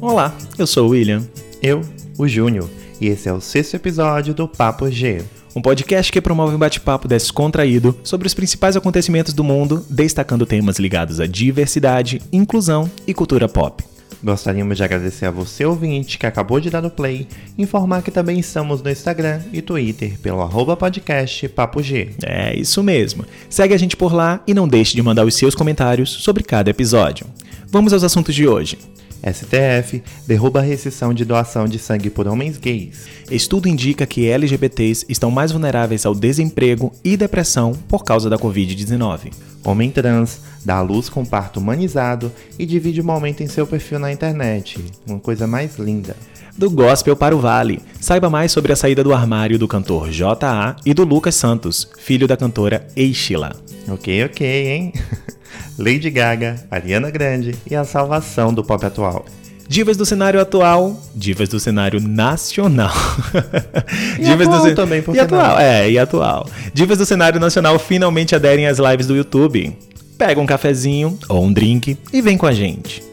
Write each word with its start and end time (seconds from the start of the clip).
Olá, 0.00 0.32
eu 0.56 0.64
sou 0.64 0.86
o 0.86 0.90
William. 0.90 1.26
Eu, 1.60 1.82
o 2.16 2.28
Júnior, 2.28 2.70
e 3.00 3.08
esse 3.08 3.28
é 3.28 3.32
o 3.32 3.40
sexto 3.40 3.74
episódio 3.74 4.32
do 4.32 4.46
Papo 4.46 4.88
G. 4.90 5.24
Um 5.56 5.62
podcast 5.62 6.12
que 6.12 6.20
promove 6.20 6.54
um 6.54 6.58
bate-papo 6.58 7.08
descontraído 7.08 7.98
sobre 8.04 8.28
os 8.28 8.34
principais 8.34 8.76
acontecimentos 8.76 9.32
do 9.32 9.42
mundo, 9.42 9.84
destacando 9.90 10.46
temas 10.46 10.78
ligados 10.78 11.18
à 11.18 11.26
diversidade, 11.26 12.22
inclusão 12.32 12.88
e 13.08 13.12
cultura 13.14 13.48
pop. 13.48 13.87
Gostaríamos 14.22 14.76
de 14.76 14.82
agradecer 14.82 15.26
a 15.26 15.30
você, 15.30 15.64
ouvinte, 15.64 16.18
que 16.18 16.26
acabou 16.26 16.58
de 16.58 16.70
dar 16.70 16.84
o 16.84 16.90
play, 16.90 17.28
informar 17.56 18.02
que 18.02 18.10
também 18.10 18.38
estamos 18.38 18.82
no 18.82 18.90
Instagram 18.90 19.40
e 19.52 19.62
Twitter 19.62 20.18
pelo 20.18 20.42
arroba 20.42 20.76
podcast 20.76 21.48
Papo 21.50 21.80
G. 21.82 22.10
É 22.24 22.56
isso 22.56 22.82
mesmo. 22.82 23.24
Segue 23.48 23.74
a 23.74 23.78
gente 23.78 23.96
por 23.96 24.12
lá 24.12 24.42
e 24.46 24.52
não 24.52 24.66
deixe 24.66 24.94
de 24.94 25.02
mandar 25.02 25.24
os 25.24 25.36
seus 25.36 25.54
comentários 25.54 26.10
sobre 26.10 26.42
cada 26.42 26.70
episódio. 26.70 27.26
Vamos 27.70 27.92
aos 27.92 28.02
assuntos 28.02 28.34
de 28.34 28.48
hoje. 28.48 28.76
STF 29.22 30.02
derruba 30.26 30.60
a 30.60 30.62
restrição 30.62 31.12
de 31.12 31.24
doação 31.24 31.66
de 31.66 31.78
sangue 31.78 32.10
por 32.10 32.26
homens 32.28 32.56
gays. 32.56 33.06
Estudo 33.30 33.68
indica 33.68 34.06
que 34.06 34.28
LGBTs 34.28 35.06
estão 35.08 35.30
mais 35.30 35.52
vulneráveis 35.52 36.06
ao 36.06 36.14
desemprego 36.14 36.92
e 37.04 37.16
depressão 37.16 37.72
por 37.88 38.04
causa 38.04 38.30
da 38.30 38.38
Covid-19. 38.38 39.32
Homem 39.64 39.90
trans 39.90 40.40
dá 40.64 40.76
à 40.76 40.82
luz 40.82 41.08
com 41.08 41.24
parto 41.24 41.58
humanizado 41.58 42.32
e 42.58 42.64
divide 42.64 43.00
o 43.00 43.04
momento 43.04 43.42
em 43.42 43.48
seu 43.48 43.66
perfil 43.66 43.98
na 43.98 44.12
internet. 44.12 44.84
Uma 45.06 45.18
coisa 45.18 45.46
mais 45.46 45.76
linda. 45.76 46.16
Do 46.56 46.70
gospel 46.70 47.14
para 47.14 47.36
o 47.36 47.38
vale. 47.38 47.80
Saiba 48.00 48.28
mais 48.28 48.50
sobre 48.50 48.72
a 48.72 48.76
saída 48.76 49.04
do 49.04 49.14
armário 49.14 49.58
do 49.58 49.68
cantor 49.68 50.10
J.A. 50.10 50.74
e 50.84 50.92
do 50.92 51.04
Lucas 51.04 51.36
Santos, 51.36 51.88
filho 51.98 52.26
da 52.26 52.36
cantora 52.36 52.86
Eichila. 52.96 53.54
Ok, 53.88 54.24
ok, 54.24 54.68
hein? 54.68 54.92
Lady 55.78 56.10
Gaga, 56.10 56.56
Ariana 56.68 57.08
Grande 57.08 57.54
e 57.70 57.76
a 57.76 57.84
salvação 57.84 58.52
do 58.52 58.64
pop 58.64 58.84
atual. 58.84 59.24
Divas 59.68 59.96
do 59.96 60.04
cenário 60.04 60.40
atual, 60.40 61.00
divas 61.14 61.48
do 61.48 61.60
cenário 61.60 62.00
nacional. 62.00 62.92
E 64.18 64.24
divas 64.24 64.48
atual 64.48 64.66
do 64.66 64.74
também, 64.74 65.00
por 65.00 65.14
e 65.14 65.20
atual, 65.20 65.54
não? 65.54 65.60
é, 65.60 65.88
e 65.88 65.98
atual. 65.98 66.50
Divas 66.74 66.98
do 66.98 67.06
cenário 67.06 67.38
nacional 67.38 67.78
finalmente 67.78 68.34
aderem 68.34 68.66
às 68.66 68.78
lives 68.78 69.06
do 69.06 69.14
YouTube. 69.14 69.76
Pega 70.16 70.40
um 70.40 70.46
cafezinho 70.46 71.16
ou 71.28 71.44
um 71.44 71.52
drink 71.52 71.96
e 72.12 72.20
vem 72.20 72.36
com 72.36 72.46
a 72.46 72.52
gente. 72.52 73.07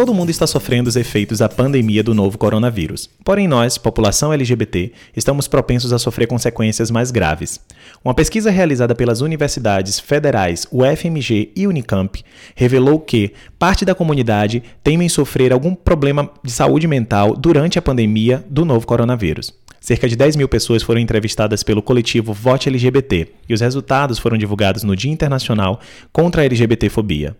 Todo 0.00 0.14
mundo 0.14 0.30
está 0.30 0.46
sofrendo 0.46 0.88
os 0.88 0.96
efeitos 0.96 1.40
da 1.40 1.48
pandemia 1.50 2.02
do 2.02 2.14
novo 2.14 2.38
coronavírus. 2.38 3.06
Porém, 3.22 3.46
nós, 3.46 3.76
população 3.76 4.32
LGBT, 4.32 4.92
estamos 5.14 5.46
propensos 5.46 5.92
a 5.92 5.98
sofrer 5.98 6.26
consequências 6.26 6.90
mais 6.90 7.10
graves. 7.10 7.60
Uma 8.02 8.14
pesquisa 8.14 8.50
realizada 8.50 8.94
pelas 8.94 9.20
universidades 9.20 10.00
federais 10.00 10.66
UFMG 10.72 11.52
e 11.54 11.66
Unicamp 11.66 12.24
revelou 12.54 12.98
que 12.98 13.34
parte 13.58 13.84
da 13.84 13.94
comunidade 13.94 14.62
teme 14.82 15.10
sofrer 15.10 15.52
algum 15.52 15.74
problema 15.74 16.30
de 16.42 16.50
saúde 16.50 16.88
mental 16.88 17.36
durante 17.36 17.78
a 17.78 17.82
pandemia 17.82 18.42
do 18.48 18.64
novo 18.64 18.86
coronavírus. 18.86 19.52
Cerca 19.78 20.08
de 20.08 20.16
10 20.16 20.34
mil 20.34 20.48
pessoas 20.48 20.82
foram 20.82 21.00
entrevistadas 21.02 21.62
pelo 21.62 21.82
coletivo 21.82 22.32
Vote 22.32 22.70
LGBT 22.70 23.28
e 23.46 23.52
os 23.52 23.60
resultados 23.60 24.18
foram 24.18 24.38
divulgados 24.38 24.82
no 24.82 24.96
Dia 24.96 25.12
Internacional 25.12 25.78
contra 26.10 26.40
a 26.40 26.44
LGBTfobia. 26.46 27.36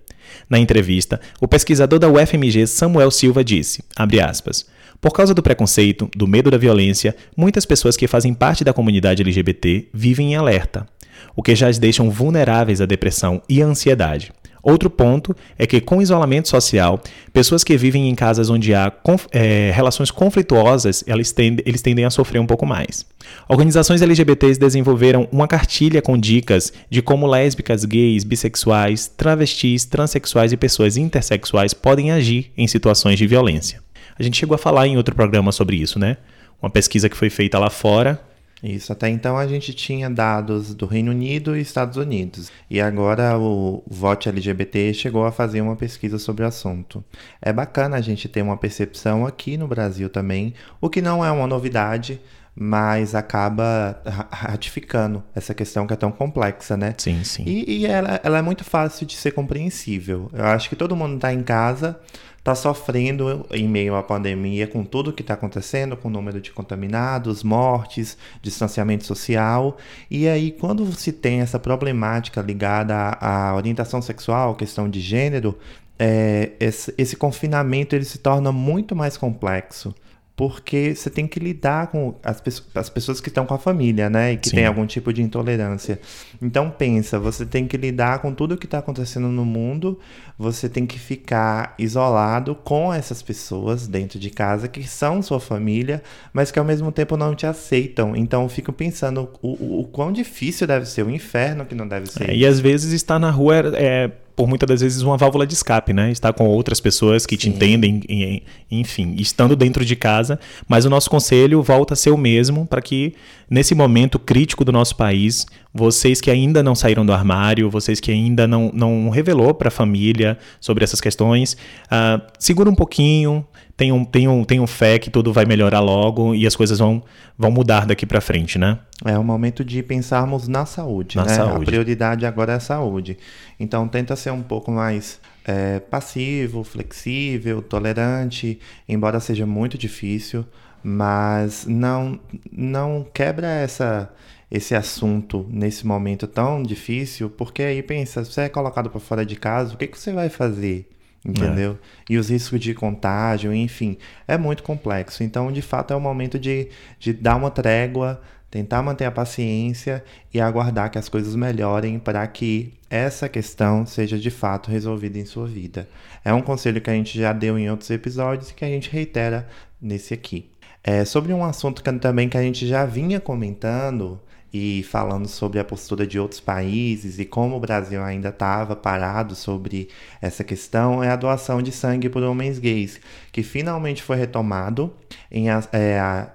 Na 0.48 0.58
entrevista, 0.58 1.20
o 1.40 1.48
pesquisador 1.48 1.98
da 1.98 2.08
UFMG 2.08 2.66
Samuel 2.66 3.10
Silva 3.10 3.44
disse, 3.44 3.84
aspas, 3.96 4.66
por 5.00 5.12
causa 5.12 5.32
do 5.32 5.42
preconceito, 5.42 6.10
do 6.14 6.26
medo 6.26 6.50
da 6.50 6.58
violência, 6.58 7.16
muitas 7.36 7.64
pessoas 7.64 7.96
que 7.96 8.06
fazem 8.06 8.34
parte 8.34 8.62
da 8.62 8.72
comunidade 8.72 9.22
LGBT 9.22 9.88
vivem 9.94 10.32
em 10.32 10.36
alerta, 10.36 10.86
o 11.34 11.42
que 11.42 11.54
já 11.54 11.68
as 11.68 11.78
deixam 11.78 12.10
vulneráveis 12.10 12.80
à 12.80 12.86
depressão 12.86 13.40
e 13.48 13.62
à 13.62 13.66
ansiedade. 13.66 14.32
Outro 14.62 14.90
ponto 14.90 15.34
é 15.58 15.66
que, 15.66 15.80
com 15.80 16.02
isolamento 16.02 16.48
social, 16.48 17.00
pessoas 17.32 17.64
que 17.64 17.76
vivem 17.76 18.08
em 18.08 18.14
casas 18.14 18.50
onde 18.50 18.74
há 18.74 18.90
conf 18.90 19.26
é, 19.32 19.70
relações 19.74 20.10
conflituosas, 20.10 21.02
eles 21.06 21.32
tendem, 21.32 21.64
eles 21.66 21.82
tendem 21.82 22.04
a 22.04 22.10
sofrer 22.10 22.38
um 22.38 22.46
pouco 22.46 22.66
mais. 22.66 23.06
Organizações 23.48 24.02
LGBTs 24.02 24.58
desenvolveram 24.58 25.28
uma 25.32 25.48
cartilha 25.48 26.02
com 26.02 26.18
dicas 26.18 26.72
de 26.88 27.00
como 27.00 27.26
lésbicas, 27.26 27.84
gays, 27.84 28.24
bissexuais, 28.24 29.06
travestis, 29.08 29.84
transexuais 29.84 30.52
e 30.52 30.56
pessoas 30.56 30.96
intersexuais 30.96 31.72
podem 31.72 32.10
agir 32.10 32.52
em 32.56 32.66
situações 32.66 33.18
de 33.18 33.26
violência. 33.26 33.82
A 34.18 34.22
gente 34.22 34.36
chegou 34.36 34.54
a 34.54 34.58
falar 34.58 34.86
em 34.86 34.96
outro 34.96 35.14
programa 35.14 35.52
sobre 35.52 35.76
isso, 35.76 35.98
né? 35.98 36.16
Uma 36.60 36.68
pesquisa 36.68 37.08
que 37.08 37.16
foi 37.16 37.30
feita 37.30 37.58
lá 37.58 37.70
fora 37.70 38.20
isso, 38.62 38.92
até 38.92 39.08
então 39.08 39.38
a 39.38 39.46
gente 39.46 39.72
tinha 39.72 40.10
dados 40.10 40.74
do 40.74 40.86
Reino 40.86 41.10
Unido 41.10 41.56
e 41.56 41.60
Estados 41.60 41.96
Unidos. 41.96 42.50
E 42.68 42.80
agora 42.80 43.38
o 43.38 43.82
Vote 43.86 44.28
LGBT 44.28 44.92
chegou 44.92 45.24
a 45.24 45.32
fazer 45.32 45.60
uma 45.60 45.76
pesquisa 45.76 46.18
sobre 46.18 46.44
o 46.44 46.46
assunto. 46.48 47.02
É 47.40 47.52
bacana 47.52 47.96
a 47.96 48.00
gente 48.00 48.28
ter 48.28 48.42
uma 48.42 48.56
percepção 48.56 49.26
aqui 49.26 49.56
no 49.56 49.66
Brasil 49.66 50.10
também, 50.10 50.54
o 50.80 50.90
que 50.90 51.00
não 51.00 51.24
é 51.24 51.30
uma 51.30 51.46
novidade, 51.46 52.20
mas 52.54 53.14
acaba 53.14 54.00
ratificando 54.30 55.22
essa 55.34 55.54
questão 55.54 55.86
que 55.86 55.94
é 55.94 55.96
tão 55.96 56.12
complexa, 56.12 56.76
né? 56.76 56.94
Sim, 56.98 57.24
sim. 57.24 57.44
E, 57.46 57.78
e 57.78 57.86
ela, 57.86 58.20
ela 58.22 58.38
é 58.38 58.42
muito 58.42 58.64
fácil 58.64 59.06
de 59.06 59.16
ser 59.16 59.30
compreensível. 59.30 60.28
Eu 60.32 60.44
acho 60.44 60.68
que 60.68 60.76
todo 60.76 60.96
mundo 60.96 61.14
está 61.14 61.32
em 61.32 61.42
casa 61.42 61.98
está 62.40 62.54
sofrendo 62.54 63.46
em 63.52 63.68
meio 63.68 63.94
à 63.94 64.02
pandemia 64.02 64.66
com 64.66 64.82
tudo 64.82 65.12
que 65.12 65.22
está 65.22 65.34
acontecendo, 65.34 65.96
com 65.96 66.08
o 66.08 66.10
número 66.10 66.40
de 66.40 66.50
contaminados, 66.50 67.42
mortes, 67.42 68.16
distanciamento 68.42 69.04
social. 69.04 69.76
E 70.10 70.26
aí, 70.26 70.50
quando 70.50 70.90
se 70.92 71.12
tem 71.12 71.40
essa 71.40 71.58
problemática 71.58 72.40
ligada 72.40 72.94
à, 72.94 73.50
à 73.50 73.54
orientação 73.54 74.00
sexual, 74.00 74.54
questão 74.54 74.88
de 74.88 75.00
gênero, 75.00 75.56
é, 75.98 76.52
esse, 76.58 76.94
esse 76.96 77.14
confinamento 77.14 77.94
ele 77.94 78.06
se 78.06 78.18
torna 78.18 78.50
muito 78.50 78.96
mais 78.96 79.18
complexo 79.18 79.94
porque 80.40 80.94
você 80.94 81.10
tem 81.10 81.26
que 81.26 81.38
lidar 81.38 81.88
com 81.88 82.14
as, 82.24 82.42
as 82.74 82.88
pessoas 82.88 83.20
que 83.20 83.28
estão 83.28 83.44
com 83.44 83.52
a 83.52 83.58
família, 83.58 84.08
né? 84.08 84.32
E 84.32 84.36
que 84.38 84.48
Sim. 84.48 84.56
tem 84.56 84.64
algum 84.64 84.86
tipo 84.86 85.12
de 85.12 85.20
intolerância. 85.20 86.00
Então 86.40 86.70
pensa, 86.70 87.18
você 87.18 87.44
tem 87.44 87.66
que 87.66 87.76
lidar 87.76 88.20
com 88.20 88.32
tudo 88.32 88.56
que 88.56 88.64
está 88.64 88.78
acontecendo 88.78 89.28
no 89.28 89.44
mundo, 89.44 89.98
você 90.38 90.66
tem 90.66 90.86
que 90.86 90.98
ficar 90.98 91.74
isolado 91.78 92.54
com 92.54 92.90
essas 92.90 93.20
pessoas 93.20 93.86
dentro 93.86 94.18
de 94.18 94.30
casa 94.30 94.66
que 94.66 94.82
são 94.88 95.20
sua 95.20 95.38
família, 95.38 96.02
mas 96.32 96.50
que 96.50 96.58
ao 96.58 96.64
mesmo 96.64 96.90
tempo 96.90 97.18
não 97.18 97.34
te 97.34 97.44
aceitam. 97.44 98.16
Então 98.16 98.44
eu 98.44 98.48
fico 98.48 98.72
pensando 98.72 99.28
o, 99.42 99.48
o, 99.50 99.80
o 99.80 99.84
quão 99.88 100.10
difícil 100.10 100.66
deve 100.66 100.86
ser, 100.86 101.04
o 101.04 101.10
inferno 101.10 101.66
que 101.66 101.74
não 101.74 101.86
deve 101.86 102.06
ser. 102.06 102.30
É, 102.30 102.34
e 102.34 102.46
às 102.46 102.58
vezes 102.58 102.94
estar 102.94 103.18
na 103.18 103.30
rua 103.30 103.56
é, 103.56 104.04
é 104.06 104.12
por 104.40 104.48
muitas 104.48 104.66
das 104.66 104.80
vezes 104.80 105.02
uma 105.02 105.18
válvula 105.18 105.46
de 105.46 105.52
escape, 105.52 105.92
né? 105.92 106.10
Estar 106.10 106.32
com 106.32 106.46
outras 106.46 106.80
pessoas 106.80 107.26
que 107.26 107.34
Sim. 107.34 107.40
te 107.40 107.48
entendem, 107.50 108.42
enfim, 108.70 109.14
estando 109.18 109.54
dentro 109.54 109.84
de 109.84 109.94
casa. 109.94 110.40
Mas 110.66 110.86
o 110.86 110.88
nosso 110.88 111.10
conselho 111.10 111.62
volta 111.62 111.92
a 111.92 111.96
ser 111.96 112.08
o 112.08 112.16
mesmo 112.16 112.66
para 112.66 112.80
que 112.80 113.12
nesse 113.50 113.74
momento 113.74 114.18
crítico 114.18 114.64
do 114.64 114.72
nosso 114.72 114.96
país, 114.96 115.44
vocês 115.72 116.20
que 116.20 116.30
ainda 116.30 116.62
não 116.62 116.74
saíram 116.74 117.06
do 117.06 117.12
armário, 117.12 117.70
vocês 117.70 118.00
que 118.00 118.10
ainda 118.10 118.46
não, 118.46 118.70
não 118.74 119.08
revelou 119.08 119.54
para 119.54 119.68
a 119.68 119.70
família 119.70 120.36
sobre 120.60 120.82
essas 120.82 121.00
questões, 121.00 121.56
uh, 121.86 122.20
segura 122.38 122.68
um 122.68 122.74
pouquinho, 122.74 123.46
tenham, 123.76 124.04
tenham, 124.04 124.44
tenham 124.44 124.66
fé 124.66 124.98
que 124.98 125.08
tudo 125.08 125.32
vai 125.32 125.44
melhorar 125.44 125.80
logo 125.80 126.34
e 126.34 126.46
as 126.46 126.56
coisas 126.56 126.78
vão, 126.78 127.02
vão 127.38 127.50
mudar 127.50 127.86
daqui 127.86 128.04
para 128.04 128.20
frente, 128.20 128.58
né? 128.58 128.78
É 129.04 129.16
o 129.16 129.24
momento 129.24 129.64
de 129.64 129.82
pensarmos 129.82 130.48
na 130.48 130.66
saúde, 130.66 131.16
na 131.16 131.24
né? 131.24 131.34
Saúde. 131.34 131.62
A 131.62 131.66
prioridade 131.66 132.26
agora 132.26 132.52
é 132.52 132.56
a 132.56 132.60
saúde. 132.60 133.16
Então 133.58 133.88
tenta 133.88 134.14
ser 134.16 134.32
um 134.32 134.42
pouco 134.42 134.70
mais 134.70 135.20
é, 135.44 135.78
passivo, 135.78 136.64
flexível, 136.64 137.62
tolerante, 137.62 138.58
embora 138.88 139.20
seja 139.20 139.46
muito 139.46 139.78
difícil, 139.78 140.44
mas 140.82 141.64
não 141.66 142.18
não 142.52 143.06
quebra 143.14 143.46
essa 143.46 144.10
esse 144.50 144.74
assunto 144.74 145.46
nesse 145.48 145.86
momento 145.86 146.26
tão 146.26 146.62
difícil, 146.62 147.30
porque 147.30 147.62
aí 147.62 147.82
pensa, 147.82 148.24
você 148.24 148.42
é 148.42 148.48
colocado 148.48 148.90
para 148.90 149.00
fora 149.00 149.24
de 149.24 149.36
casa, 149.36 149.74
o 149.74 149.76
que, 149.76 149.86
que 149.86 149.98
você 149.98 150.12
vai 150.12 150.28
fazer? 150.28 150.88
entendeu? 151.24 151.72
É. 151.72 152.12
E 152.14 152.18
os 152.18 152.30
riscos 152.30 152.58
de 152.60 152.74
contágio, 152.74 153.54
enfim, 153.54 153.96
é 154.26 154.38
muito 154.38 154.62
complexo. 154.62 155.22
Então, 155.22 155.52
de 155.52 155.62
fato, 155.62 155.92
é 155.92 155.96
o 155.96 156.00
momento 156.00 156.38
de, 156.38 156.68
de 156.98 157.12
dar 157.12 157.36
uma 157.36 157.50
trégua, 157.50 158.20
tentar 158.50 158.82
manter 158.82 159.04
a 159.04 159.10
paciência 159.10 160.02
e 160.32 160.40
aguardar 160.40 160.90
que 160.90 160.98
as 160.98 161.08
coisas 161.08 161.34
melhorem 161.34 161.98
para 161.98 162.26
que 162.26 162.74
essa 162.88 163.28
questão 163.28 163.86
seja 163.86 164.18
de 164.18 164.30
fato 164.30 164.70
resolvida 164.70 165.18
em 165.18 165.24
sua 165.24 165.46
vida. 165.46 165.88
É 166.24 166.32
um 166.32 166.42
conselho 166.42 166.80
que 166.80 166.90
a 166.90 166.94
gente 166.94 167.18
já 167.18 167.32
deu 167.32 167.58
em 167.58 167.70
outros 167.70 167.90
episódios 167.90 168.50
e 168.50 168.54
que 168.54 168.64
a 168.64 168.68
gente 168.68 168.90
reitera 168.90 169.46
nesse 169.80 170.12
aqui. 170.12 170.50
É, 170.82 171.04
sobre 171.04 171.32
um 171.32 171.44
assunto 171.44 171.82
que, 171.82 171.92
também 171.92 172.28
que 172.28 172.38
a 172.38 172.42
gente 172.42 172.66
já 172.66 172.86
vinha 172.86 173.20
comentando 173.20 174.18
e 174.52 174.84
falando 174.90 175.28
sobre 175.28 175.58
a 175.58 175.64
postura 175.64 176.06
de 176.06 176.18
outros 176.18 176.40
países 176.40 177.18
e 177.18 177.24
como 177.24 177.56
o 177.56 177.60
Brasil 177.60 178.02
ainda 178.02 178.28
estava 178.30 178.74
parado 178.74 179.34
sobre 179.34 179.88
essa 180.20 180.44
questão, 180.44 181.02
é 181.02 181.10
a 181.10 181.16
doação 181.16 181.62
de 181.62 181.72
sangue 181.72 182.08
por 182.08 182.22
homens 182.22 182.58
gays, 182.58 183.00
que 183.32 183.42
finalmente 183.42 184.02
foi 184.02 184.16
retomado 184.16 184.92
em 185.30 185.48
é, 185.48 185.60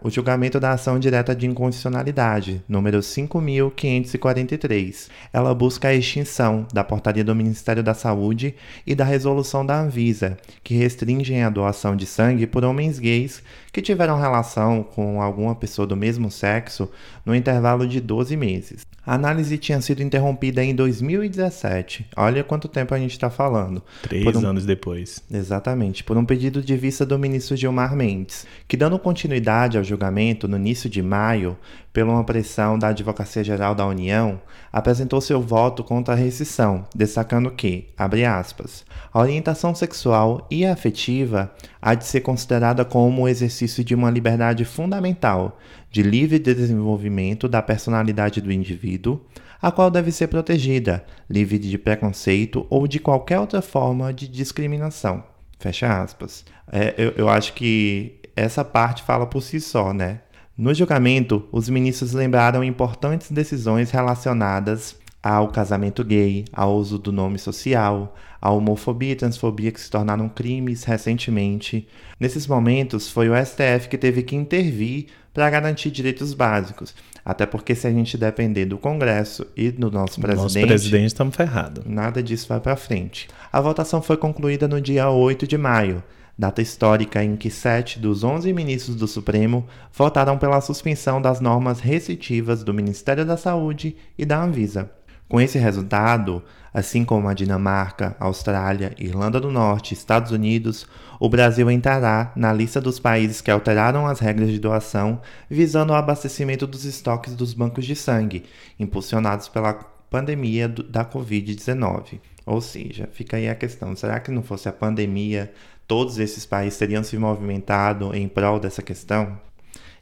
o 0.02 0.10
julgamento 0.10 0.60
da 0.60 0.72
ação 0.72 0.98
direta 0.98 1.36
de 1.36 1.46
inconstitucionalidade, 1.46 2.64
número 2.68 2.98
5.543. 3.00 5.10
Ela 5.34 5.54
busca 5.54 5.90
a 5.90 5.94
extinção 5.94 6.66
da 6.74 6.84
portaria 6.84 7.24
do 7.24 7.36
Ministério 7.36 7.84
da 7.84 7.94
Saúde 7.94 8.56
e 8.88 8.96
da 8.96 9.04
resolução 9.04 9.64
da 9.66 9.82
Anvisa, 9.82 10.38
que 10.64 10.76
restringem 10.76 11.44
a 11.44 11.50
doação 11.50 11.94
de 11.96 12.06
sangue 12.06 12.48
por 12.48 12.64
homens 12.64 13.00
gays 13.00 13.44
que 13.76 13.82
tiveram 13.82 14.18
relação 14.18 14.84
com 14.84 15.22
alguma 15.22 15.54
pessoa 15.54 15.86
do 15.86 15.98
mesmo 15.98 16.32
sexo 16.32 16.90
no 17.26 17.36
intervalo 17.36 17.86
de 17.86 18.00
12 18.06 18.38
meses. 18.38 18.86
A 19.06 19.16
análise 19.16 19.58
tinha 19.58 19.82
sido 19.82 20.02
interrompida 20.02 20.64
em 20.64 20.74
2017. 20.74 22.08
Olha 22.16 22.44
quanto 22.44 22.68
tempo 22.68 22.94
a 22.94 22.98
gente 22.98 23.12
está 23.12 23.30
falando. 23.30 23.84
Três 24.02 24.36
um... 24.36 24.48
anos 24.48 24.66
depois. 24.66 25.22
Exatamente, 25.30 26.04
por 26.04 26.18
um 26.18 26.26
pedido 26.26 26.62
de 26.62 26.76
vista 26.78 27.06
do 27.06 27.20
ministro 27.20 27.56
Gilmar 27.56 27.96
Mendes, 27.96 28.48
que 28.68 28.78
dando 28.78 28.98
continuidade 28.98 29.78
ao 29.78 29.84
julgamento 29.84 30.48
no 30.48 30.58
início 30.58 30.90
de 30.90 31.02
maio, 31.02 31.58
pela 31.96 32.12
uma 32.12 32.26
pressão 32.26 32.78
da 32.78 32.90
Advocacia 32.90 33.42
Geral 33.42 33.74
da 33.74 33.86
União, 33.86 34.42
apresentou 34.72 35.22
seu 35.22 35.40
voto 35.40 35.82
contra 35.82 36.14
a 36.14 36.18
rescisão, 36.18 36.86
destacando 36.94 37.50
que, 37.50 37.88
abre 37.98 38.26
aspas, 38.26 38.84
a 39.14 39.20
orientação 39.22 39.74
sexual 39.74 40.46
e 40.52 40.66
afetiva 40.66 41.54
há 41.82 41.96
de 41.96 42.06
ser 42.06 42.20
considerada 42.20 42.84
como 42.84 43.22
o 43.22 43.28
exercício 43.30 43.82
de 43.82 43.96
uma 43.96 44.12
liberdade 44.12 44.66
fundamental 44.66 45.58
de 45.96 46.04
livre 46.04 46.38
desenvolvimento 46.38 47.48
da 47.48 47.62
personalidade 47.62 48.42
do 48.42 48.52
indivíduo, 48.52 49.22
a 49.62 49.72
qual 49.72 49.90
deve 49.90 50.12
ser 50.12 50.28
protegida, 50.28 51.06
livre 51.30 51.58
de 51.58 51.78
preconceito 51.78 52.68
ou 52.70 52.86
de 52.86 53.00
qualquer 53.00 53.40
outra 53.40 53.62
forma 53.62 54.12
de 54.12 54.28
discriminação. 54.28 55.24
Fecha 55.58 56.02
aspas. 56.02 56.44
É, 56.70 56.94
eu, 56.98 57.14
eu 57.16 57.30
acho 57.30 57.54
que 57.54 58.20
essa 58.36 58.62
parte 58.66 59.04
fala 59.04 59.26
por 59.26 59.42
si 59.42 59.62
só, 59.62 59.94
né? 59.94 60.20
No 60.58 60.74
julgamento, 60.74 61.48
os 61.50 61.70
ministros 61.70 62.12
lembraram 62.12 62.62
importantes 62.62 63.32
decisões 63.32 63.90
relacionadas 63.90 64.98
ao 65.24 65.48
casamento 65.48 66.04
gay, 66.04 66.44
ao 66.52 66.76
uso 66.76 67.00
do 67.00 67.14
nome 67.14 67.40
social, 67.40 68.14
à 68.46 68.52
homofobia 68.52 69.14
e 69.14 69.16
transfobia 69.16 69.72
que 69.72 69.82
se 69.82 69.90
tornaram 69.90 70.30
crimes 70.30 70.84
recentemente. 70.84 71.88
Nesses 72.20 72.46
momentos, 72.46 73.10
foi 73.10 73.28
o 73.28 73.34
STF 73.36 73.90
que 73.90 73.98
teve 73.98 74.22
que 74.22 74.36
intervir 74.36 75.08
para 75.34 75.50
garantir 75.50 75.90
direitos 75.90 76.32
básicos. 76.32 76.94
Até 77.26 77.48
porque 77.48 77.74
se 77.74 77.88
a 77.88 77.92
gente 77.92 78.20
depender 78.20 78.66
do 78.66 78.78
Congresso 78.78 79.48
e 79.58 79.72
do 79.72 79.90
nosso 79.90 80.22
presidente, 80.22 80.44
nosso 80.44 80.68
presidente 80.68 81.08
estamos 81.08 81.36
ferrados. 81.36 81.84
Nada 81.88 82.22
disso 82.22 82.48
vai 82.48 82.60
para 82.60 82.76
frente. 82.76 83.28
A 83.52 83.60
votação 83.60 84.00
foi 84.00 84.16
concluída 84.16 84.68
no 84.68 84.80
dia 84.80 85.10
8 85.10 85.48
de 85.48 85.58
maio, 85.58 86.04
data 86.38 86.62
histórica 86.62 87.24
em 87.24 87.36
que 87.36 87.50
sete 87.50 87.98
dos 87.98 88.24
onze 88.24 88.54
ministros 88.54 88.96
do 88.96 89.08
Supremo 89.08 89.66
votaram 89.92 90.38
pela 90.38 90.62
suspensão 90.62 91.20
das 91.20 91.42
normas 91.42 91.80
restritivas 91.80 92.64
do 92.64 92.76
Ministério 92.76 93.26
da 93.26 93.38
Saúde 93.38 93.96
e 94.16 94.24
da 94.24 94.40
Anvisa. 94.40 94.92
Com 95.28 95.42
esse 95.42 95.58
resultado, 95.58 96.44
assim 96.72 97.04
como 97.04 97.28
a 97.28 97.34
Dinamarca, 97.34 98.16
Austrália, 98.20 98.94
Irlanda 99.00 99.40
do 99.40 99.50
Norte 99.50 99.94
Estados 99.94 100.32
Unidos, 100.32 100.88
o 101.20 101.28
Brasil 101.28 101.72
entrará 101.72 102.32
na 102.36 102.54
lista 102.54 102.80
dos 102.80 103.00
países 103.00 103.42
que 103.42 103.50
alteraram 103.50 104.06
as 104.06 104.20
regras 104.20 104.52
de 104.52 104.60
doação 104.60 105.20
visando 105.50 105.94
o 105.94 105.96
abastecimento 105.96 106.68
dos 106.68 106.86
estoques 106.86 107.36
dos 107.36 107.54
bancos 107.54 107.86
de 107.86 107.96
sangue, 107.96 108.44
impulsionados 108.80 109.48
pela 109.48 109.74
pandemia 110.12 110.68
da 110.68 111.04
Covid-19. 111.04 112.20
Ou 112.46 112.62
seja, 112.62 113.10
fica 113.12 113.38
aí 113.38 113.50
a 113.50 113.56
questão: 113.56 113.96
será 113.96 114.20
que 114.20 114.32
não 114.32 114.44
fosse 114.44 114.70
a 114.70 114.74
pandemia, 114.74 115.52
todos 115.88 116.20
esses 116.20 116.46
países 116.46 116.78
teriam 116.78 117.04
se 117.04 117.18
movimentado 117.18 118.16
em 118.16 118.28
prol 118.28 118.60
dessa 118.60 118.84
questão? 118.84 119.40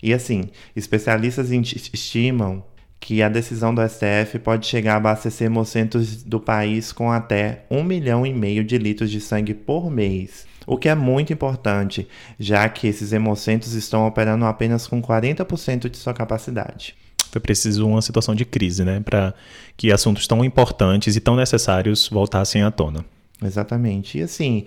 E 0.01 0.13
assim, 0.13 0.49
especialistas 0.75 1.49
estimam 1.49 2.61
que 3.03 3.21
a 3.21 3.27
decisão 3.27 3.75
do 3.75 3.81
STF 3.85 4.39
pode 4.39 4.65
chegar 4.65 4.93
a 4.93 4.95
abastecer 4.95 5.47
hemocentros 5.47 6.23
do 6.23 6.39
país 6.39 6.93
com 6.93 7.11
até 7.11 7.65
um 7.69 7.83
milhão 7.83 8.25
e 8.25 8.33
meio 8.33 8.63
de 8.63 8.77
litros 8.77 9.11
de 9.11 9.19
sangue 9.19 9.53
por 9.53 9.91
mês. 9.91 10.45
O 10.65 10.77
que 10.77 10.87
é 10.87 10.95
muito 10.95 11.33
importante, 11.33 12.07
já 12.39 12.67
que 12.69 12.87
esses 12.87 13.11
hemocentros 13.11 13.73
estão 13.73 14.07
operando 14.07 14.45
apenas 14.45 14.87
com 14.87 15.01
40% 15.01 15.89
de 15.89 15.97
sua 15.97 16.13
capacidade. 16.13 16.95
Foi 17.29 17.41
preciso 17.41 17.85
uma 17.85 18.01
situação 18.01 18.33
de 18.33 18.45
crise, 18.45 18.85
né, 18.85 19.01
para 19.01 19.33
que 19.75 19.91
assuntos 19.91 20.25
tão 20.25 20.45
importantes 20.45 21.17
e 21.17 21.19
tão 21.19 21.35
necessários 21.35 22.07
voltassem 22.07 22.63
à 22.63 22.71
tona. 22.71 23.03
Exatamente. 23.47 24.17
E 24.17 24.23
assim, 24.23 24.65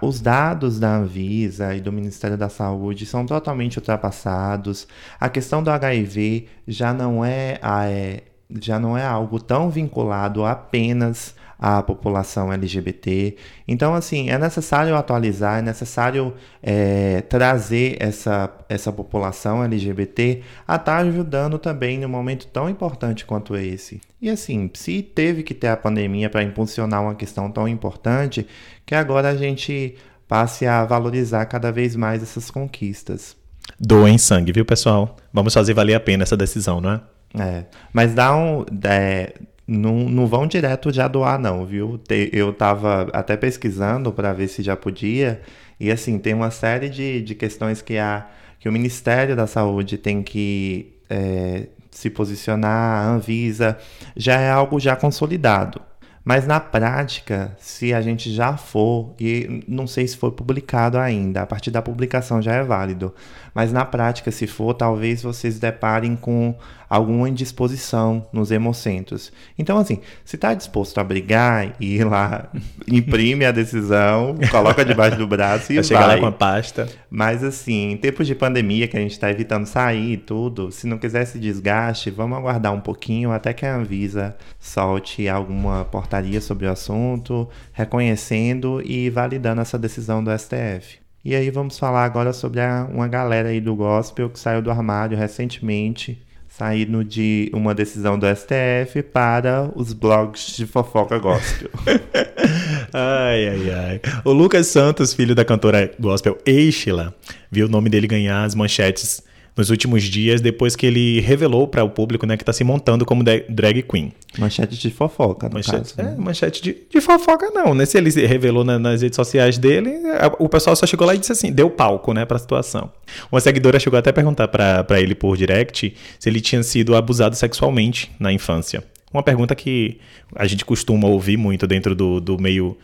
os 0.00 0.20
dados 0.20 0.78
da 0.78 0.96
Anvisa 0.96 1.74
e 1.74 1.80
do 1.80 1.92
Ministério 1.92 2.36
da 2.36 2.48
Saúde 2.48 3.06
são 3.06 3.24
totalmente 3.24 3.78
ultrapassados. 3.78 4.86
A 5.18 5.28
questão 5.28 5.62
do 5.62 5.70
HIV 5.70 6.46
já 6.66 6.92
não 6.92 7.24
é, 7.24 7.58
a, 7.62 7.88
é 7.88 8.22
já 8.60 8.78
não 8.78 8.96
é 8.96 9.04
algo 9.04 9.40
tão 9.40 9.70
vinculado 9.70 10.44
apenas 10.44 11.34
à 11.62 11.80
população 11.80 12.52
LGBT. 12.52 13.36
Então, 13.68 13.94
assim, 13.94 14.30
é 14.30 14.36
necessário 14.36 14.96
atualizar, 14.96 15.60
é 15.60 15.62
necessário 15.62 16.34
é, 16.60 17.20
trazer 17.20 17.98
essa, 18.00 18.52
essa 18.68 18.92
população 18.92 19.62
LGBT 19.62 20.42
a 20.66 20.74
estar 20.74 20.96
ajudando 20.96 21.60
também 21.60 22.00
num 22.00 22.08
momento 22.08 22.48
tão 22.48 22.68
importante 22.68 23.24
quanto 23.24 23.54
esse. 23.54 24.00
E 24.20 24.28
assim, 24.28 24.68
se 24.74 25.02
teve 25.02 25.44
que 25.44 25.54
ter 25.54 25.68
a 25.68 25.76
pandemia 25.76 26.28
para 26.28 26.42
impulsionar 26.42 27.00
uma 27.00 27.14
questão 27.14 27.48
tão 27.48 27.68
importante, 27.68 28.44
que 28.84 28.96
agora 28.96 29.28
a 29.28 29.36
gente 29.36 29.94
passe 30.26 30.66
a 30.66 30.84
valorizar 30.84 31.46
cada 31.46 31.70
vez 31.70 31.94
mais 31.94 32.24
essas 32.24 32.50
conquistas. 32.50 33.36
Doem 33.78 34.18
sangue, 34.18 34.50
viu, 34.50 34.64
pessoal? 34.64 35.16
Vamos 35.32 35.54
fazer 35.54 35.74
valer 35.74 35.94
a 35.94 36.00
pena 36.00 36.24
essa 36.24 36.36
decisão, 36.36 36.80
não 36.80 36.90
é? 36.90 37.00
É, 37.38 37.64
mas 37.92 38.14
dá 38.14 38.36
um. 38.36 38.64
É, 38.84 39.32
não, 39.66 40.08
não 40.08 40.26
vão 40.26 40.46
direto 40.46 40.92
já 40.92 41.08
doar, 41.08 41.38
não, 41.38 41.64
viu? 41.64 42.00
Eu 42.32 42.52
tava 42.52 43.08
até 43.12 43.36
pesquisando 43.36 44.12
para 44.12 44.32
ver 44.32 44.48
se 44.48 44.62
já 44.62 44.76
podia. 44.76 45.40
E 45.78 45.90
assim, 45.90 46.18
tem 46.18 46.34
uma 46.34 46.50
série 46.50 46.88
de, 46.88 47.22
de 47.22 47.34
questões 47.34 47.82
que, 47.82 47.98
a, 47.98 48.26
que 48.58 48.68
o 48.68 48.72
Ministério 48.72 49.34
da 49.36 49.46
Saúde 49.46 49.98
tem 49.98 50.22
que 50.22 50.92
é, 51.08 51.66
se 51.90 52.10
posicionar, 52.10 53.06
a 53.06 53.10
Anvisa, 53.10 53.78
já 54.16 54.40
é 54.40 54.50
algo 54.50 54.80
já 54.80 54.96
consolidado. 54.96 55.80
Mas 56.24 56.46
na 56.46 56.60
prática, 56.60 57.56
se 57.58 57.92
a 57.92 58.00
gente 58.00 58.32
já 58.32 58.56
for, 58.56 59.12
e 59.18 59.64
não 59.66 59.88
sei 59.88 60.06
se 60.06 60.16
foi 60.16 60.30
publicado 60.30 60.96
ainda, 60.96 61.42
a 61.42 61.46
partir 61.46 61.72
da 61.72 61.82
publicação 61.82 62.40
já 62.40 62.54
é 62.54 62.62
válido, 62.62 63.12
mas 63.54 63.72
na 63.72 63.84
prática, 63.84 64.30
se 64.30 64.46
for, 64.46 64.74
talvez 64.74 65.22
vocês 65.22 65.58
deparem 65.58 66.16
com 66.16 66.54
alguma 66.92 67.26
indisposição 67.26 68.26
nos 68.32 68.50
hemocentros. 68.50 69.32
Então, 69.58 69.78
assim, 69.78 70.00
se 70.26 70.36
está 70.36 70.52
disposto 70.52 70.98
a 70.98 71.04
brigar 71.04 71.74
e 71.80 71.96
ir 71.96 72.04
lá, 72.04 72.50
imprime 72.86 73.46
a 73.46 73.50
decisão, 73.50 74.36
coloca 74.50 74.84
debaixo 74.84 75.16
do 75.16 75.26
braço 75.26 75.72
e 75.72 75.76
vai. 75.76 75.84
chegar 75.84 76.06
lá 76.06 76.18
com 76.18 76.26
a 76.26 76.32
pasta. 76.32 76.86
Mas, 77.10 77.42
assim, 77.42 77.92
em 77.92 77.96
tempos 77.96 78.26
de 78.26 78.34
pandemia, 78.34 78.86
que 78.86 78.96
a 78.96 79.00
gente 79.00 79.12
está 79.12 79.30
evitando 79.30 79.64
sair 79.64 80.12
e 80.12 80.16
tudo, 80.18 80.70
se 80.70 80.86
não 80.86 80.98
quiser 80.98 81.22
esse 81.22 81.38
desgaste, 81.38 82.10
vamos 82.10 82.36
aguardar 82.36 82.74
um 82.74 82.80
pouquinho 82.80 83.32
até 83.32 83.54
que 83.54 83.64
a 83.64 83.74
Anvisa 83.74 84.36
solte 84.60 85.28
alguma 85.28 85.86
portaria 85.86 86.42
sobre 86.42 86.66
o 86.66 86.70
assunto, 86.70 87.48
reconhecendo 87.72 88.82
e 88.84 89.08
validando 89.08 89.62
essa 89.62 89.78
decisão 89.78 90.22
do 90.22 90.30
STF. 90.38 91.01
E 91.24 91.36
aí 91.36 91.50
vamos 91.50 91.78
falar 91.78 92.04
agora 92.04 92.32
sobre 92.32 92.60
a, 92.60 92.88
uma 92.90 93.06
galera 93.06 93.50
aí 93.50 93.60
do 93.60 93.76
gospel 93.76 94.28
que 94.28 94.40
saiu 94.40 94.60
do 94.60 94.70
armário 94.70 95.16
recentemente 95.16 96.20
saindo 96.48 97.02
de 97.02 97.50
uma 97.54 97.74
decisão 97.74 98.18
do 98.18 98.26
STF 98.26 99.02
para 99.04 99.70
os 99.74 99.92
blogs 99.92 100.54
de 100.54 100.66
fofoca 100.66 101.18
gospel. 101.18 101.70
ai, 102.92 103.48
ai, 103.48 103.70
ai. 103.70 104.00
O 104.22 104.32
Lucas 104.32 104.66
Santos, 104.66 105.14
filho 105.14 105.34
da 105.34 105.46
cantora 105.46 105.90
gospel 105.98 106.36
Eichela, 106.44 107.14
viu 107.50 107.66
o 107.66 107.70
nome 107.70 107.88
dele 107.88 108.06
ganhar 108.06 108.44
as 108.44 108.54
manchetes 108.54 109.22
nos 109.56 109.70
últimos 109.70 110.02
dias, 110.04 110.40
depois 110.40 110.74
que 110.74 110.86
ele 110.86 111.20
revelou 111.20 111.68
para 111.68 111.84
o 111.84 111.90
público 111.90 112.26
né, 112.26 112.36
que 112.36 112.42
está 112.42 112.52
se 112.52 112.64
montando 112.64 113.04
como 113.04 113.22
drag 113.22 113.82
queen. 113.82 114.12
Manchete 114.38 114.78
de 114.78 114.90
fofoca, 114.90 115.48
no 115.48 115.54
manchete, 115.54 115.94
caso. 115.94 116.08
É, 116.08 116.16
manchete 116.16 116.62
de, 116.62 116.76
de 116.88 117.00
fofoca 117.00 117.50
não, 117.50 117.74
né? 117.74 117.84
Se 117.84 117.98
ele 117.98 118.10
revelou 118.26 118.64
na, 118.64 118.78
nas 118.78 119.02
redes 119.02 119.16
sociais 119.16 119.58
dele, 119.58 119.92
o 120.38 120.48
pessoal 120.48 120.74
só 120.74 120.86
chegou 120.86 121.06
lá 121.06 121.14
e 121.14 121.18
disse 121.18 121.32
assim, 121.32 121.52
deu 121.52 121.68
palco, 121.68 122.12
né, 122.14 122.24
para 122.24 122.36
a 122.36 122.40
situação. 122.40 122.90
Uma 123.30 123.40
seguidora 123.40 123.78
chegou 123.78 123.98
até 123.98 124.10
a 124.10 124.12
perguntar 124.12 124.48
para 124.48 125.00
ele 125.00 125.14
por 125.14 125.36
direct 125.36 125.94
se 126.18 126.28
ele 126.28 126.40
tinha 126.40 126.62
sido 126.62 126.96
abusado 126.96 127.36
sexualmente 127.36 128.10
na 128.18 128.32
infância. 128.32 128.82
Uma 129.12 129.22
pergunta 129.22 129.54
que 129.54 129.98
a 130.34 130.46
gente 130.46 130.64
costuma 130.64 131.06
ouvir 131.06 131.36
muito 131.36 131.66
dentro 131.66 131.94
do, 131.94 132.18
do 132.18 132.40
meio 132.40 132.76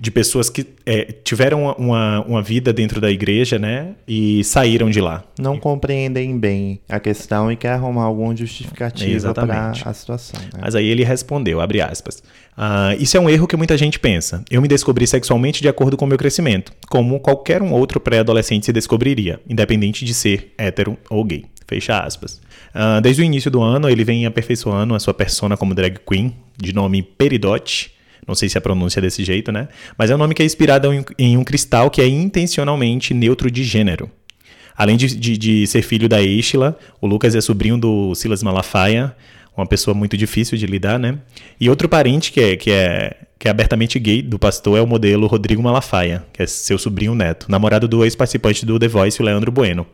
de 0.00 0.10
pessoas 0.10 0.50
que 0.50 0.66
é, 0.84 1.04
tiveram 1.22 1.74
uma, 1.78 2.20
uma 2.22 2.42
vida 2.42 2.72
dentro 2.72 3.00
da 3.00 3.10
igreja, 3.10 3.58
né? 3.58 3.94
E 4.06 4.42
saíram 4.42 4.90
de 4.90 5.00
lá. 5.00 5.22
Não 5.38 5.58
compreendem 5.58 6.36
bem 6.38 6.80
a 6.88 6.98
questão 6.98 7.50
e 7.50 7.56
quer 7.56 7.70
arrumar 7.70 8.04
alguma 8.04 8.34
justificativa 8.34 9.32
para 9.32 9.72
a 9.84 9.94
situação. 9.94 10.40
Né? 10.40 10.60
Mas 10.60 10.74
aí 10.74 10.86
ele 10.86 11.04
respondeu, 11.04 11.60
abre 11.60 11.80
aspas. 11.80 12.22
Ah, 12.56 12.94
isso 12.98 13.16
é 13.16 13.20
um 13.20 13.30
erro 13.30 13.46
que 13.46 13.56
muita 13.56 13.76
gente 13.78 13.98
pensa. 13.98 14.44
Eu 14.50 14.60
me 14.60 14.68
descobri 14.68 15.06
sexualmente 15.06 15.62
de 15.62 15.68
acordo 15.68 15.96
com 15.96 16.04
o 16.04 16.08
meu 16.08 16.18
crescimento, 16.18 16.72
como 16.88 17.20
qualquer 17.20 17.62
um 17.62 17.72
outro 17.72 18.00
pré-adolescente 18.00 18.66
se 18.66 18.72
descobriria, 18.72 19.40
independente 19.48 20.04
de 20.04 20.12
ser 20.12 20.52
hétero 20.58 20.98
ou 21.08 21.24
gay. 21.24 21.44
Fecha 21.66 22.00
aspas. 22.00 22.40
Uh, 22.74 23.00
desde 23.00 23.22
o 23.22 23.24
início 23.24 23.50
do 23.50 23.62
ano, 23.62 23.88
ele 23.88 24.04
vem 24.04 24.26
aperfeiçoando 24.26 24.94
a 24.94 25.00
sua 25.00 25.14
persona 25.14 25.56
como 25.56 25.74
drag 25.74 25.98
queen, 26.06 26.34
de 26.58 26.74
nome 26.74 27.02
Peridote, 27.02 27.94
não 28.26 28.34
sei 28.34 28.48
se 28.48 28.56
a 28.56 28.60
pronúncia 28.60 29.00
é 29.00 29.02
desse 29.02 29.24
jeito, 29.24 29.52
né? 29.52 29.68
Mas 29.96 30.10
é 30.10 30.14
um 30.14 30.18
nome 30.18 30.34
que 30.34 30.42
é 30.42 30.44
inspirado 30.46 30.88
em 31.18 31.36
um 31.36 31.44
cristal 31.44 31.90
que 31.90 32.00
é 32.00 32.06
intencionalmente 32.06 33.12
neutro 33.12 33.50
de 33.50 33.62
gênero. 33.62 34.10
Além 34.76 34.96
de, 34.96 35.14
de, 35.16 35.38
de 35.38 35.66
ser 35.66 35.82
filho 35.82 36.08
da 36.08 36.20
Eixla, 36.22 36.76
o 37.00 37.06
Lucas 37.06 37.34
é 37.34 37.40
sobrinho 37.40 37.78
do 37.78 38.14
Silas 38.14 38.42
Malafaia, 38.42 39.14
uma 39.56 39.66
pessoa 39.66 39.94
muito 39.94 40.16
difícil 40.16 40.58
de 40.58 40.66
lidar, 40.66 40.98
né? 40.98 41.18
E 41.60 41.70
outro 41.70 41.88
parente 41.88 42.32
que 42.32 42.40
é, 42.40 42.56
que 42.56 42.70
é, 42.70 43.16
que 43.38 43.46
é 43.46 43.50
abertamente 43.50 43.98
gay 44.00 44.20
do 44.20 44.36
pastor 44.38 44.76
é 44.76 44.82
o 44.82 44.86
modelo 44.86 45.28
Rodrigo 45.28 45.62
Malafaia, 45.62 46.24
que 46.32 46.42
é 46.42 46.46
seu 46.46 46.76
sobrinho 46.76 47.14
neto, 47.14 47.46
namorado 47.48 47.86
do 47.86 48.04
ex-participante 48.04 48.66
do 48.66 48.78
The 48.78 48.88
Voice, 48.88 49.22
o 49.22 49.24
Leandro 49.24 49.52
Bueno. 49.52 49.86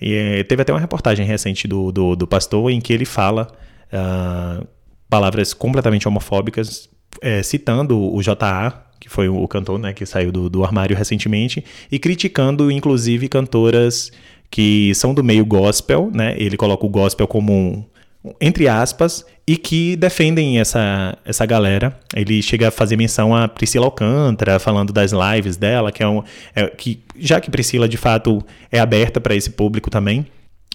E 0.00 0.14
é, 0.14 0.44
teve 0.44 0.62
até 0.62 0.72
uma 0.72 0.80
reportagem 0.80 1.26
recente 1.26 1.68
do, 1.68 1.92
do, 1.92 2.16
do 2.16 2.26
pastor 2.26 2.70
em 2.70 2.80
que 2.80 2.92
ele 2.92 3.04
fala 3.04 3.48
uh, 3.92 4.66
palavras 5.08 5.52
completamente 5.52 6.08
homofóbicas 6.08 6.88
é, 7.20 7.42
citando 7.42 7.98
o 7.98 8.22
JA, 8.22 8.72
que 9.00 9.08
foi 9.08 9.28
o 9.28 9.46
cantor 9.46 9.78
né, 9.78 9.92
que 9.92 10.06
saiu 10.06 10.32
do, 10.32 10.48
do 10.48 10.64
armário 10.64 10.96
recentemente, 10.96 11.64
e 11.90 11.98
criticando, 11.98 12.70
inclusive, 12.70 13.28
cantoras 13.28 14.10
que 14.50 14.94
são 14.94 15.12
do 15.12 15.24
meio 15.24 15.44
gospel, 15.44 16.10
né? 16.14 16.34
Ele 16.38 16.56
coloca 16.56 16.86
o 16.86 16.88
gospel 16.88 17.26
como 17.26 17.84
um, 18.24 18.32
entre 18.40 18.68
aspas, 18.68 19.26
e 19.46 19.56
que 19.56 19.96
defendem 19.96 20.58
essa, 20.58 21.18
essa 21.24 21.44
galera. 21.44 21.98
Ele 22.14 22.40
chega 22.40 22.68
a 22.68 22.70
fazer 22.70 22.96
menção 22.96 23.34
a 23.34 23.46
Priscila 23.46 23.84
Alcântara, 23.86 24.58
falando 24.58 24.92
das 24.92 25.12
lives 25.12 25.56
dela, 25.56 25.92
que 25.92 26.02
é 26.02 26.08
um. 26.08 26.22
É, 26.54 26.68
que, 26.68 27.02
já 27.18 27.40
que 27.40 27.50
Priscila 27.50 27.88
de 27.88 27.96
fato 27.96 28.42
é 28.72 28.78
aberta 28.78 29.20
para 29.20 29.34
esse 29.34 29.50
público 29.50 29.90
também. 29.90 30.26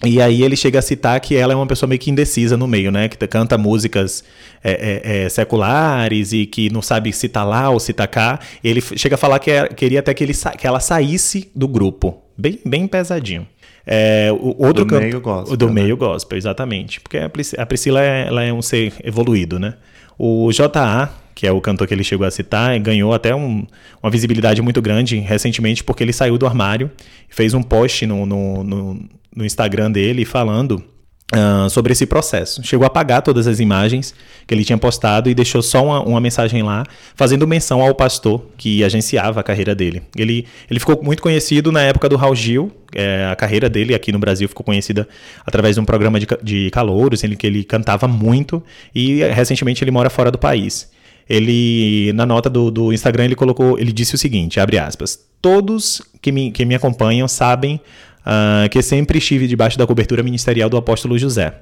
E 0.06 0.22
aí 0.22 0.44
ele 0.44 0.56
chega 0.56 0.80
a 0.80 0.82
citar 0.82 1.20
que 1.20 1.36
ela 1.36 1.52
é 1.52 1.56
uma 1.56 1.68
pessoa 1.68 1.88
meio 1.88 2.00
que 2.00 2.10
indecisa 2.10 2.56
no 2.56 2.68
meio, 2.68 2.90
né? 2.90 3.10
Que 3.10 3.28
canta 3.28 3.58
músicas 3.58 4.24
é, 4.64 4.72
é, 4.72 5.24
é, 5.26 5.30
seculares 5.30 6.32
e 6.32 6.46
que 6.46 6.70
não 6.70 6.82
sabe 6.82 7.12
se 7.12 7.28
tá 7.28 7.44
lá 7.44 7.70
ou 7.70 7.80
se 7.80 7.92
tá 7.92 8.08
cá. 8.08 8.40
Ele 8.64 8.80
chega 8.80 9.16
a 9.16 9.18
falar 9.18 9.40
que 9.40 9.52
é, 9.52 9.68
queria 9.68 10.00
até 10.00 10.14
que, 10.14 10.24
ele 10.24 10.34
que 10.58 10.66
ela 10.66 10.80
saísse 10.80 11.52
do 11.54 11.68
grupo. 11.68 12.22
Bem, 12.38 12.60
bem 12.66 12.88
pesadinho. 12.88 13.46
É, 13.86 14.30
o 14.32 14.56
outro 14.66 14.86
do 14.86 15.00
meio 15.00 15.20
gospel. 15.20 15.58
Do 15.58 15.68
né? 15.68 15.74
meio 15.74 15.98
gospel, 15.98 16.38
exatamente. 16.38 17.02
Porque 17.02 17.18
a 17.18 17.66
Priscila 17.66 18.02
é, 18.02 18.28
ela 18.28 18.44
é 18.44 18.54
um 18.54 18.62
ser 18.62 18.94
evoluído, 19.04 19.60
né? 19.60 19.74
O 20.18 20.50
JA, 20.52 21.10
que 21.34 21.48
é 21.48 21.52
o 21.52 21.62
cantor 21.62 21.88
que 21.88 21.94
ele 21.94 22.04
chegou 22.04 22.26
a 22.26 22.32
citar, 22.32 22.78
ganhou 22.80 23.14
até 23.14 23.34
um, 23.36 23.66
uma 24.02 24.12
visibilidade 24.12 24.62
muito 24.62 24.82
grande 24.82 25.18
recentemente 25.18 25.84
porque 25.84 26.04
ele 26.04 26.14
saiu 26.14 26.38
do 26.38 26.46
armário 26.46 26.92
e 27.30 27.34
fez 27.34 27.54
um 27.54 27.62
post 27.62 28.06
no, 28.06 28.26
no, 28.26 28.64
no, 28.64 29.10
no 29.36 29.46
Instagram 29.46 29.92
dele 29.92 30.26
falando 30.26 30.84
Uh, 31.32 31.70
sobre 31.70 31.92
esse 31.92 32.08
processo. 32.08 32.64
Chegou 32.64 32.86
a 32.86 32.88
apagar 32.88 33.22
todas 33.22 33.46
as 33.46 33.60
imagens 33.60 34.16
que 34.48 34.54
ele 34.56 34.66
tinha 34.66 34.80
postado 34.80 35.30
e 35.30 35.36
deixou 35.36 35.62
só 35.62 35.86
uma, 35.86 36.02
uma, 36.02 36.20
mensagem 36.20 36.64
lá, 36.64 36.84
fazendo 37.14 37.48
menção 37.48 37.82
ao 37.82 37.94
pastor 37.94 38.48
que 38.58 38.84
agenciava 38.84 39.40
a 39.40 39.44
carreira 39.44 39.76
dele. 39.76 40.02
Ele, 40.18 40.48
ele 40.68 40.80
ficou 40.80 41.00
muito 41.04 41.22
conhecido 41.22 41.72
na 41.72 41.84
época 41.84 42.10
do 42.10 42.16
Raul 42.16 42.34
Gil, 42.34 42.72
é, 42.96 43.30
a 43.32 43.36
carreira 43.36 43.70
dele 43.70 43.94
aqui 43.94 44.12
no 44.12 44.18
Brasil 44.18 44.50
ficou 44.50 44.66
conhecida 44.66 45.08
através 45.46 45.76
de 45.76 45.82
um 45.82 45.86
programa 45.86 46.20
de, 46.20 46.26
de 46.42 46.72
calouros, 46.72 47.24
em 47.24 47.36
que 47.36 47.46
ele 47.46 47.64
cantava 47.64 48.08
muito 48.08 48.64
e 48.96 49.22
recentemente 49.26 49.84
ele 49.84 49.92
mora 49.92 50.10
fora 50.10 50.32
do 50.32 50.38
país. 50.40 50.90
Ele, 51.30 52.12
na 52.14 52.26
nota 52.26 52.50
do, 52.50 52.72
do 52.72 52.92
Instagram, 52.92 53.26
ele 53.26 53.36
colocou, 53.36 53.78
ele 53.78 53.92
disse 53.92 54.16
o 54.16 54.18
seguinte, 54.18 54.60
abre 54.60 54.80
aspas, 54.80 55.20
todos 55.42 56.02
que 56.22 56.32
me, 56.32 56.52
que 56.52 56.66
me 56.66 56.74
acompanham 56.74 57.28
sabem 57.28 57.80
uh, 58.22 58.68
que 58.70 58.82
sempre 58.82 59.20
estive 59.20 59.48
debaixo 59.48 59.78
da 59.78 59.86
cobertura 59.86 60.24
ministerial 60.24 60.70
do 60.70 60.78
apóstolo 60.78 61.18
José 61.18 61.54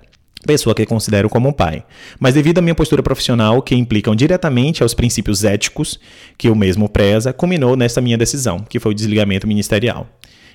pessoa 0.46 0.76
que 0.76 0.86
considero 0.86 1.30
como 1.30 1.50
um 1.50 1.52
pai. 1.52 1.84
Mas 2.20 2.36
devido 2.36 2.60
à 2.60 2.62
minha 2.62 2.76
postura 2.76 3.02
profissional, 3.02 3.62
que 3.62 3.76
implicam 3.76 4.16
diretamente 4.16 4.84
aos 4.84 4.94
princípios 4.94 5.44
éticos 5.44 6.00
que 6.38 6.50
o 6.50 6.56
mesmo 6.56 6.88
preza, 6.88 7.34
culminou 7.34 7.76
nessa 7.76 8.02
minha 8.02 8.18
decisão, 8.18 8.60
que 8.60 8.80
foi 8.80 8.92
o 8.92 8.96
desligamento 8.96 9.48
ministerial. 9.48 10.08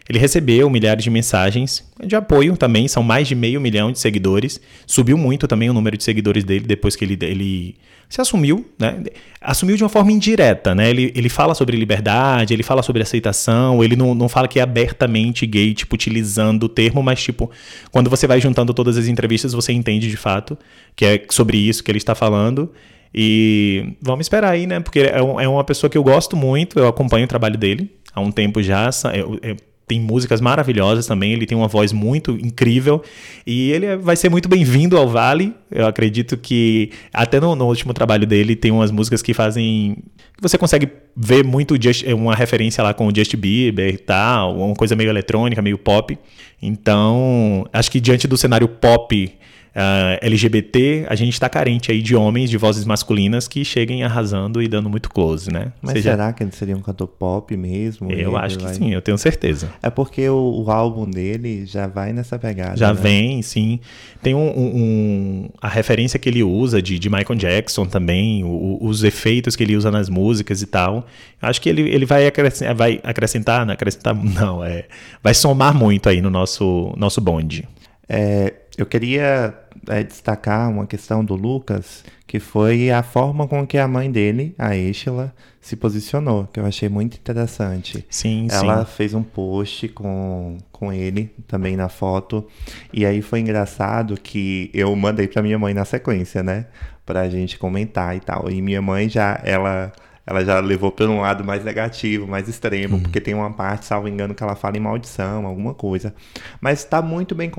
Ele 0.09 0.19
recebeu 0.19 0.69
milhares 0.69 1.05
de 1.05 1.11
mensagens 1.11 1.85
de 2.05 2.17
apoio 2.17 2.57
também, 2.57 2.89
são 2.89 3.03
mais 3.03 3.29
de 3.29 3.35
meio 3.35 3.61
milhão 3.61 3.93
de 3.93 3.99
seguidores. 3.99 4.61
Subiu 4.87 5.17
muito 5.17 5.47
também 5.47 5.71
o 5.71 5.73
número 5.73 5.97
de 5.97 6.03
seguidores 6.03 6.45
dele 6.45 6.67
depois 6.67 6.97
que 6.97 7.05
ele, 7.05 7.17
ele 7.23 7.77
se 8.09 8.21
assumiu, 8.21 8.67
né? 8.79 9.03
Assumiu 9.41 9.77
de 9.77 9.83
uma 9.83 9.89
forma 9.89 10.13
indireta, 10.13 10.75
né? 10.75 10.91
Ele, 10.91 11.13
ele 11.15 11.29
fala 11.29 11.55
sobre 11.55 11.77
liberdade, 11.77 12.53
ele 12.53 12.63
fala 12.63 12.83
sobre 12.83 13.01
aceitação, 13.01 13.83
ele 13.83 13.97
não, 13.97 14.15
não 14.15 14.29
fala 14.29 14.47
que 14.49 14.59
é 14.59 14.63
abertamente 14.63 15.47
gay, 15.47 15.73
tipo, 15.73 15.95
utilizando 15.95 16.65
o 16.65 16.69
termo, 16.69 17.03
mas, 17.03 17.23
tipo, 17.23 17.51
quando 17.91 18.11
você 18.11 18.27
vai 18.27 18.41
juntando 18.41 18.75
todas 18.75 18.99
as 18.99 19.07
entrevistas, 19.07 19.53
você 19.53 19.73
entende 19.73 20.11
de 20.11 20.17
fato 20.17 20.59
que 20.95 21.07
é 21.07 21.25
sobre 21.31 21.57
isso 21.57 21.83
que 21.83 21.91
ele 21.91 21.99
está 21.99 22.15
falando. 22.15 22.71
E 23.15 23.95
vamos 24.01 24.25
esperar 24.27 24.53
aí, 24.53 24.67
né? 24.67 24.81
Porque 24.81 25.01
é, 25.01 25.19
é 25.19 25.49
uma 25.49 25.65
pessoa 25.65 25.89
que 25.89 25.97
eu 25.97 26.03
gosto 26.03 26.37
muito, 26.37 26.79
eu 26.79 26.89
acompanho 26.89 27.25
o 27.25 27.29
trabalho 27.29 27.57
dele 27.57 27.91
há 28.15 28.21
um 28.21 28.31
tempo 28.31 28.63
já. 28.63 28.91
Eu, 29.15 29.39
eu, 29.43 29.57
tem 29.87 30.01
músicas 30.01 30.41
maravilhosas 30.41 31.07
também, 31.07 31.33
ele 31.33 31.47
tem 31.47 31.57
uma 31.57 31.69
voz 31.69 31.93
muito 31.93 32.33
incrível 32.33 33.03
e 33.47 33.71
ele 33.71 33.97
vai 33.97 34.17
ser 34.17 34.29
muito 34.29 34.49
bem-vindo 34.49 34.97
ao 34.97 35.09
Vale. 35.09 35.55
Eu 35.71 35.87
acredito 35.87 36.37
que 36.37 36.91
até 37.13 37.41
no, 37.41 37.55
no, 37.55 37.67
último 37.67 37.93
trabalho 37.93 38.27
dele 38.27 38.57
tem 38.57 38.71
umas 38.71 38.91
músicas 38.91 39.23
que 39.23 39.35
fazem. 39.35 39.97
Você 40.41 40.57
consegue 40.57 40.89
ver 41.17 41.45
muito 41.45 41.81
just, 41.81 42.05
uma 42.07 42.35
referência 42.35 42.83
lá 42.83 42.95
com 42.95 43.07
o 43.07 43.15
Justin 43.15 43.37
Bieber 43.37 43.95
e 43.95 43.99
tal, 43.99 44.57
uma 44.57 44.75
coisa 44.75 44.97
meio 44.97 45.11
eletrônica, 45.11 45.61
meio 45.61 45.79
pop. 45.79 46.19
Então, 46.61 47.67
acho 47.73 47.91
que 47.91 48.01
diante 48.01 48.27
do 48.27 48.37
cenário 48.37 48.69
pop 48.69 49.33
uh, 49.73 49.79
ah, 49.83 50.19
LGBT, 50.23 51.07
a 51.09 51.15
gente 51.15 51.33
está 51.33 51.49
carente 51.49 51.91
aí 51.91 52.01
de 52.01 52.15
homens 52.15 52.51
de 52.51 52.57
vozes 52.57 52.85
masculinas 52.85 53.49
que 53.49 53.65
cheguem 53.65 54.03
arrasando 54.03 54.63
e 54.63 54.69
dando 54.69 54.89
muito 54.89 55.11
close, 55.11 55.51
né? 55.51 55.73
Mas 55.81 55.95
Seja... 55.95 56.11
será 56.13 56.33
que 56.33 56.43
ele 56.43 56.53
seria 56.53 56.77
um 56.77 56.81
cantor 56.81 57.09
pop 57.09 57.57
mesmo? 57.57 58.11
Eu 58.13 58.37
acho 58.37 58.59
que 58.59 58.65
vai... 58.65 58.75
sim, 58.75 58.93
eu 58.93 59.03
tenho 59.03 59.19
certeza. 59.19 59.71
É 59.83 59.91
porque 59.91 60.29
o, 60.29 60.65
o, 60.65 60.71
álbum 60.71 61.09
dele 61.09 61.67
já 61.67 61.87
vai 61.87 62.13
nessa 62.13 62.39
pegada. 62.39 62.77
Já 62.77 62.93
né? 62.93 63.01
vem, 63.01 63.43
sim. 63.43 63.81
Tem 64.23 64.35
um, 64.35 64.39
um, 64.39 64.77
um, 64.77 65.49
a 65.61 65.69
referência 65.69 66.19
que 66.19 66.29
ele 66.29 66.43
usa 66.43 66.81
de, 66.81 66.99
de 66.99 67.11
Michael 67.11 67.39
Jackson 67.39 67.87
também, 67.87 68.45
o, 68.45 68.79
os 68.81 69.03
efeitos 69.03 69.57
que 69.57 69.63
ele 69.63 69.77
usa 69.77 69.91
nas 69.91 70.09
músicas 70.09 70.63
e 70.63 70.67
tal. 70.67 71.07
Acho 71.41 71.61
que 71.61 71.69
ele, 71.69 71.83
ele 71.83 72.07
vai, 72.07 72.27
acrescentar, 72.27 72.75
vai 72.75 73.01
acrescentar, 73.03 73.67
não, 73.67 73.75
acrescentar, 73.75 74.15
não, 74.23 74.65
é, 74.65 74.85
vai 75.23 75.35
somar 75.35 75.75
muito 75.75 76.09
aí 76.09 76.21
no 76.21 76.31
nosso, 76.31 76.93
nosso 76.97 77.21
bonde. 77.21 77.69
É, 78.09 78.53
eu 78.77 78.87
queria 78.87 79.55
é, 79.89 80.03
destacar 80.03 80.71
uma 80.71 80.87
questão 80.87 81.25
do 81.25 81.35
Lucas, 81.35 82.05
que 82.27 82.41
foi 82.41 82.91
a 82.91 83.03
forma 83.03 83.47
com 83.47 83.67
que 83.67 83.77
a 83.77 83.87
mãe 83.87 84.11
dele, 84.11 84.55
a 84.59 84.75
Estela, 84.77 85.35
se 85.61 85.77
posicionou, 85.77 86.49
que 86.53 86.59
eu 86.59 86.67
achei 86.67 86.89
muito 86.89 87.17
interessante. 87.17 88.05
Sim, 88.09 88.49
Ela 88.51 88.85
sim. 88.85 88.93
fez 88.93 89.15
um 89.15 89.23
post 89.23 89.89
com, 89.89 90.59
com 90.73 90.93
ele 90.93 91.31
também 91.47 91.77
na 91.77 91.89
foto, 91.89 92.47
e 92.93 93.05
aí 93.05 93.21
foi 93.21 93.41
engraçado 93.41 94.19
que 94.21 94.71
eu 94.73 94.95
mandei 94.97 95.29
para 95.29 95.43
minha 95.43 95.59
mãe 95.59 95.75
na 95.75 95.85
sequência, 95.85 96.43
né, 96.43 96.67
pra 97.05 97.29
gente 97.29 97.59
comentar 97.59 98.17
e 98.17 98.21
tal. 98.21 98.51
E 98.51 98.63
minha 98.63 98.81
mãe 98.81 99.09
já, 99.09 99.41
ela 99.45 99.93
ela 100.33 100.45
já 100.45 100.61
levou 100.61 100.91
para 100.91 101.07
um 101.09 101.21
lado 101.21 101.45
mais 101.45 101.63
negativo, 101.63 102.27
mais 102.27 102.49
extremo, 102.49 102.97
uhum. 102.97 103.03
porque 103.03 103.21
tem 103.21 103.35
uma 103.35 103.53
parte, 103.53 103.85
salvo 103.85 104.09
engano, 104.09 104.35
que 104.35 104.43
ela 104.43 104.57
fala 104.57 104.79
em 104.79 104.81
maldição, 104.81 105.47
alguma 105.47 105.75
coisa. 105.75 106.15
Mas 106.61 106.79
está 106.79 107.03
muito 107.03 107.35
bem 107.35 107.51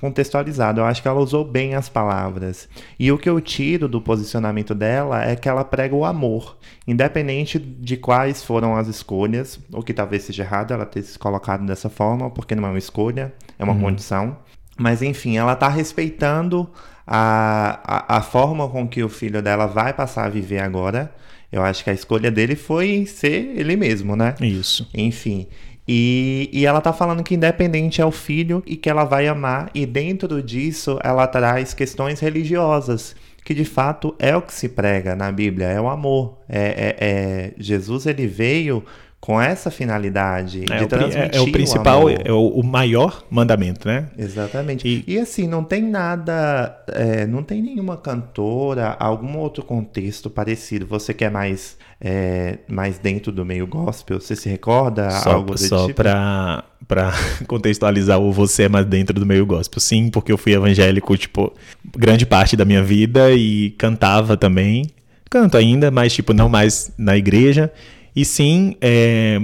contextualizado. 0.00 0.80
Eu 0.80 0.84
acho 0.84 1.00
que 1.00 1.08
ela 1.08 1.18
usou 1.18 1.44
bem 1.44 1.74
as 1.74 1.88
palavras. 1.88 2.68
E 2.98 3.10
o 3.10 3.16
que 3.16 3.28
eu 3.28 3.40
tiro 3.40 3.88
do 3.88 4.00
posicionamento 4.00 4.74
dela 4.74 5.24
é 5.24 5.34
que 5.34 5.48
ela 5.48 5.64
prega 5.64 5.94
o 5.94 6.04
amor, 6.04 6.58
independente 6.86 7.58
de 7.58 7.96
quais 7.96 8.44
foram 8.44 8.76
as 8.76 8.88
escolhas, 8.88 9.58
ou 9.72 9.82
que 9.82 9.94
talvez 9.94 10.24
seja 10.24 10.42
errado 10.42 10.72
ela 10.72 10.84
ter 10.84 11.02
se 11.02 11.18
colocado 11.18 11.64
dessa 11.64 11.88
forma, 11.88 12.30
porque 12.30 12.54
não 12.54 12.66
é 12.66 12.70
uma 12.70 12.78
escolha, 12.78 13.32
é 13.58 13.64
uma 13.64 13.72
uhum. 13.72 13.80
condição. 13.80 14.36
Mas 14.78 15.00
enfim, 15.00 15.38
ela 15.38 15.54
está 15.54 15.68
respeitando 15.68 16.68
a, 17.06 17.80
a, 17.84 18.18
a 18.18 18.22
forma 18.22 18.68
com 18.68 18.86
que 18.86 19.02
o 19.02 19.08
filho 19.08 19.40
dela 19.40 19.66
vai 19.66 19.94
passar 19.94 20.26
a 20.26 20.28
viver 20.28 20.58
agora 20.58 21.10
eu 21.50 21.62
acho 21.62 21.82
que 21.82 21.90
a 21.90 21.94
escolha 21.94 22.30
dele 22.30 22.54
foi 22.54 23.06
ser 23.06 23.52
ele 23.56 23.76
mesmo, 23.76 24.14
né? 24.14 24.34
Isso. 24.40 24.88
Enfim. 24.94 25.46
E, 25.86 26.50
e 26.52 26.66
ela 26.66 26.82
tá 26.82 26.92
falando 26.92 27.22
que 27.22 27.34
independente 27.34 28.00
é 28.00 28.04
o 28.04 28.10
filho 28.10 28.62
e 28.66 28.76
que 28.76 28.90
ela 28.90 29.04
vai 29.04 29.26
amar, 29.26 29.70
e 29.74 29.86
dentro 29.86 30.42
disso 30.42 30.98
ela 31.02 31.26
traz 31.26 31.72
questões 31.72 32.20
religiosas 32.20 33.16
que 33.48 33.54
de 33.54 33.64
fato 33.64 34.14
é 34.18 34.36
o 34.36 34.42
que 34.42 34.52
se 34.52 34.68
prega 34.68 35.16
na 35.16 35.32
Bíblia, 35.32 35.68
é 35.68 35.80
o 35.80 35.88
amor. 35.88 36.36
É, 36.46 36.60
é, 36.60 36.96
é 37.00 37.54
Jesus 37.56 38.04
ele 38.04 38.26
veio 38.26 38.84
com 39.20 39.40
essa 39.40 39.70
finalidade 39.70 40.64
é 40.70 40.78
de 40.78 40.84
o, 40.84 40.88
transmitir 40.88 41.34
é, 41.34 41.36
é 41.36 41.40
o 41.40 41.50
principal, 41.50 42.04
o 42.04 42.10
é 42.10 42.32
o, 42.32 42.62
maior 42.62 43.24
mandamento, 43.28 43.86
né? 43.86 44.08
Exatamente. 44.16 44.86
E, 44.86 45.04
e 45.06 45.18
assim, 45.18 45.46
não 45.46 45.64
tem 45.64 45.82
nada, 45.82 46.78
é, 46.88 47.26
não 47.26 47.42
tem 47.42 47.60
nenhuma 47.60 47.96
cantora, 47.96 48.96
algum 48.98 49.36
outro 49.38 49.64
contexto 49.64 50.30
parecido. 50.30 50.86
Você 50.86 51.12
que 51.12 51.24
é 51.24 51.30
mais, 51.30 51.76
é, 52.00 52.58
mais 52.68 52.98
dentro 52.98 53.32
do 53.32 53.44
meio 53.44 53.66
gospel, 53.66 54.20
você 54.20 54.36
se 54.36 54.48
recorda 54.48 55.10
só, 55.10 55.32
algo 55.32 55.52
desse 55.52 55.68
só 55.68 55.82
tipo? 55.82 55.96
pra, 55.96 56.64
pra 56.86 57.12
contextualizar 57.46 58.20
o 58.20 58.32
você 58.32 58.62
é 58.62 58.68
mais 58.68 58.86
dentro 58.86 59.18
do 59.18 59.26
meio 59.26 59.44
gospel. 59.44 59.80
Sim, 59.80 60.10
porque 60.10 60.30
eu 60.30 60.38
fui 60.38 60.54
evangélico, 60.54 61.16
tipo, 61.16 61.52
grande 61.96 62.24
parte 62.24 62.56
da 62.56 62.64
minha 62.64 62.82
vida 62.82 63.32
e 63.32 63.70
cantava 63.72 64.36
também. 64.36 64.86
Canto 65.28 65.58
ainda, 65.58 65.90
mas, 65.90 66.14
tipo, 66.14 66.32
não 66.32 66.48
mais 66.48 66.92
na 66.96 67.16
igreja. 67.16 67.70
E 68.18 68.24
sim, 68.24 68.74
é, 68.80 69.40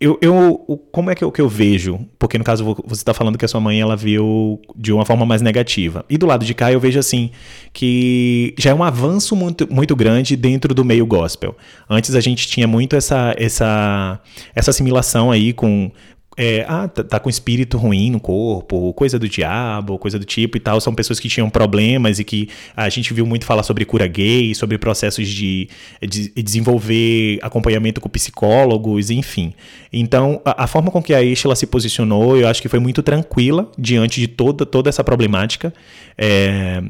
eu, 0.00 0.18
eu, 0.22 0.80
como 0.90 1.10
é 1.10 1.14
que 1.14 1.22
eu, 1.22 1.30
que 1.30 1.42
eu 1.42 1.46
vejo? 1.46 2.00
Porque 2.18 2.38
no 2.38 2.42
caso 2.42 2.64
você 2.64 3.02
está 3.02 3.12
falando 3.12 3.36
que 3.36 3.44
a 3.44 3.48
sua 3.48 3.60
mãe 3.60 3.78
ela 3.78 3.94
viu 3.94 4.62
de 4.74 4.94
uma 4.94 5.04
forma 5.04 5.26
mais 5.26 5.42
negativa. 5.42 6.06
E 6.08 6.16
do 6.16 6.24
lado 6.24 6.42
de 6.42 6.54
cá 6.54 6.72
eu 6.72 6.80
vejo 6.80 6.98
assim 6.98 7.30
que 7.70 8.54
já 8.58 8.70
é 8.70 8.74
um 8.74 8.82
avanço 8.82 9.36
muito, 9.36 9.70
muito 9.70 9.94
grande 9.94 10.36
dentro 10.36 10.72
do 10.72 10.86
meio 10.86 11.04
gospel. 11.04 11.54
Antes 11.86 12.14
a 12.14 12.20
gente 12.20 12.48
tinha 12.48 12.66
muito 12.66 12.96
essa, 12.96 13.34
essa, 13.36 14.18
essa 14.54 14.70
assimilação 14.70 15.30
aí 15.30 15.52
com 15.52 15.92
é, 16.36 16.64
ah, 16.68 16.88
tá, 16.88 17.04
tá, 17.04 17.20
com 17.20 17.30
espírito 17.30 17.78
ruim 17.78 18.10
no 18.10 18.18
corpo, 18.18 18.92
coisa 18.94 19.18
do 19.18 19.28
diabo, 19.28 19.98
coisa 19.98 20.18
do 20.18 20.24
tipo 20.24 20.56
e 20.56 20.60
tal. 20.60 20.80
São 20.80 20.94
pessoas 20.94 21.20
que 21.20 21.28
tinham 21.28 21.48
problemas 21.48 22.18
e 22.18 22.24
que 22.24 22.48
a 22.76 22.88
gente 22.88 23.14
viu 23.14 23.24
muito 23.24 23.44
falar 23.44 23.62
sobre 23.62 23.84
cura 23.84 24.06
gay, 24.06 24.54
sobre 24.54 24.76
processos 24.78 25.28
de, 25.28 25.68
de 26.02 26.30
desenvolver 26.42 27.38
acompanhamento 27.42 28.00
com 28.00 28.08
psicólogos, 28.08 29.10
enfim. 29.10 29.54
Então, 29.92 30.40
a, 30.44 30.64
a 30.64 30.66
forma 30.66 30.90
com 30.90 31.02
que 31.02 31.14
a 31.14 31.22
Estela 31.22 31.54
se 31.54 31.66
posicionou, 31.66 32.36
eu 32.36 32.48
acho 32.48 32.60
que 32.60 32.68
foi 32.68 32.80
muito 32.80 33.02
tranquila 33.02 33.70
diante 33.78 34.20
de 34.20 34.26
toda, 34.26 34.66
toda 34.66 34.88
essa 34.88 35.04
problemática. 35.04 35.72
É, 36.18 36.82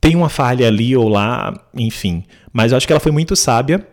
tem 0.00 0.14
uma 0.14 0.28
falha 0.28 0.66
ali 0.66 0.96
ou 0.96 1.08
lá, 1.08 1.58
enfim. 1.74 2.24
Mas 2.52 2.72
eu 2.72 2.76
acho 2.76 2.86
que 2.86 2.92
ela 2.92 3.00
foi 3.00 3.12
muito 3.12 3.34
sábia 3.34 3.86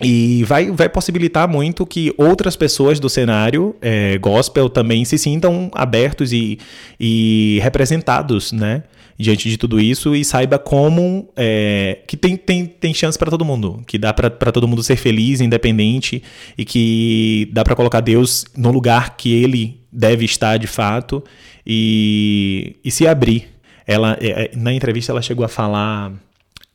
e 0.00 0.42
vai, 0.44 0.70
vai 0.70 0.88
possibilitar 0.88 1.46
muito 1.46 1.84
que 1.84 2.14
outras 2.16 2.56
pessoas 2.56 2.98
do 2.98 3.08
cenário 3.08 3.76
é, 3.80 4.16
gospel 4.18 4.68
também 4.68 5.04
se 5.04 5.18
sintam 5.18 5.70
abertos 5.74 6.32
e, 6.32 6.58
e 6.98 7.58
representados, 7.62 8.52
né? 8.52 8.84
Diante 9.18 9.48
de 9.48 9.58
tudo 9.58 9.78
isso 9.78 10.16
e 10.16 10.24
saiba 10.24 10.58
como 10.58 11.28
é, 11.36 11.98
que 12.08 12.16
tem, 12.16 12.36
tem, 12.36 12.66
tem 12.66 12.94
chance 12.94 13.18
para 13.18 13.30
todo 13.30 13.44
mundo, 13.44 13.82
que 13.86 13.98
dá 13.98 14.12
para 14.12 14.50
todo 14.50 14.66
mundo 14.66 14.82
ser 14.82 14.96
feliz, 14.96 15.40
independente 15.40 16.22
e 16.56 16.64
que 16.64 17.48
dá 17.52 17.62
para 17.62 17.76
colocar 17.76 18.00
Deus 18.00 18.46
no 18.56 18.72
lugar 18.72 19.16
que 19.16 19.32
ele 19.32 19.80
deve 19.92 20.24
estar 20.24 20.56
de 20.56 20.66
fato 20.66 21.22
e, 21.66 22.76
e 22.82 22.90
se 22.90 23.06
abrir. 23.06 23.48
Ela, 23.86 24.16
é, 24.20 24.44
é 24.44 24.50
na 24.56 24.72
entrevista 24.72 25.12
ela 25.12 25.22
chegou 25.22 25.44
a 25.44 25.48
falar 25.48 26.12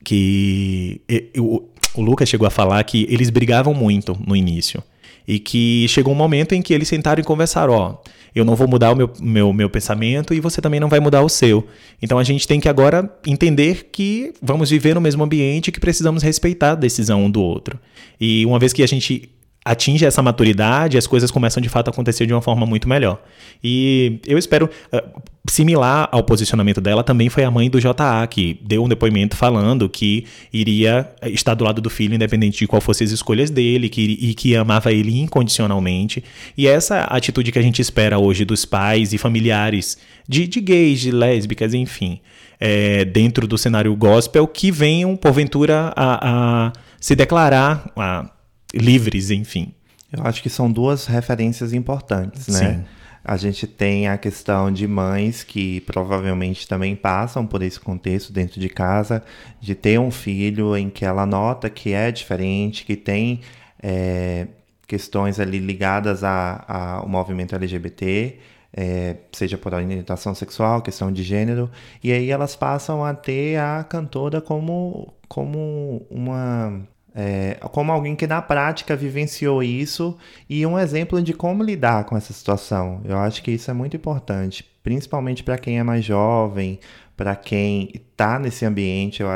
que 0.07 1.01
eu, 1.33 1.69
o 1.94 2.01
Lucas 2.01 2.29
chegou 2.29 2.48
a 2.48 2.51
falar 2.51 2.84
que 2.84 3.06
eles 3.10 3.29
brigavam 3.29 3.74
muito 3.74 4.17
no 4.25 4.36
início. 4.36 4.84
E 5.27 5.39
que 5.39 5.86
chegou 5.89 6.13
um 6.13 6.17
momento 6.17 6.53
em 6.53 6.62
que 6.62 6.74
eles 6.74 6.88
sentaram 6.88 7.20
e 7.20 7.24
conversaram: 7.24 7.74
ó, 7.74 7.98
eu 8.34 8.46
não 8.46 8.56
vou 8.56 8.67
mudar 8.67 8.91
o 8.91 8.96
meu, 8.96 9.12
meu, 9.20 9.51
meu 9.51 9.70
pensamento 9.70 10.34
e 10.34 10.39
você 10.39 10.62
também 10.62 10.79
não 10.79 10.88
vai 10.88 11.00
mudar 11.00 11.22
o 11.22 11.29
seu. 11.29 11.67
Então 12.01 12.17
a 12.17 12.24
gente 12.24 12.48
tem 12.48 12.60
que 12.60 12.70
agora 12.70 13.12
entender 13.25 13.89
que 13.91 14.34
vamos 14.41 14.70
viver 14.70 14.94
no 14.94 15.01
mesmo 15.01 15.24
ambiente 15.24 15.67
e 15.67 15.72
que 15.72 15.79
precisamos 15.79 16.24
respeitar 16.24 16.72
a 16.72 16.75
decisão 16.75 17.25
um 17.25 17.32
do 17.32 17.41
outro. 17.41 17.77
E 18.22 18.46
uma 18.46 18.60
vez 18.60 18.72
que 18.72 18.84
a 18.84 18.88
gente 18.88 19.29
atinge 19.71 20.05
essa 20.05 20.21
maturidade, 20.21 20.97
as 20.97 21.05
coisas 21.05 21.29
começam 21.29 21.62
de 21.62 21.69
fato 21.69 21.89
a 21.89 21.91
acontecer 21.91 22.25
de 22.25 22.33
uma 22.33 22.41
forma 22.41 22.65
muito 22.65 22.88
melhor. 22.88 23.21
E 23.63 24.19
eu 24.25 24.38
espero, 24.38 24.69
uh, 24.93 25.21
similar 25.50 26.07
ao 26.12 26.24
posicionamento 26.24 26.79
dela, 26.79 27.03
também 27.03 27.29
foi 27.29 27.43
a 27.43 27.51
mãe 27.51 27.69
do 27.69 27.79
JA, 27.79 28.25
que 28.29 28.59
deu 28.63 28.83
um 28.83 28.88
depoimento 28.88 29.36
falando 29.36 29.89
que 29.89 30.25
iria 30.51 31.09
estar 31.24 31.53
do 31.53 31.63
lado 31.63 31.81
do 31.81 31.89
filho, 31.89 32.15
independente 32.15 32.57
de 32.59 32.67
qual 32.67 32.81
fossem 32.81 33.05
as 33.05 33.12
escolhas 33.12 33.50
dele, 33.50 33.89
que, 33.89 34.01
e 34.01 34.33
que 34.33 34.55
amava 34.55 34.91
ele 34.91 35.19
incondicionalmente. 35.19 36.24
E 36.57 36.67
essa 36.67 37.01
atitude 37.05 37.51
que 37.51 37.59
a 37.59 37.62
gente 37.62 37.81
espera 37.81 38.17
hoje 38.17 38.45
dos 38.45 38.65
pais 38.65 39.13
e 39.13 39.17
familiares 39.17 39.97
de, 40.27 40.47
de 40.47 40.62
gays, 40.62 41.01
de 41.01 41.12
lésbicas, 41.12 41.74
enfim, 41.74 42.19
é, 42.59 43.05
dentro 43.05 43.47
do 43.47 43.57
cenário 43.57 43.95
gospel, 43.95 44.47
que 44.47 44.71
venham, 44.71 45.15
porventura, 45.15 45.93
a, 45.95 46.67
a 46.67 46.73
se 46.99 47.15
declarar. 47.15 47.91
A, 47.95 48.30
livres, 48.78 49.32
enfim. 49.32 49.74
Eu 50.12 50.24
acho 50.24 50.42
que 50.42 50.50
são 50.50 50.72
duas 50.72 51.06
referências 51.06 51.74
importantes, 51.74 52.48
né? 52.48 52.76
Sim. 52.76 52.86
A 53.24 53.36
gente 53.36 53.68
tem 53.68 54.08
a 54.08 54.18
questão 54.18 54.72
de 54.72 54.88
mães 54.88 55.44
que 55.44 55.82
provavelmente 55.82 56.66
também 56.66 56.96
passam 56.96 57.46
por 57.46 57.62
esse 57.62 57.78
contexto 57.78 58.32
dentro 58.32 58.58
de 58.58 58.70
casa, 58.70 59.22
de 59.60 59.76
ter 59.76 60.00
um 60.00 60.10
filho 60.10 60.78
em 60.78 60.90
que 60.90 61.04
ela 61.04 61.26
nota 61.26 61.70
que 61.70 61.92
é 61.92 62.10
diferente, 62.10 62.86
que 62.86 62.96
tem 62.96 63.42
é, 63.84 64.48
questões 64.88 65.42
ali 65.42 65.60
ligadas 65.60 66.24
ao 66.24 67.08
movimento 67.10 67.54
LGBT, 67.54 68.38
é, 68.72 69.18
seja 69.34 69.58
por 69.58 69.74
orientação 69.74 70.34
sexual, 70.34 70.82
questão 70.82 71.12
de 71.12 71.22
gênero, 71.22 71.70
e 72.02 72.13
aí 72.13 72.32
elas 72.32 72.56
passam 72.56 73.04
a 73.04 73.13
ter 73.13 73.60
a 73.60 73.84
cantora 73.84 74.40
como, 74.40 75.13
como 75.28 76.08
uma 76.10 76.82
é, 77.19 77.58
como 77.71 77.91
alguém 77.91 78.15
que 78.15 78.27
na 78.27 78.43
prática 78.43 78.95
vivenciou 78.95 79.63
isso 79.63 80.15
e 80.47 80.63
um 80.67 80.77
exemplo 80.77 81.19
de 81.19 81.34
como 81.34 81.63
lidar 81.63 82.03
com 82.06 82.15
essa 82.15 82.32
situação. 82.32 83.01
Eu 83.03 83.17
acho 83.17 83.41
que 83.41 83.49
isso 83.49 83.71
é 83.71 83.73
muito 83.73 83.97
importante, 83.97 84.63
principalmente 84.84 85.43
para 85.43 85.58
quem 85.58 85.80
é 85.80 85.84
mais 85.84 86.06
jovem, 86.06 86.80
para 87.15 87.36
quem 87.36 87.89
está 87.91 88.38
nesse 88.38 88.63
ambiente. 88.63 89.23
Eu, 89.23 89.30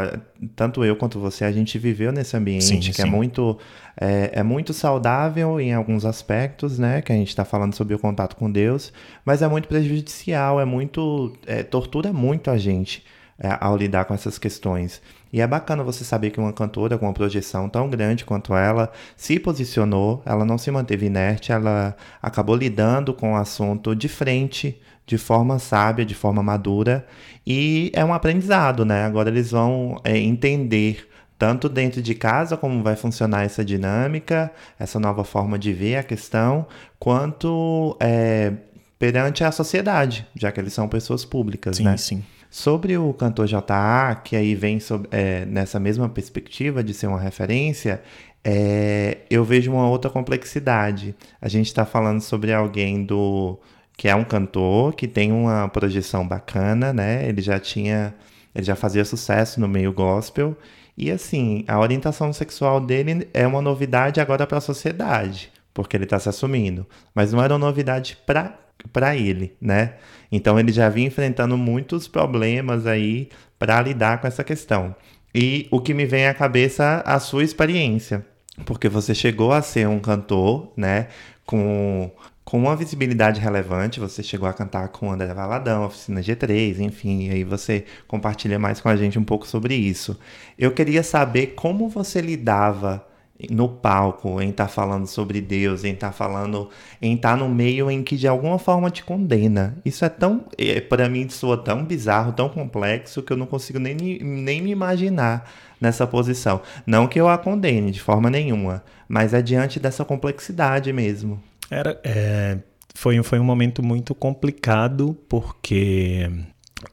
tanto 0.55 0.85
eu 0.85 0.95
quanto 0.95 1.19
você, 1.19 1.43
a 1.43 1.51
gente 1.51 1.79
viveu 1.79 2.11
nesse 2.11 2.37
ambiente 2.37 2.65
sim, 2.65 2.79
que 2.79 2.91
é 2.91 2.93
sim. 2.93 3.01
é 3.01 3.05
muito 3.05 3.57
é, 3.99 4.29
é, 4.33 4.43
muito 4.43 4.73
saudável 4.73 5.59
em 5.59 5.73
alguns 5.73 6.05
aspectos, 6.05 6.77
né? 6.77 7.01
Que 7.01 7.11
a 7.11 7.15
gente 7.15 7.29
está 7.29 7.43
falando 7.43 7.73
sobre 7.73 7.95
o 7.95 7.99
contato 7.99 8.35
com 8.35 8.51
Deus, 8.51 8.93
mas 9.25 9.41
é 9.41 9.47
muito 9.47 9.67
prejudicial, 9.67 10.61
é 10.61 10.65
muito 10.65 11.33
é, 11.47 11.63
tortura 11.63 12.13
muito 12.13 12.51
a 12.51 12.59
gente 12.59 13.03
é, 13.39 13.57
ao 13.59 13.75
lidar 13.75 14.05
com 14.05 14.13
essas 14.13 14.37
questões. 14.37 15.01
E 15.31 15.39
é 15.39 15.47
bacana 15.47 15.83
você 15.83 16.03
saber 16.03 16.31
que 16.31 16.39
uma 16.39 16.51
cantora 16.51 16.97
com 16.97 17.05
uma 17.05 17.13
projeção 17.13 17.69
tão 17.69 17.89
grande 17.89 18.25
quanto 18.25 18.53
ela 18.53 18.91
se 19.15 19.39
posicionou, 19.39 20.21
ela 20.25 20.43
não 20.43 20.57
se 20.57 20.69
manteve 20.69 21.05
inerte, 21.05 21.51
ela 21.51 21.95
acabou 22.21 22.55
lidando 22.55 23.13
com 23.13 23.33
o 23.33 23.35
assunto 23.37 23.95
de 23.95 24.09
frente, 24.09 24.79
de 25.05 25.17
forma 25.17 25.57
sábia, 25.59 26.05
de 26.05 26.15
forma 26.15 26.43
madura, 26.43 27.05
e 27.45 27.91
é 27.93 28.03
um 28.03 28.13
aprendizado, 28.13 28.85
né? 28.85 29.05
Agora 29.05 29.29
eles 29.29 29.51
vão 29.51 29.99
é, 30.03 30.17
entender 30.17 31.07
tanto 31.37 31.67
dentro 31.67 32.01
de 32.01 32.13
casa 32.13 32.55
como 32.55 32.83
vai 32.83 32.95
funcionar 32.95 33.43
essa 33.43 33.65
dinâmica, 33.65 34.51
essa 34.77 34.99
nova 34.99 35.23
forma 35.23 35.57
de 35.57 35.73
ver 35.73 35.95
a 35.95 36.03
questão, 36.03 36.67
quanto 36.99 37.97
é, 37.99 38.53
perante 38.99 39.43
a 39.43 39.51
sociedade, 39.51 40.27
já 40.35 40.51
que 40.51 40.59
eles 40.59 40.71
são 40.71 40.87
pessoas 40.87 41.25
públicas, 41.25 41.77
sim, 41.77 41.83
né? 41.83 41.97
Sim, 41.97 42.17
sim. 42.17 42.23
Sobre 42.53 42.97
o 42.97 43.13
cantor 43.13 43.47
JA, 43.47 44.13
que 44.25 44.35
aí 44.35 44.53
vem 44.55 44.77
é, 45.09 45.45
nessa 45.45 45.79
mesma 45.79 46.09
perspectiva 46.09 46.83
de 46.83 46.93
ser 46.93 47.07
uma 47.07 47.17
referência, 47.17 48.03
é, 48.43 49.19
eu 49.29 49.45
vejo 49.45 49.71
uma 49.71 49.87
outra 49.87 50.11
complexidade. 50.11 51.15
A 51.41 51.47
gente 51.47 51.67
está 51.67 51.85
falando 51.85 52.19
sobre 52.19 52.51
alguém 52.51 53.05
do 53.05 53.57
que 53.95 54.09
é 54.09 54.15
um 54.15 54.25
cantor 54.25 54.93
que 54.95 55.07
tem 55.07 55.31
uma 55.31 55.69
projeção 55.69 56.27
bacana, 56.27 56.91
né? 56.91 57.25
Ele 57.25 57.41
já 57.41 57.57
tinha, 57.57 58.13
ele 58.53 58.65
já 58.65 58.75
fazia 58.75 59.05
sucesso 59.05 59.57
no 59.61 59.67
meio 59.69 59.93
gospel 59.93 60.57
e 60.97 61.09
assim 61.09 61.63
a 61.69 61.79
orientação 61.79 62.33
sexual 62.33 62.81
dele 62.81 63.29
é 63.33 63.47
uma 63.47 63.61
novidade 63.61 64.19
agora 64.19 64.45
para 64.45 64.57
a 64.57 64.61
sociedade, 64.61 65.49
porque 65.73 65.95
ele 65.95 66.03
está 66.03 66.19
se 66.19 66.27
assumindo, 66.27 66.85
mas 67.15 67.31
não 67.31 67.41
era 67.41 67.53
uma 67.53 67.65
novidade 67.65 68.17
para 68.25 68.59
para 68.91 69.15
ele, 69.15 69.55
né? 69.61 69.95
Então 70.31 70.59
ele 70.59 70.71
já 70.71 70.89
vinha 70.89 71.07
enfrentando 71.07 71.57
muitos 71.57 72.07
problemas 72.07 72.85
aí 72.85 73.29
para 73.59 73.81
lidar 73.81 74.19
com 74.19 74.27
essa 74.27 74.43
questão. 74.43 74.95
E 75.33 75.67
o 75.71 75.79
que 75.79 75.93
me 75.93 76.05
vem 76.05 76.27
à 76.27 76.33
cabeça 76.33 77.01
a 77.05 77.19
sua 77.19 77.43
experiência, 77.43 78.25
porque 78.65 78.89
você 78.89 79.15
chegou 79.15 79.51
a 79.53 79.61
ser 79.61 79.87
um 79.87 79.99
cantor, 79.99 80.71
né, 80.75 81.07
com 81.45 82.11
com 82.43 82.57
uma 82.57 82.75
visibilidade 82.75 83.39
relevante, 83.39 83.99
você 83.99 84.21
chegou 84.21 84.45
a 84.49 84.53
cantar 84.53 84.89
com 84.89 85.09
André 85.09 85.33
Valadão, 85.33 85.85
Oficina 85.85 86.19
G3, 86.21 86.79
enfim, 86.79 87.29
aí 87.29 87.45
você 87.45 87.85
compartilha 88.07 88.59
mais 88.59 88.81
com 88.81 88.89
a 88.89 88.95
gente 88.97 89.17
um 89.17 89.23
pouco 89.23 89.47
sobre 89.47 89.73
isso. 89.73 90.19
Eu 90.57 90.71
queria 90.71 91.01
saber 91.01 91.53
como 91.55 91.87
você 91.87 92.19
lidava 92.19 93.07
no 93.49 93.67
palco, 93.67 94.41
em 94.41 94.49
estar 94.49 94.65
tá 94.65 94.69
falando 94.69 95.07
sobre 95.07 95.41
Deus, 95.41 95.83
em 95.83 95.93
estar 95.93 96.07
tá 96.07 96.13
falando, 96.13 96.69
em 97.01 97.15
estar 97.15 97.31
tá 97.31 97.37
no 97.37 97.49
meio 97.49 97.89
em 97.89 98.03
que 98.03 98.15
de 98.15 98.27
alguma 98.27 98.59
forma 98.59 98.89
te 98.89 99.03
condena. 99.03 99.77
Isso 99.83 100.05
é 100.05 100.09
tão, 100.09 100.45
é, 100.57 100.79
para 100.81 101.09
mim, 101.09 101.27
soa 101.29 101.57
tão 101.57 101.83
bizarro, 101.83 102.33
tão 102.33 102.49
complexo 102.49 103.23
que 103.23 103.33
eu 103.33 103.37
não 103.37 103.45
consigo 103.45 103.79
nem, 103.79 103.95
nem 103.95 104.61
me 104.61 104.71
imaginar 104.71 105.49
nessa 105.79 106.05
posição. 106.05 106.61
Não 106.85 107.07
que 107.07 107.19
eu 107.19 107.27
a 107.27 107.37
condene 107.37 107.91
de 107.91 108.01
forma 108.01 108.29
nenhuma, 108.29 108.83
mas 109.07 109.33
é 109.33 109.41
diante 109.41 109.79
dessa 109.79 110.05
complexidade 110.05 110.93
mesmo. 110.93 111.41
Era, 111.69 111.99
é, 112.03 112.57
foi, 112.93 113.21
foi 113.23 113.39
um 113.39 113.43
momento 113.43 113.81
muito 113.81 114.13
complicado 114.13 115.17
porque 115.27 116.29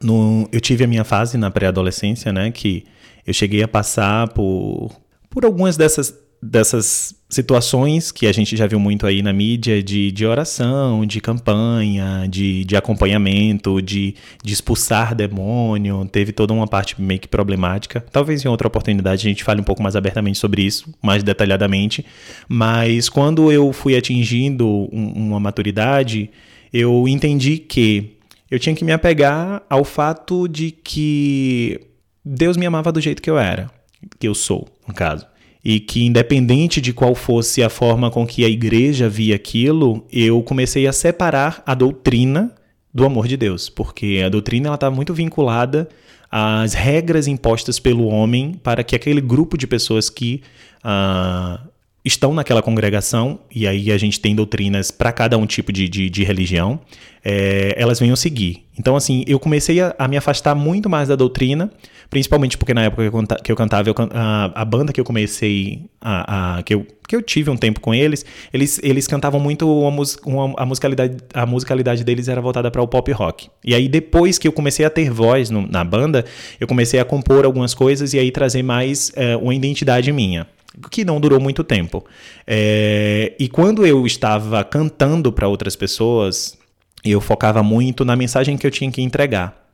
no, 0.03 0.49
eu 0.53 0.61
tive 0.61 0.85
a 0.85 0.87
minha 0.87 1.05
fase 1.05 1.37
na 1.37 1.51
pré-adolescência, 1.51 2.33
né, 2.33 2.51
que 2.51 2.85
eu 3.27 3.35
cheguei 3.35 3.63
a 3.63 3.69
passar 3.69 4.29
por, 4.29 4.91
por 5.29 5.45
algumas 5.45 5.77
dessas 5.77 6.15
dessas 6.41 7.15
situações 7.29 8.11
que 8.11 8.27
a 8.27 8.33
gente 8.33 8.57
já 8.57 8.67
viu 8.67 8.81
muito 8.81 9.07
aí 9.07 9.23
na 9.23 9.33
mídia 9.33 9.83
de, 9.83 10.11
de 10.11 10.25
oração, 10.25 11.05
de 11.05 11.21
campanha, 11.21 12.27
de, 12.29 12.65
de 12.65 12.77
acompanhamento, 12.77 13.83
de, 13.83 14.15
de 14.43 14.53
expulsar 14.53 15.15
demônio, 15.15 16.09
teve 16.11 16.33
toda 16.33 16.55
uma 16.55 16.67
parte 16.67 17.01
meio 17.01 17.21
que 17.21 17.29
problemática. 17.29 18.01
Talvez 18.01 18.45
em 18.45 18.49
outra 18.49 18.69
oportunidade 18.69 19.27
a 19.27 19.31
gente 19.31 19.45
fale 19.45 19.61
um 19.61 19.65
pouco 19.65 19.83
mais 19.83 19.95
abertamente 19.95 20.39
sobre 20.39 20.63
isso, 20.63 20.93
mais 21.03 21.23
detalhadamente. 21.23 22.05
Mas 22.49 23.09
quando 23.09 23.53
eu 23.53 23.73
fui 23.73 23.97
atingindo 23.97 24.67
um, 24.67 25.13
uma 25.15 25.41
maturidade, 25.41 26.31
eu 26.73 27.07
entendi 27.07 27.59
que 27.59 28.17
eu 28.51 28.59
tinha 28.59 28.75
que 28.75 28.85
me 28.85 28.93
apegar 28.93 29.63
ao 29.69 29.85
fato 29.85 30.49
de 30.49 30.71
que 30.71 31.79
Deus 32.25 32.57
me 32.57 32.65
amava 32.65 32.91
do 32.91 33.01
jeito 33.01 33.21
que 33.21 33.29
eu 33.29 33.39
era, 33.39 33.71
que 34.19 34.27
eu 34.27 34.35
sou, 34.35 34.67
no 34.87 34.95
caso 34.95 35.27
e 35.65 35.81
que 35.81 36.05
independente 36.05 36.81
de 36.81 36.93
qual 36.93 37.15
fosse 37.15 37.63
a 37.63 37.69
forma 37.69 38.11
com 38.11 38.27
que 38.27 38.45
a 38.45 38.49
igreja 38.49 39.09
via 39.09 39.35
aquilo, 39.35 40.07
eu 40.13 40.43
comecei 40.43 40.87
a 40.87 40.93
separar 40.93 41.63
a 41.67 41.75
doutrina 41.75 42.55
do 42.93 43.05
amor 43.05 43.29
de 43.29 43.37
Deus, 43.37 43.69
porque 43.69 44.23
a 44.25 44.29
doutrina 44.29 44.69
ela 44.69 44.75
está 44.75 44.91
muito 44.91 45.13
vinculada 45.13 45.89
às 46.31 46.75
regras 46.75 47.27
impostas 47.27 47.79
pelo 47.79 48.07
homem 48.07 48.55
para 48.63 48.83
que 48.85 48.95
aquele 48.95 49.21
grupo 49.21 49.57
de 49.57 49.67
pessoas 49.67 50.11
que 50.11 50.43
uh, 50.85 51.69
estão 52.05 52.33
naquela 52.33 52.63
congregação, 52.63 53.41
e 53.55 53.67
aí 53.67 53.93
a 53.93 53.99
gente 53.99 54.21
tem 54.21 54.35
doutrinas 54.35 54.91
para 54.91 55.13
cada 55.13 55.37
um 55.37 55.47
tipo 55.47 55.73
de, 55.73 55.89
de, 55.89 56.09
de 56.09 56.25
religião, 56.25 56.81
é, 57.25 57.75
elas 57.77 58.01
venham 58.01 58.17
seguir. 58.17 58.65
Então, 58.79 58.97
assim, 58.97 59.25
eu 59.27 59.39
comecei 59.39 59.81
a, 59.81 59.95
a, 59.99 60.09
me 60.09 60.17
afastar 60.17 60.55
muito 60.55 60.89
mais 60.89 61.09
da 61.09 61.17
doutrina, 61.17 61.71
principalmente 62.11 62.57
porque 62.57 62.73
na 62.73 62.85
época 62.85 63.03
que 63.43 63.53
eu, 63.53 63.57
cantava, 63.57 63.89
eu, 63.89 63.95
a, 64.13 64.63
a, 64.63 64.65
banda 64.65 64.93
que 64.93 65.01
eu 65.01 65.05
comecei, 65.05 65.83
a, 66.01 66.59
a, 66.59 66.63
que, 66.63 66.75
eu, 66.75 66.87
que 67.07 67.15
eu 67.15 67.23
tive 67.23 67.51
um 67.51 67.57
tempo 67.57 67.81
com 67.81 67.95
eles, 67.95 68.25
eles, 68.53 68.81
eles 68.83 69.07
cantavam 69.07 69.41
muito 69.41 69.69
uma, 69.69 70.03
uma, 70.25 70.55
a, 70.57 70.67
musicalidade, 70.67 71.17
a 71.35 71.45
musicalidade 71.45 72.05
deles 72.05 72.29
era 72.29 72.41
voltada 72.41 72.71
para 72.71 72.83
o 72.83 72.89
pop 72.89 73.11
rock. 73.13 73.49
E 73.65 73.75
aí, 73.75 73.89
depois 73.89 74.39
que 74.39 74.49
eu 74.49 74.53
comecei 74.53 74.85
a 74.85 74.91
ter 74.91 75.11
voz 75.11 75.51
no, 75.51 75.67
na 75.67 75.85
banda, 75.85 76.25
eu 76.59 76.67
comecei 76.67 76.99
a 76.99 77.05
compor 77.05 77.45
algumas 77.45 77.75
coisas 77.75 78.15
e 78.15 78.19
aí 78.19 78.31
trazer 78.31 78.63
mais 78.63 79.13
é, 79.15 79.37
uma 79.37 79.55
identidade 79.55 80.11
minha 80.13 80.47
que 80.91 81.05
não 81.05 81.21
durou 81.21 81.41
muito 81.41 81.65
tempo. 81.65 82.05
É, 82.47 83.35
e 83.39 83.49
quando 83.49 83.85
eu 83.87 84.07
estava 84.07 84.63
cantando 84.63 85.33
para 85.33 85.49
outras 85.49 85.75
pessoas, 85.75 86.57
eu 87.05 87.21
focava 87.21 87.63
muito 87.63 88.05
na 88.05 88.15
mensagem 88.15 88.57
que 88.57 88.67
eu 88.67 88.71
tinha 88.71 88.91
que 88.91 89.03
entregar. 89.03 89.68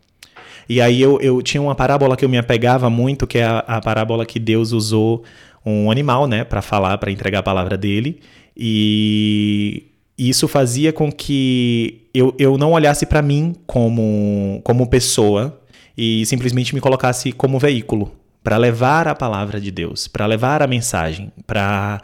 E 0.69 0.81
aí 0.81 1.01
eu, 1.01 1.21
eu 1.21 1.43
tinha 1.43 1.63
uma 1.63 1.75
parábola 1.75 2.17
que 2.17 2.25
eu 2.25 2.29
me 2.29 2.39
apegava 2.39 2.89
muito, 2.89 3.27
que 3.27 3.39
é 3.39 3.45
a, 3.45 3.59
a 3.59 3.81
parábola 3.81 4.25
que 4.25 4.39
Deus 4.39 4.73
usou 4.73 5.25
um 5.65 5.91
animal, 5.91 6.27
né, 6.27 6.45
para 6.45 6.61
falar, 6.61 6.99
para 6.99 7.11
entregar 7.11 7.41
a 7.41 7.43
palavra 7.43 7.77
dele. 7.77 8.21
E 8.57 9.87
isso 10.17 10.47
fazia 10.47 10.93
com 10.93 11.11
que 11.11 12.03
eu, 12.15 12.35
eu 12.39 12.57
não 12.57 12.73
olhasse 12.73 13.07
para 13.07 13.23
mim 13.23 13.55
como, 13.67 14.61
como 14.63 14.87
pessoa 14.87 15.61
e 15.97 16.25
simplesmente 16.27 16.75
me 16.75 16.81
colocasse 16.81 17.33
como 17.33 17.59
veículo 17.59 18.13
para 18.43 18.57
levar 18.57 19.09
a 19.09 19.15
palavra 19.15 19.61
de 19.61 19.71
Deus, 19.71 20.07
para 20.07 20.27
levar 20.27 20.63
a 20.63 20.67
mensagem, 20.67 21.33
para 21.47 22.01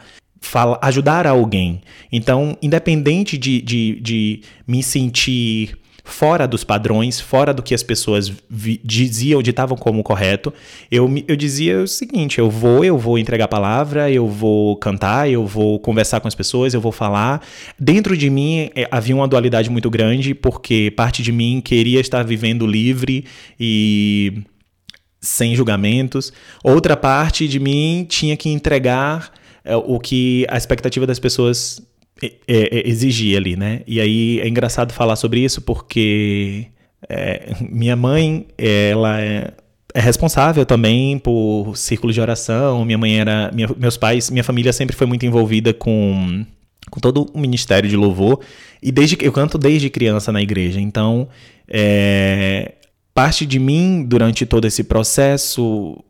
ajudar 0.81 1.27
alguém. 1.27 1.81
Então, 2.11 2.57
independente 2.61 3.37
de, 3.37 3.61
de, 3.61 3.99
de 4.01 4.41
me 4.67 4.81
sentir 4.81 5.77
fora 6.11 6.47
dos 6.47 6.63
padrões, 6.63 7.19
fora 7.19 7.53
do 7.53 7.63
que 7.63 7.73
as 7.73 7.81
pessoas 7.81 8.31
diziam, 8.83 9.41
ditavam 9.41 9.77
como 9.77 10.03
correto, 10.03 10.53
eu, 10.91 11.09
eu 11.27 11.35
dizia 11.35 11.81
o 11.81 11.87
seguinte: 11.87 12.39
eu 12.39 12.49
vou, 12.49 12.83
eu 12.83 12.97
vou 12.97 13.17
entregar 13.17 13.45
a 13.45 13.47
palavra, 13.47 14.11
eu 14.11 14.27
vou 14.27 14.75
cantar, 14.77 15.29
eu 15.29 15.45
vou 15.45 15.79
conversar 15.79 16.19
com 16.19 16.27
as 16.27 16.35
pessoas, 16.35 16.73
eu 16.73 16.81
vou 16.81 16.91
falar. 16.91 17.41
Dentro 17.79 18.15
de 18.15 18.29
mim 18.29 18.69
é, 18.75 18.87
havia 18.91 19.15
uma 19.15 19.27
dualidade 19.27 19.69
muito 19.69 19.89
grande, 19.89 20.33
porque 20.33 20.91
parte 20.95 21.23
de 21.23 21.31
mim 21.31 21.61
queria 21.63 21.99
estar 21.99 22.23
vivendo 22.23 22.67
livre 22.67 23.25
e 23.59 24.43
sem 25.19 25.55
julgamentos. 25.55 26.33
Outra 26.63 26.97
parte 26.97 27.47
de 27.47 27.59
mim 27.59 28.05
tinha 28.09 28.35
que 28.35 28.49
entregar 28.49 29.31
é, 29.63 29.75
o 29.75 29.99
que 29.99 30.45
a 30.49 30.57
expectativa 30.57 31.05
das 31.05 31.19
pessoas 31.19 31.81
é, 32.21 32.29
é, 32.47 32.89
exigia 32.89 33.37
ali, 33.37 33.55
né? 33.55 33.81
E 33.87 33.99
aí 33.99 34.39
é 34.39 34.47
engraçado 34.47 34.93
falar 34.93 35.15
sobre 35.15 35.39
isso 35.39 35.61
porque 35.61 36.67
é, 37.09 37.53
minha 37.69 37.95
mãe, 37.95 38.47
ela 38.57 39.19
é, 39.19 39.53
é, 39.93 39.99
responsável 39.99 40.65
também 40.65 41.17
por 41.17 41.75
círculos 41.75 42.15
de 42.15 42.21
oração. 42.21 42.85
Minha 42.85 42.97
mãe 42.97 43.19
era, 43.19 43.51
minha, 43.53 43.69
meus 43.77 43.97
pais, 43.97 44.29
minha 44.29 44.43
família 44.43 44.71
sempre 44.71 44.95
foi 44.95 45.07
muito 45.07 45.25
envolvida 45.25 45.73
com 45.73 46.45
com 46.89 46.99
todo 46.99 47.29
o 47.33 47.39
ministério 47.39 47.87
de 47.87 47.95
louvor 47.95 48.41
e 48.81 48.91
desde 48.91 49.17
eu 49.21 49.31
canto 49.31 49.57
desde 49.57 49.89
criança 49.89 50.31
na 50.31 50.41
igreja. 50.41 50.81
Então, 50.81 51.29
é, 51.67 52.73
parte 53.13 53.45
de 53.45 53.59
mim, 53.59 54.03
durante 54.05 54.45
todo 54.45 54.65
esse 54.65 54.83
processo, 54.83 56.03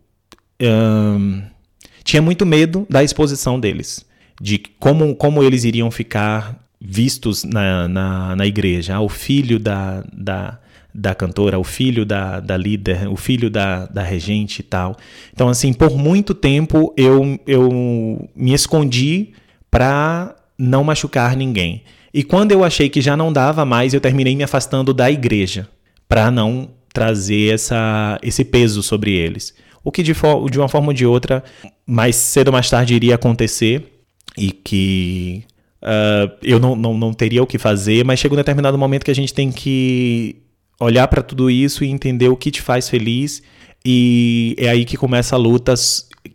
tinha 2.03 2.21
muito 2.21 2.45
medo 2.45 2.87
da 2.89 3.03
exposição 3.03 3.59
deles, 3.59 4.03
de 4.41 4.57
como, 4.79 5.15
como 5.15 5.43
eles 5.43 5.63
iriam 5.63 5.91
ficar 5.91 6.59
vistos 6.81 7.43
na, 7.43 7.87
na, 7.87 8.35
na 8.35 8.47
igreja. 8.47 8.95
Ah, 8.95 9.01
o 9.01 9.07
filho 9.07 9.59
da, 9.59 10.03
da, 10.11 10.57
da 10.93 11.13
cantora, 11.13 11.59
o 11.59 11.63
filho 11.63 12.03
da, 12.03 12.39
da 12.39 12.57
líder, 12.57 13.07
o 13.07 13.15
filho 13.15 13.51
da, 13.51 13.85
da 13.85 14.01
regente 14.01 14.61
e 14.61 14.63
tal. 14.63 14.97
Então, 15.31 15.47
assim, 15.47 15.71
por 15.71 15.95
muito 15.95 16.33
tempo 16.33 16.91
eu, 16.97 17.39
eu 17.45 18.27
me 18.35 18.51
escondi 18.51 19.29
para 19.69 20.35
não 20.57 20.83
machucar 20.83 21.35
ninguém. 21.35 21.83
E 22.11 22.23
quando 22.23 22.51
eu 22.51 22.63
achei 22.63 22.89
que 22.89 22.99
já 22.99 23.15
não 23.15 23.31
dava 23.31 23.63
mais, 23.63 23.93
eu 23.93 24.01
terminei 24.01 24.35
me 24.35 24.43
afastando 24.43 24.91
da 24.91 25.09
igreja 25.09 25.67
para 26.09 26.31
não 26.31 26.69
trazer 26.91 27.53
essa, 27.53 28.19
esse 28.23 28.43
peso 28.43 28.81
sobre 28.81 29.13
eles. 29.13 29.53
O 29.83 29.91
que 29.91 30.03
de, 30.03 30.13
de 30.51 30.59
uma 30.59 30.67
forma 30.67 30.87
ou 30.87 30.93
de 30.93 31.05
outra, 31.05 31.43
mais 31.85 32.15
cedo 32.15 32.47
ou 32.47 32.53
mais 32.53 32.69
tarde 32.69 32.95
iria 32.95 33.15
acontecer 33.15 34.00
e 34.37 34.51
que 34.51 35.43
uh, 35.81 36.31
eu 36.41 36.59
não, 36.59 36.75
não, 36.75 36.97
não 36.97 37.13
teria 37.13 37.43
o 37.43 37.47
que 37.47 37.57
fazer, 37.57 38.05
mas 38.05 38.19
chega 38.19 38.33
um 38.33 38.37
determinado 38.37 38.77
momento 38.77 39.03
que 39.03 39.11
a 39.11 39.15
gente 39.15 39.33
tem 39.33 39.51
que 39.51 40.35
olhar 40.79 41.07
para 41.07 41.21
tudo 41.21 41.49
isso 41.49 41.83
e 41.83 41.89
entender 41.89 42.29
o 42.29 42.35
que 42.35 42.49
te 42.49 42.61
faz 42.61 42.89
feliz 42.89 43.41
e 43.83 44.55
é 44.57 44.69
aí 44.69 44.85
que 44.85 44.95
começa 44.95 45.35
a 45.35 45.39
luta 45.39 45.73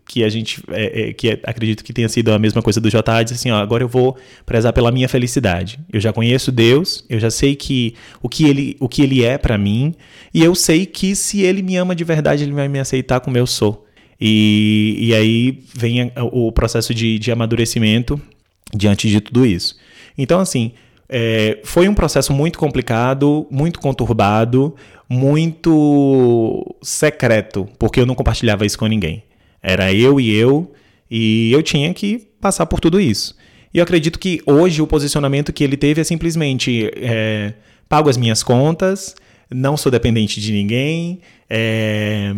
que 0.05 0.25
a 0.25 0.29
gente 0.29 0.63
é, 0.71 1.11
é, 1.11 1.13
que 1.13 1.31
é, 1.31 1.41
acredito 1.45 1.85
que 1.85 1.93
tenha 1.93 2.09
sido 2.09 2.33
a 2.33 2.39
mesma 2.39 2.61
coisa 2.61 2.81
do 2.81 2.91
JA, 2.91 3.23
diz 3.23 3.35
assim, 3.35 3.51
ó, 3.51 3.57
agora 3.57 3.85
eu 3.85 3.89
vou 3.89 4.17
prezar 4.45 4.73
pela 4.73 4.91
minha 4.91 5.09
felicidade. 5.09 5.79
Eu 5.93 6.01
já 6.01 6.13
conheço 6.13 6.51
Deus, 6.51 7.05
eu 7.09 7.21
já 7.21 7.31
sei 7.31 7.55
que 7.55 7.95
o 8.21 8.29
que 8.29 8.45
ele, 8.45 8.77
o 8.81 8.89
que 8.89 9.03
ele 9.03 9.25
é 9.25 9.39
para 9.39 9.57
mim, 9.57 9.95
e 10.35 10.43
eu 10.43 10.55
sei 10.55 10.87
que 10.87 11.15
se 11.15 11.43
ele 11.43 11.63
me 11.63 11.77
ama 11.77 11.95
de 11.95 12.05
verdade, 12.05 12.43
ele 12.43 12.53
vai 12.53 12.69
me 12.69 12.81
aceitar 12.81 13.21
como 13.21 13.39
eu 13.39 13.47
sou. 13.47 13.86
E, 14.21 14.97
e 14.99 15.15
aí 15.15 15.63
vem 15.75 16.13
o 16.33 16.51
processo 16.51 16.95
de, 16.95 17.19
de 17.19 17.31
amadurecimento 17.31 18.21
diante 18.75 19.09
de 19.09 19.21
tudo 19.21 19.45
isso. 19.45 19.77
Então, 20.17 20.41
assim, 20.41 20.73
é, 21.09 21.61
foi 21.65 21.89
um 21.89 21.95
processo 21.95 22.33
muito 22.33 22.59
complicado, 22.59 23.47
muito 23.51 23.79
conturbado, 23.79 24.75
muito 25.09 26.77
secreto, 26.83 27.69
porque 27.79 28.01
eu 28.01 28.07
não 28.07 28.15
compartilhava 28.15 28.67
isso 28.67 28.79
com 28.79 28.87
ninguém. 28.87 29.23
Era 29.63 29.93
eu 29.93 30.21
e 30.21 30.35
eu, 30.35 30.73
e 31.11 31.53
eu 31.53 31.63
tinha 31.63 31.93
que 31.95 32.29
passar 32.41 32.67
por 32.67 32.81
tudo 32.81 33.01
isso. 33.01 33.37
E 33.73 33.79
eu 33.79 33.83
acredito 33.83 34.19
que 34.19 34.41
hoje 34.47 34.81
o 34.81 34.87
posicionamento 34.87 35.53
que 35.53 35.63
ele 35.63 35.77
teve 35.77 36.01
é 36.01 36.05
simplesmente: 36.05 36.91
é, 36.97 37.55
pago 37.89 38.09
as 38.09 38.17
minhas 38.17 38.43
contas, 38.43 39.15
não 39.51 39.77
sou 39.77 39.93
dependente 39.93 40.41
de 40.41 40.53
ninguém, 40.53 41.21
é, 41.49 42.35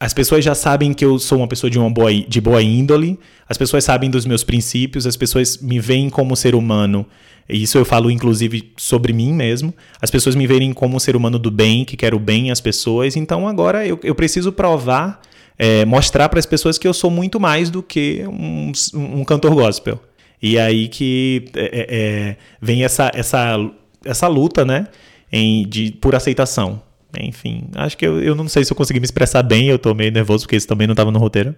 as 0.00 0.12
pessoas 0.12 0.44
já 0.44 0.54
sabem 0.54 0.92
que 0.92 1.04
eu 1.04 1.18
sou 1.18 1.38
uma 1.38 1.48
pessoa 1.48 1.70
de, 1.70 1.78
uma 1.78 1.90
boa, 1.90 2.12
de 2.12 2.40
boa 2.40 2.62
índole, 2.62 3.18
as 3.48 3.56
pessoas 3.56 3.84
sabem 3.84 4.10
dos 4.10 4.26
meus 4.26 4.42
princípios, 4.42 5.06
as 5.06 5.16
pessoas 5.16 5.58
me 5.58 5.78
veem 5.78 6.10
como 6.10 6.34
ser 6.36 6.54
humano, 6.54 7.06
isso 7.48 7.76
eu 7.76 7.84
falo 7.84 8.10
inclusive 8.10 8.72
sobre 8.76 9.12
mim 9.12 9.32
mesmo. 9.32 9.74
As 10.00 10.10
pessoas 10.10 10.34
me 10.34 10.46
veem 10.46 10.72
como 10.72 10.96
um 10.96 10.98
ser 10.98 11.14
humano 11.14 11.38
do 11.38 11.50
bem, 11.50 11.84
que 11.84 11.96
quer 11.96 12.14
o 12.14 12.18
bem 12.18 12.50
às 12.50 12.60
pessoas, 12.60 13.16
então 13.16 13.46
agora 13.46 13.86
eu, 13.86 14.00
eu 14.02 14.14
preciso 14.14 14.50
provar 14.50 15.20
é, 15.58 15.84
mostrar 15.84 16.28
para 16.28 16.38
as 16.38 16.46
pessoas 16.46 16.78
que 16.78 16.86
eu 16.86 16.94
sou 16.94 17.10
muito 17.10 17.38
mais 17.38 17.70
do 17.70 17.82
que 17.82 18.24
um, 18.26 18.72
um 18.94 19.24
cantor 19.24 19.54
gospel. 19.54 20.00
E 20.42 20.58
aí 20.58 20.88
que 20.88 21.46
é, 21.54 21.64
é, 21.64 21.86
é, 21.88 22.36
vem 22.60 22.84
essa, 22.84 23.10
essa, 23.14 23.56
essa 24.04 24.26
luta, 24.26 24.64
né? 24.64 24.88
Em, 25.32 25.66
de, 25.66 25.92
por 25.92 26.14
aceitação. 26.14 26.82
Enfim, 27.20 27.68
acho 27.74 27.96
que 27.96 28.06
eu, 28.06 28.20
eu 28.22 28.34
não 28.34 28.48
sei 28.48 28.64
se 28.64 28.72
eu 28.72 28.76
consegui 28.76 29.00
me 29.00 29.04
expressar 29.04 29.42
bem, 29.42 29.68
eu 29.68 29.78
tô 29.78 29.94
meio 29.94 30.12
nervoso 30.12 30.44
porque 30.44 30.56
isso 30.56 30.66
também 30.66 30.86
não 30.86 30.92
estava 30.92 31.10
no 31.10 31.18
roteiro. 31.18 31.54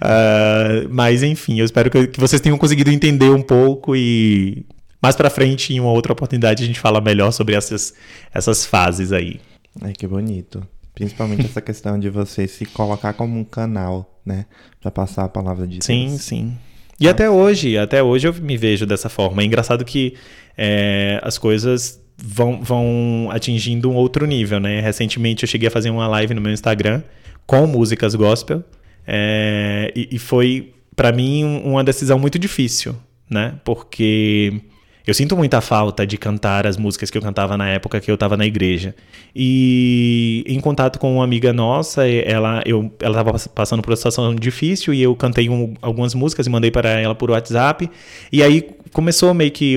uh, 0.00 0.88
mas 0.90 1.22
enfim, 1.22 1.58
eu 1.58 1.64
espero 1.64 1.90
que, 1.90 2.06
que, 2.08 2.20
vocês 2.20 2.40
tenham 2.40 2.58
conseguido 2.58 2.90
entender 2.90 3.30
um 3.30 3.42
pouco 3.42 3.94
e 3.96 4.64
mais 5.02 5.16
para 5.16 5.28
frente, 5.28 5.74
em 5.74 5.80
uma 5.80 5.90
outra 5.90 6.12
oportunidade, 6.12 6.62
a 6.62 6.66
gente 6.66 6.78
fala 6.78 7.00
melhor 7.00 7.32
sobre 7.32 7.56
essas, 7.56 7.92
essas 8.32 8.64
fases 8.64 9.12
aí. 9.12 9.40
Ai, 9.80 9.92
que 9.92 10.06
bonito. 10.06 10.66
Principalmente 10.94 11.46
essa 11.46 11.60
questão 11.60 11.98
de 11.98 12.08
você 12.08 12.46
se 12.46 12.66
colocar 12.66 13.12
como 13.14 13.38
um 13.38 13.44
canal, 13.44 14.20
né? 14.24 14.46
Para 14.80 14.90
passar 14.90 15.24
a 15.24 15.28
palavra 15.28 15.66
de 15.66 15.78
Deus. 15.78 15.84
Sim, 15.84 16.18
sim. 16.18 16.56
E 17.00 17.08
até 17.08 17.28
hoje, 17.28 17.76
até 17.76 18.02
hoje 18.02 18.28
eu 18.28 18.34
me 18.34 18.56
vejo 18.56 18.86
dessa 18.86 19.08
forma. 19.08 19.42
É 19.42 19.44
engraçado 19.44 19.84
que 19.84 20.14
é, 20.56 21.18
as 21.22 21.38
coisas 21.38 22.01
vão, 22.16 22.62
vão 22.62 23.28
atingindo 23.30 23.90
um 23.90 23.94
outro 23.94 24.26
nível, 24.26 24.60
né? 24.60 24.80
Recentemente 24.80 25.44
eu 25.44 25.48
cheguei 25.48 25.68
a 25.68 25.70
fazer 25.70 25.90
uma 25.90 26.06
live 26.08 26.34
no 26.34 26.40
meu 26.40 26.52
Instagram 26.52 27.02
com 27.46 27.66
músicas 27.66 28.14
gospel 28.14 28.62
é, 29.06 29.92
e, 29.94 30.08
e 30.12 30.18
foi 30.18 30.72
para 30.94 31.12
mim 31.12 31.44
uma 31.64 31.82
decisão 31.82 32.18
muito 32.18 32.38
difícil, 32.38 32.94
né? 33.28 33.54
Porque 33.64 34.62
eu 35.04 35.12
sinto 35.12 35.36
muita 35.36 35.60
falta 35.60 36.06
de 36.06 36.16
cantar 36.16 36.64
as 36.66 36.76
músicas 36.76 37.10
que 37.10 37.18
eu 37.18 37.22
cantava 37.22 37.56
na 37.56 37.68
época 37.68 38.00
que 38.00 38.10
eu 38.10 38.14
estava 38.14 38.36
na 38.36 38.46
igreja. 38.46 38.94
E 39.34 40.44
em 40.46 40.60
contato 40.60 40.98
com 40.98 41.16
uma 41.16 41.24
amiga 41.24 41.52
nossa, 41.52 42.08
ela 42.08 42.62
eu 42.64 42.92
ela 43.00 43.20
estava 43.20 43.48
passando 43.50 43.82
por 43.82 43.90
uma 43.90 43.96
situação 43.96 44.34
difícil 44.34 44.94
e 44.94 45.02
eu 45.02 45.14
cantei 45.16 45.48
um, 45.48 45.74
algumas 45.82 46.14
músicas 46.14 46.46
e 46.46 46.50
mandei 46.50 46.70
para 46.70 46.88
ela 46.90 47.14
por 47.14 47.30
WhatsApp. 47.30 47.90
E 48.30 48.42
aí 48.42 48.68
começou 48.92 49.32
meio 49.32 49.50
que 49.50 49.76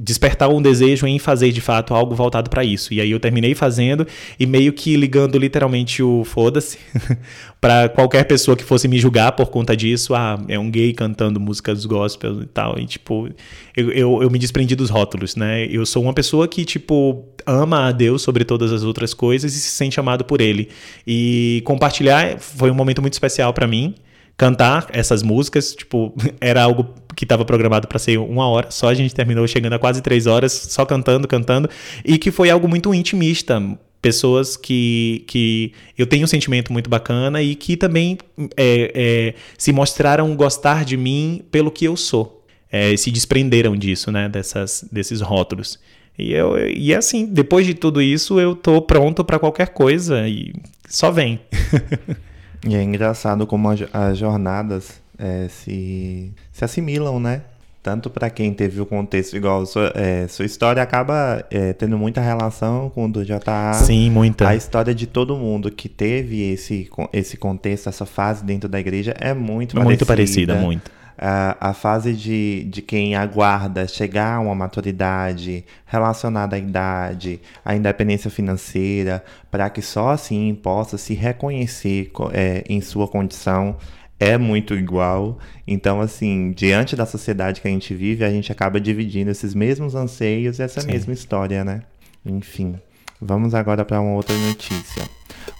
despertar 0.00 0.48
um 0.48 0.60
desejo 0.60 1.06
em 1.06 1.18
fazer 1.18 1.52
de 1.52 1.60
fato 1.60 1.94
algo 1.94 2.14
voltado 2.14 2.48
para 2.48 2.64
isso. 2.64 2.94
E 2.94 3.00
aí 3.00 3.10
eu 3.10 3.20
terminei 3.20 3.54
fazendo 3.54 4.06
e 4.38 4.46
meio 4.46 4.72
que 4.72 4.96
ligando 4.96 5.38
literalmente 5.38 6.02
o 6.02 6.24
foda-se 6.24 6.78
para 7.60 7.88
qualquer 7.88 8.24
pessoa 8.24 8.56
que 8.56 8.64
fosse 8.64 8.88
me 8.88 8.98
julgar 8.98 9.32
por 9.32 9.50
conta 9.50 9.76
disso. 9.76 10.14
Ah, 10.14 10.42
é 10.48 10.58
um 10.58 10.70
gay 10.70 10.92
cantando 10.92 11.38
músicas 11.38 11.84
gospel 11.84 12.42
e 12.42 12.46
tal. 12.46 12.78
E 12.78 12.86
tipo, 12.86 13.28
eu, 13.76 13.90
eu, 13.90 14.22
eu 14.22 14.30
me 14.30 14.38
desprendi 14.38 14.74
dos 14.74 14.90
rótulos, 14.90 15.36
né? 15.36 15.66
Eu 15.66 15.84
sou 15.84 16.02
uma 16.02 16.14
pessoa 16.14 16.48
que, 16.48 16.64
tipo, 16.64 17.24
ama 17.46 17.88
a 17.88 17.92
Deus 17.92 18.22
sobre 18.22 18.44
todas 18.44 18.72
as 18.72 18.82
outras 18.82 19.12
coisas 19.12 19.54
e 19.54 19.60
se 19.60 19.68
sente 19.68 20.00
amado 20.00 20.24
por 20.24 20.40
Ele. 20.40 20.68
E 21.06 21.62
compartilhar 21.64 22.38
foi 22.38 22.70
um 22.70 22.74
momento 22.74 23.02
muito 23.02 23.12
especial 23.12 23.52
para 23.52 23.66
mim 23.66 23.94
cantar 24.36 24.88
essas 24.92 25.22
músicas, 25.22 25.74
tipo, 25.74 26.14
era 26.40 26.62
algo 26.62 26.86
que 27.14 27.24
estava 27.24 27.44
programado 27.44 27.88
para 27.88 27.98
ser 27.98 28.18
uma 28.18 28.48
hora, 28.48 28.70
só 28.70 28.88
a 28.88 28.94
gente 28.94 29.14
terminou 29.14 29.46
chegando 29.46 29.74
a 29.74 29.78
quase 29.78 30.02
três 30.02 30.26
horas, 30.26 30.52
só 30.52 30.84
cantando, 30.84 31.26
cantando, 31.28 31.68
e 32.04 32.18
que 32.18 32.30
foi 32.30 32.50
algo 32.50 32.68
muito 32.68 32.92
intimista. 32.94 33.62
Pessoas 34.00 34.54
que, 34.54 35.24
que 35.26 35.72
eu 35.96 36.06
tenho 36.06 36.24
um 36.24 36.26
sentimento 36.26 36.70
muito 36.70 36.90
bacana 36.90 37.40
e 37.40 37.54
que 37.54 37.74
também 37.74 38.18
é, 38.54 38.92
é, 38.94 39.34
se 39.56 39.72
mostraram 39.72 40.36
gostar 40.36 40.84
de 40.84 40.94
mim 40.94 41.42
pelo 41.50 41.70
que 41.70 41.86
eu 41.86 41.96
sou. 41.96 42.44
É, 42.70 42.94
se 42.98 43.10
desprenderam 43.10 43.74
disso, 43.74 44.12
né? 44.12 44.28
Dessas, 44.28 44.84
desses 44.92 45.22
rótulos. 45.22 45.78
E, 46.18 46.32
eu, 46.32 46.68
e 46.68 46.94
assim, 46.94 47.24
depois 47.24 47.66
de 47.66 47.72
tudo 47.72 48.02
isso, 48.02 48.38
eu 48.38 48.54
tô 48.54 48.82
pronto 48.82 49.24
para 49.24 49.38
qualquer 49.38 49.68
coisa 49.68 50.28
e 50.28 50.52
só 50.86 51.10
vem. 51.10 51.40
E 52.66 52.74
é 52.74 52.82
engraçado 52.82 53.46
como 53.46 53.68
as 53.92 54.18
jornadas 54.18 55.02
é, 55.18 55.48
se, 55.48 56.32
se 56.52 56.64
assimilam, 56.64 57.20
né? 57.20 57.42
Tanto 57.82 58.08
para 58.08 58.30
quem 58.30 58.54
teve 58.54 58.80
o 58.80 58.86
contexto 58.86 59.36
igual 59.36 59.66
sua, 59.66 59.92
é, 59.94 60.26
sua 60.26 60.46
história 60.46 60.82
acaba 60.82 61.44
é, 61.50 61.74
tendo 61.74 61.98
muita 61.98 62.20
relação 62.20 62.88
com 62.88 63.04
o 63.04 63.12
do 63.12 63.22
JA. 63.22 63.74
Sim, 63.74 64.08
muita. 64.10 64.48
A 64.48 64.56
história 64.56 64.94
de 64.94 65.06
todo 65.06 65.36
mundo 65.36 65.70
que 65.70 65.86
teve 65.86 66.50
esse, 66.50 66.88
esse 67.12 67.36
contexto, 67.36 67.90
essa 67.90 68.06
fase 68.06 68.42
dentro 68.42 68.70
da 68.70 68.80
igreja 68.80 69.14
é 69.20 69.34
muito, 69.34 69.78
muito 69.78 70.06
parecida. 70.06 70.54
Muito 70.54 70.54
parecida, 70.54 70.54
muito 70.54 71.04
a, 71.16 71.70
a 71.70 71.74
fase 71.74 72.12
de, 72.12 72.64
de 72.64 72.82
quem 72.82 73.14
aguarda 73.14 73.86
chegar 73.86 74.36
a 74.36 74.40
uma 74.40 74.54
maturidade 74.54 75.64
relacionada 75.86 76.56
à 76.56 76.58
idade, 76.58 77.40
à 77.64 77.74
independência 77.74 78.30
financeira, 78.30 79.24
para 79.50 79.70
que 79.70 79.80
só 79.80 80.10
assim 80.10 80.54
possa 80.54 80.98
se 80.98 81.14
reconhecer 81.14 82.10
é, 82.32 82.64
em 82.68 82.80
sua 82.80 83.06
condição 83.08 83.76
é 84.18 84.38
muito 84.38 84.74
igual. 84.74 85.38
Então, 85.66 86.00
assim, 86.00 86.52
diante 86.52 86.96
da 86.96 87.06
sociedade 87.06 87.60
que 87.60 87.68
a 87.68 87.70
gente 87.70 87.94
vive, 87.94 88.24
a 88.24 88.30
gente 88.30 88.50
acaba 88.52 88.80
dividindo 88.80 89.30
esses 89.30 89.54
mesmos 89.54 89.94
anseios 89.94 90.58
e 90.58 90.62
essa 90.62 90.80
Sim. 90.80 90.88
mesma 90.88 91.12
história, 91.12 91.64
né? 91.64 91.82
Enfim, 92.24 92.78
vamos 93.20 93.54
agora 93.54 93.84
para 93.84 94.00
uma 94.00 94.14
outra 94.14 94.36
notícia. 94.36 95.02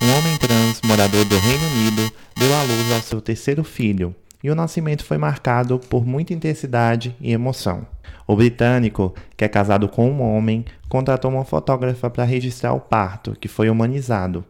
Um 0.01 0.19
homem 0.19 0.37
trans 0.38 0.81
morador 0.85 1.25
do 1.25 1.37
Reino 1.38 1.67
Unido 1.67 2.12
deu 2.38 2.55
à 2.55 2.62
luz 2.62 2.93
ao 2.93 3.01
seu 3.01 3.21
terceiro 3.21 3.62
filho, 3.62 4.14
e 4.43 4.51
o 4.51 4.55
nascimento 4.55 5.05
foi 5.05 5.17
marcado 5.19 5.79
por 5.79 6.07
muita 6.07 6.35
intensidade 6.35 7.14
e 7.21 7.33
emoção. 7.33 7.87
O 8.27 8.37
britânico, 8.37 9.14
que 9.37 9.45
é 9.45 9.49
casado 9.49 9.88
com 9.88 10.11
um 10.11 10.23
homem, 10.23 10.64
contratou 10.88 11.31
uma 11.31 11.45
fotógrafa 11.45 12.09
para 12.09 12.25
registrar 12.25 12.73
o 12.73 12.81
parto, 12.81 13.37
que 13.38 13.49
foi 13.49 13.69
humanizado. 13.69 14.45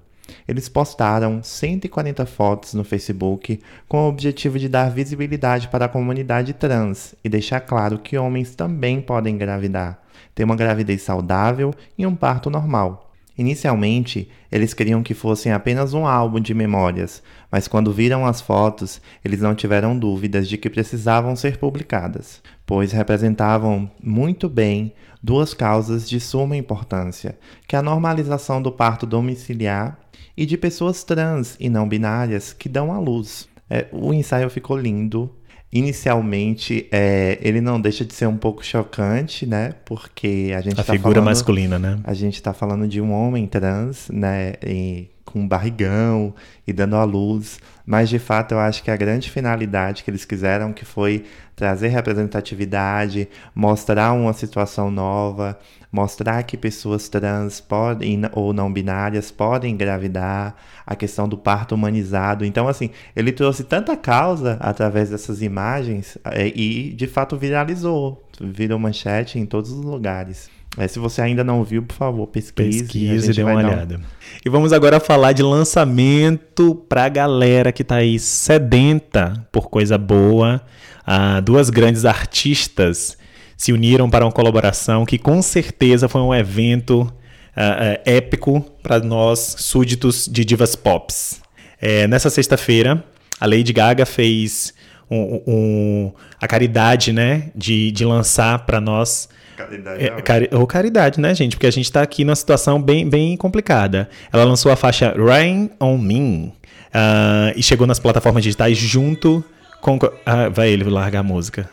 Eles 0.47 0.69
postaram 0.69 1.43
140 1.43 2.27
fotos 2.27 2.75
no 2.75 2.85
Facebook 2.85 3.61
com 3.89 4.05
o 4.05 4.09
objetivo 4.09 4.59
de 4.59 4.69
dar 4.69 4.91
visibilidade 4.91 5.69
para 5.69 5.87
a 5.87 5.89
comunidade 5.89 6.53
trans 6.53 7.15
e 7.25 7.29
deixar 7.29 7.61
claro 7.61 7.99
que 7.99 8.19
homens 8.19 8.55
também 8.55 9.01
podem 9.01 9.35
engravidar, 9.35 9.99
ter 10.35 10.45
uma 10.45 10.57
gravidez 10.57 11.03
saudável 11.03 11.73
e 11.97 12.07
um 12.07 12.15
parto 12.15 12.51
normal. 12.51 13.11
Inicialmente, 13.37 14.29
eles 14.51 14.73
queriam 14.73 15.03
que 15.03 15.13
fossem 15.13 15.51
apenas 15.51 15.93
um 15.93 16.07
álbum 16.07 16.39
de 16.39 16.55
memórias, 16.55 17.21
mas 17.51 17.67
quando 17.67 17.93
viram 17.93 18.25
as 18.25 18.41
fotos, 18.41 19.01
eles 19.25 19.41
não 19.41 19.57
tiveram 19.57 19.99
dúvidas 19.99 20.49
de 20.49 20.57
que 20.57 20.71
precisavam 20.71 21.35
ser 21.35 21.57
publicadas, 21.59 22.41
pois 22.65 22.93
representavam 22.93 23.91
muito 24.01 24.49
bem 24.49 24.93
duas 25.21 25.53
causas 25.53 26.09
de 26.09 26.21
suma 26.21 26.57
importância, 26.57 27.37
que 27.67 27.75
é 27.75 27.79
a 27.81 27.83
normalização 27.83 28.63
do 28.63 28.71
parto 28.71 29.05
domiciliar 29.05 30.04
e 30.37 30.47
de 30.47 30.57
pessoas 30.57 31.05
trans 31.05 31.57
e 31.59 31.69
não 31.69 31.89
binárias 31.89 32.53
que 32.53 32.69
dão 32.69 32.93
à 32.93 32.99
luz. 32.99 33.49
É, 33.69 33.87
o 33.93 34.13
ensaio 34.13 34.51
ficou 34.51 34.77
lindo, 34.77 35.31
inicialmente 35.73 36.87
é, 36.93 37.39
ele 37.41 37.61
não 37.61 37.81
deixa 37.81 38.05
de 38.05 38.15
ser 38.15 38.27
um 38.27 38.37
pouco 38.37 38.65
chocante, 38.65 39.47
né? 39.47 39.75
Porque 39.85 40.53
a 40.57 40.61
gente 40.61 40.81
a 40.81 40.85
tá 40.85 40.93
figura 40.93 41.15
falando, 41.15 41.25
masculina, 41.27 41.79
né? 41.79 41.99
A 42.05 42.15
gente 42.15 42.35
está 42.35 42.53
falando 42.53 42.87
de 42.87 43.01
um 43.01 43.13
homem 43.13 43.47
trans, 43.47 44.09
né? 44.11 44.55
E, 44.65 45.09
com 45.25 45.49
barrigão 45.49 46.33
e 46.65 46.73
dando 46.73 46.95
à 46.95 47.03
luz, 47.03 47.59
mas 47.85 48.09
de 48.09 48.21
fato 48.21 48.53
eu 48.53 48.61
acho 48.61 48.85
que 48.85 48.91
a 48.91 48.97
grande 48.97 49.29
finalidade 49.29 50.05
que 50.05 50.11
eles 50.11 50.25
quiseram 50.25 50.73
que 50.73 50.85
foi 50.85 51.25
trazer 51.57 51.89
representatividade, 51.89 53.29
mostrar 53.53 54.13
uma 54.13 54.33
situação 54.33 54.93
nova, 54.93 55.59
mostrar 55.95 56.43
que 56.43 56.57
pessoas 56.57 57.09
trans 57.09 57.61
podem 57.61 58.23
ou 58.33 58.53
não 58.53 58.73
binárias 58.73 59.31
podem 59.31 59.75
engravidar, 59.75 60.57
a 60.85 60.97
questão 60.97 61.29
do 61.29 61.39
parto 61.39 61.77
humanizado. 61.77 62.45
Então, 62.45 62.67
assim, 62.67 62.91
ele 63.15 63.31
trouxe 63.31 63.63
tanta 63.63 63.97
causa 63.97 64.57
através 64.59 65.11
dessas 65.11 65.41
imagens 65.41 66.19
é, 66.25 66.49
e 66.49 66.93
de 66.93 67.07
fato 67.07 67.37
viralizou, 67.37 68.29
virou 68.41 68.77
manchete 68.77 69.39
em 69.39 69.47
todos 69.47 69.71
os 69.71 69.85
lugares. 69.85 70.51
É, 70.77 70.89
se 70.89 70.99
você 70.99 71.23
ainda 71.23 71.45
não 71.45 71.63
viu, 71.63 71.85
por 71.85 71.95
favor, 71.95 72.27
pesquise. 72.27 72.83
Pesquise 72.83 73.31
e 73.31 73.35
dê 73.35 73.45
uma 73.45 73.55
olhada. 73.55 73.99
Um... 73.99 74.01
E 74.45 74.51
vamos 74.51 74.73
agora 74.73 74.99
falar 74.99 75.31
de 75.31 75.45
lançamento 75.45 76.75
pra 76.89 77.09
galera 77.09 77.71
que 77.71 77.85
tá 77.85 77.97
aí 77.97 78.19
sedenta 78.19 79.47
por 79.53 79.71
coisa 79.71 79.97
boa. 79.97 80.61
Ah, 81.07 81.39
duas 81.39 81.71
grandes 81.71 82.05
artistas 82.05 83.17
se 83.57 83.73
uniram 83.73 84.09
para 84.11 84.25
uma 84.25 84.33
colaboração 84.33 85.05
que 85.05 85.19
com 85.19 85.41
certeza 85.43 86.09
foi 86.09 86.21
um 86.21 86.35
evento 86.35 87.03
uh, 87.03 87.07
uh, 87.07 88.01
épico 88.05 88.61
para 88.83 89.01
nós 89.01 89.57
súditos 89.59 90.29
de 90.31 90.45
divas 90.45 90.75
pops. 90.75 91.41
É, 91.81 92.07
nessa 92.07 92.31
sexta-feira, 92.31 93.05
a 93.39 93.47
Lady 93.47 93.73
Gaga 93.73 94.07
fez 94.07 94.73
um, 95.11 95.43
um, 95.47 96.13
a 96.41 96.47
caridade 96.47 97.13
né, 97.13 97.51
de, 97.55 97.91
de 97.91 98.05
lançar 98.05 98.61
para 98.61 98.81
nós. 98.81 99.29
Caridade. 99.57 100.05
É, 100.05 100.23
cari 100.23 100.49
ou 100.53 100.67
caridade, 100.67 101.21
né, 101.21 101.35
gente? 101.35 101.57
Porque 101.57 101.67
a 101.67 101.71
gente 101.71 101.85
está 101.85 102.03
aqui 102.03 102.25
numa 102.25 102.35
situação 102.35 102.81
bem, 102.81 103.09
bem 103.09 103.37
complicada. 103.37 104.09
Ela 104.33 104.45
lançou 104.45 104.73
a 104.73 104.77
faixa 104.77 105.15
Rain 105.17 105.71
on 105.81 105.99
Me 105.99 106.53
uh, 106.95 107.53
e 107.55 107.63
chegou 107.63 107.87
nas 107.87 107.99
plataformas 107.99 108.43
digitais 108.43 108.77
junto 108.77 109.45
com. 109.81 109.99
Ah, 110.25 110.49
vai 110.49 110.71
ele 110.71 110.85
largar 110.85 111.21
a 111.21 111.23
música. 111.23 111.69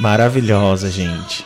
Maravilhosa, 0.00 0.90
gente. 0.90 1.44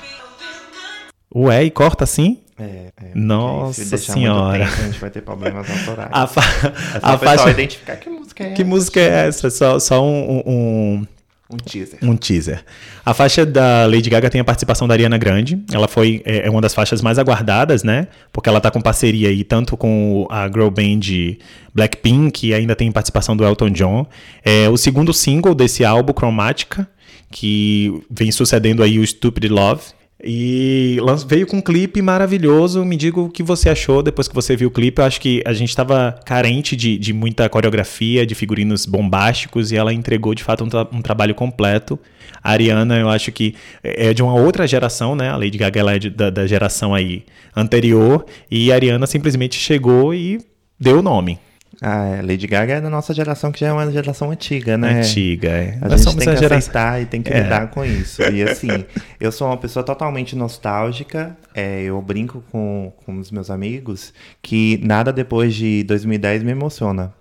Ué, 1.34 1.64
e 1.64 1.70
corta 1.70 2.04
assim? 2.04 2.38
É, 2.58 2.90
é, 2.96 3.10
Nossa 3.14 3.84
se 3.84 3.98
senhora. 3.98 4.64
tempo, 4.66 4.82
a 4.82 4.86
gente 4.86 4.98
vai 4.98 5.10
ter 5.10 5.20
problemas 5.20 5.66
autorais. 5.70 6.10
A, 6.12 6.26
fa 6.26 6.42
só 6.42 6.98
a 7.02 7.18
faixa. 7.18 7.50
identificar 7.50 7.96
que 7.96 8.10
música 8.10 8.44
é 8.44 8.50
Que 8.52 8.64
música 8.64 9.00
é 9.00 9.28
essa? 9.28 9.48
Só, 9.48 9.78
só 9.78 10.04
um, 10.04 10.42
um, 10.44 11.06
Um 11.50 11.56
teaser. 11.56 11.98
um 12.02 12.16
teaser. 12.16 12.64
A 13.06 13.14
faixa 13.14 13.46
da 13.46 13.86
Lady 13.86 14.10
Gaga 14.10 14.28
tem 14.28 14.40
a 14.40 14.44
participação 14.44 14.88
da 14.88 14.94
Ariana 14.94 15.16
Grande. 15.18 15.62
Ela 15.72 15.86
foi 15.86 16.20
é, 16.24 16.46
é 16.46 16.50
uma 16.50 16.60
das 16.60 16.74
faixas 16.74 17.00
mais 17.00 17.16
aguardadas, 17.16 17.84
né? 17.84 18.08
Porque 18.32 18.48
ela 18.48 18.60
tá 18.60 18.70
com 18.72 18.80
parceria 18.80 19.28
aí 19.28 19.44
tanto 19.44 19.76
com 19.76 20.26
a 20.28 20.48
girl 20.48 20.68
band 20.68 21.36
Blackpink 21.72 22.48
e 22.48 22.54
ainda 22.54 22.74
tem 22.74 22.90
participação 22.90 23.36
do 23.36 23.44
Elton 23.44 23.70
John. 23.70 24.06
É 24.44 24.68
o 24.68 24.76
segundo 24.76 25.12
single 25.12 25.54
desse 25.54 25.84
álbum, 25.84 26.12
Chromatica, 26.12 26.88
que 27.30 28.02
vem 28.10 28.30
sucedendo 28.32 28.82
aí 28.82 28.98
o 28.98 29.06
Stupid 29.06 29.50
Love. 29.50 29.82
E 30.24 30.96
veio 31.28 31.46
com 31.46 31.58
um 31.58 31.60
clipe 31.60 32.02
maravilhoso. 32.02 32.84
Me 32.84 32.96
diga 32.96 33.20
o 33.20 33.30
que 33.30 33.40
você 33.40 33.68
achou 33.68 34.02
depois 34.02 34.26
que 34.26 34.34
você 34.34 34.56
viu 34.56 34.66
o 34.66 34.70
clipe. 34.70 35.00
Eu 35.00 35.04
acho 35.06 35.20
que 35.20 35.40
a 35.46 35.52
gente 35.52 35.68
estava 35.68 36.18
carente 36.26 36.74
de, 36.74 36.98
de 36.98 37.12
muita 37.12 37.48
coreografia, 37.48 38.26
de 38.26 38.34
figurinos 38.34 38.84
bombásticos, 38.84 39.70
e 39.70 39.76
ela 39.76 39.94
entregou 39.94 40.34
de 40.34 40.42
fato 40.42 40.64
um, 40.64 40.68
tra- 40.68 40.88
um 40.92 41.00
trabalho 41.00 41.36
completo. 41.36 41.96
A 42.42 42.50
Ariana, 42.50 42.98
eu 42.98 43.08
acho 43.08 43.30
que 43.30 43.54
é 43.82 44.12
de 44.12 44.20
uma 44.20 44.34
outra 44.34 44.66
geração, 44.66 45.14
né? 45.14 45.28
A 45.28 45.36
Lady 45.36 45.56
Gaga 45.56 45.78
ela 45.78 45.94
é 45.94 45.98
de- 46.00 46.10
da, 46.10 46.30
da 46.30 46.46
geração 46.48 46.94
aí 46.94 47.22
anterior, 47.54 48.26
e 48.50 48.72
a 48.72 48.74
Ariana 48.74 49.06
simplesmente 49.06 49.56
chegou 49.56 50.12
e 50.12 50.40
deu 50.80 50.98
o 50.98 51.02
nome. 51.02 51.38
Ah, 51.80 52.06
é, 52.16 52.22
Lady 52.22 52.46
Gaga 52.46 52.74
é 52.74 52.80
da 52.80 52.90
nossa 52.90 53.14
geração, 53.14 53.52
que 53.52 53.60
já 53.60 53.68
é 53.68 53.72
uma 53.72 53.90
geração 53.92 54.30
antiga, 54.32 54.76
né? 54.76 55.00
Antiga. 55.00 55.48
É. 55.48 55.78
A 55.80 55.88
Nós 55.88 56.02
gente 56.02 56.16
tem 56.16 56.28
que 56.28 56.36
geração. 56.36 56.56
aceitar 56.58 57.00
e 57.02 57.06
tem 57.06 57.22
que 57.22 57.32
É. 57.32 57.40
lidar 57.42 57.68
com 57.70 57.84
isso. 57.84 58.20
E 58.22 58.42
assim, 58.42 58.84
eu 59.20 59.30
sou 59.30 59.46
uma 59.46 59.56
pessoa 59.56 59.84
totalmente 59.84 60.34
nostálgica. 60.34 61.36
é, 61.54 61.82
eu 61.82 62.00
brinco 62.02 62.42
com, 62.52 62.92
com 63.04 63.18
os 63.18 63.30
meus 63.30 63.50
amigos 63.50 64.12
que 64.42 64.80
nada 64.82 65.12
depois 65.12 65.54
de 65.54 65.82
2010 65.84 66.42
me 66.42 66.52
emociona. 66.52 67.12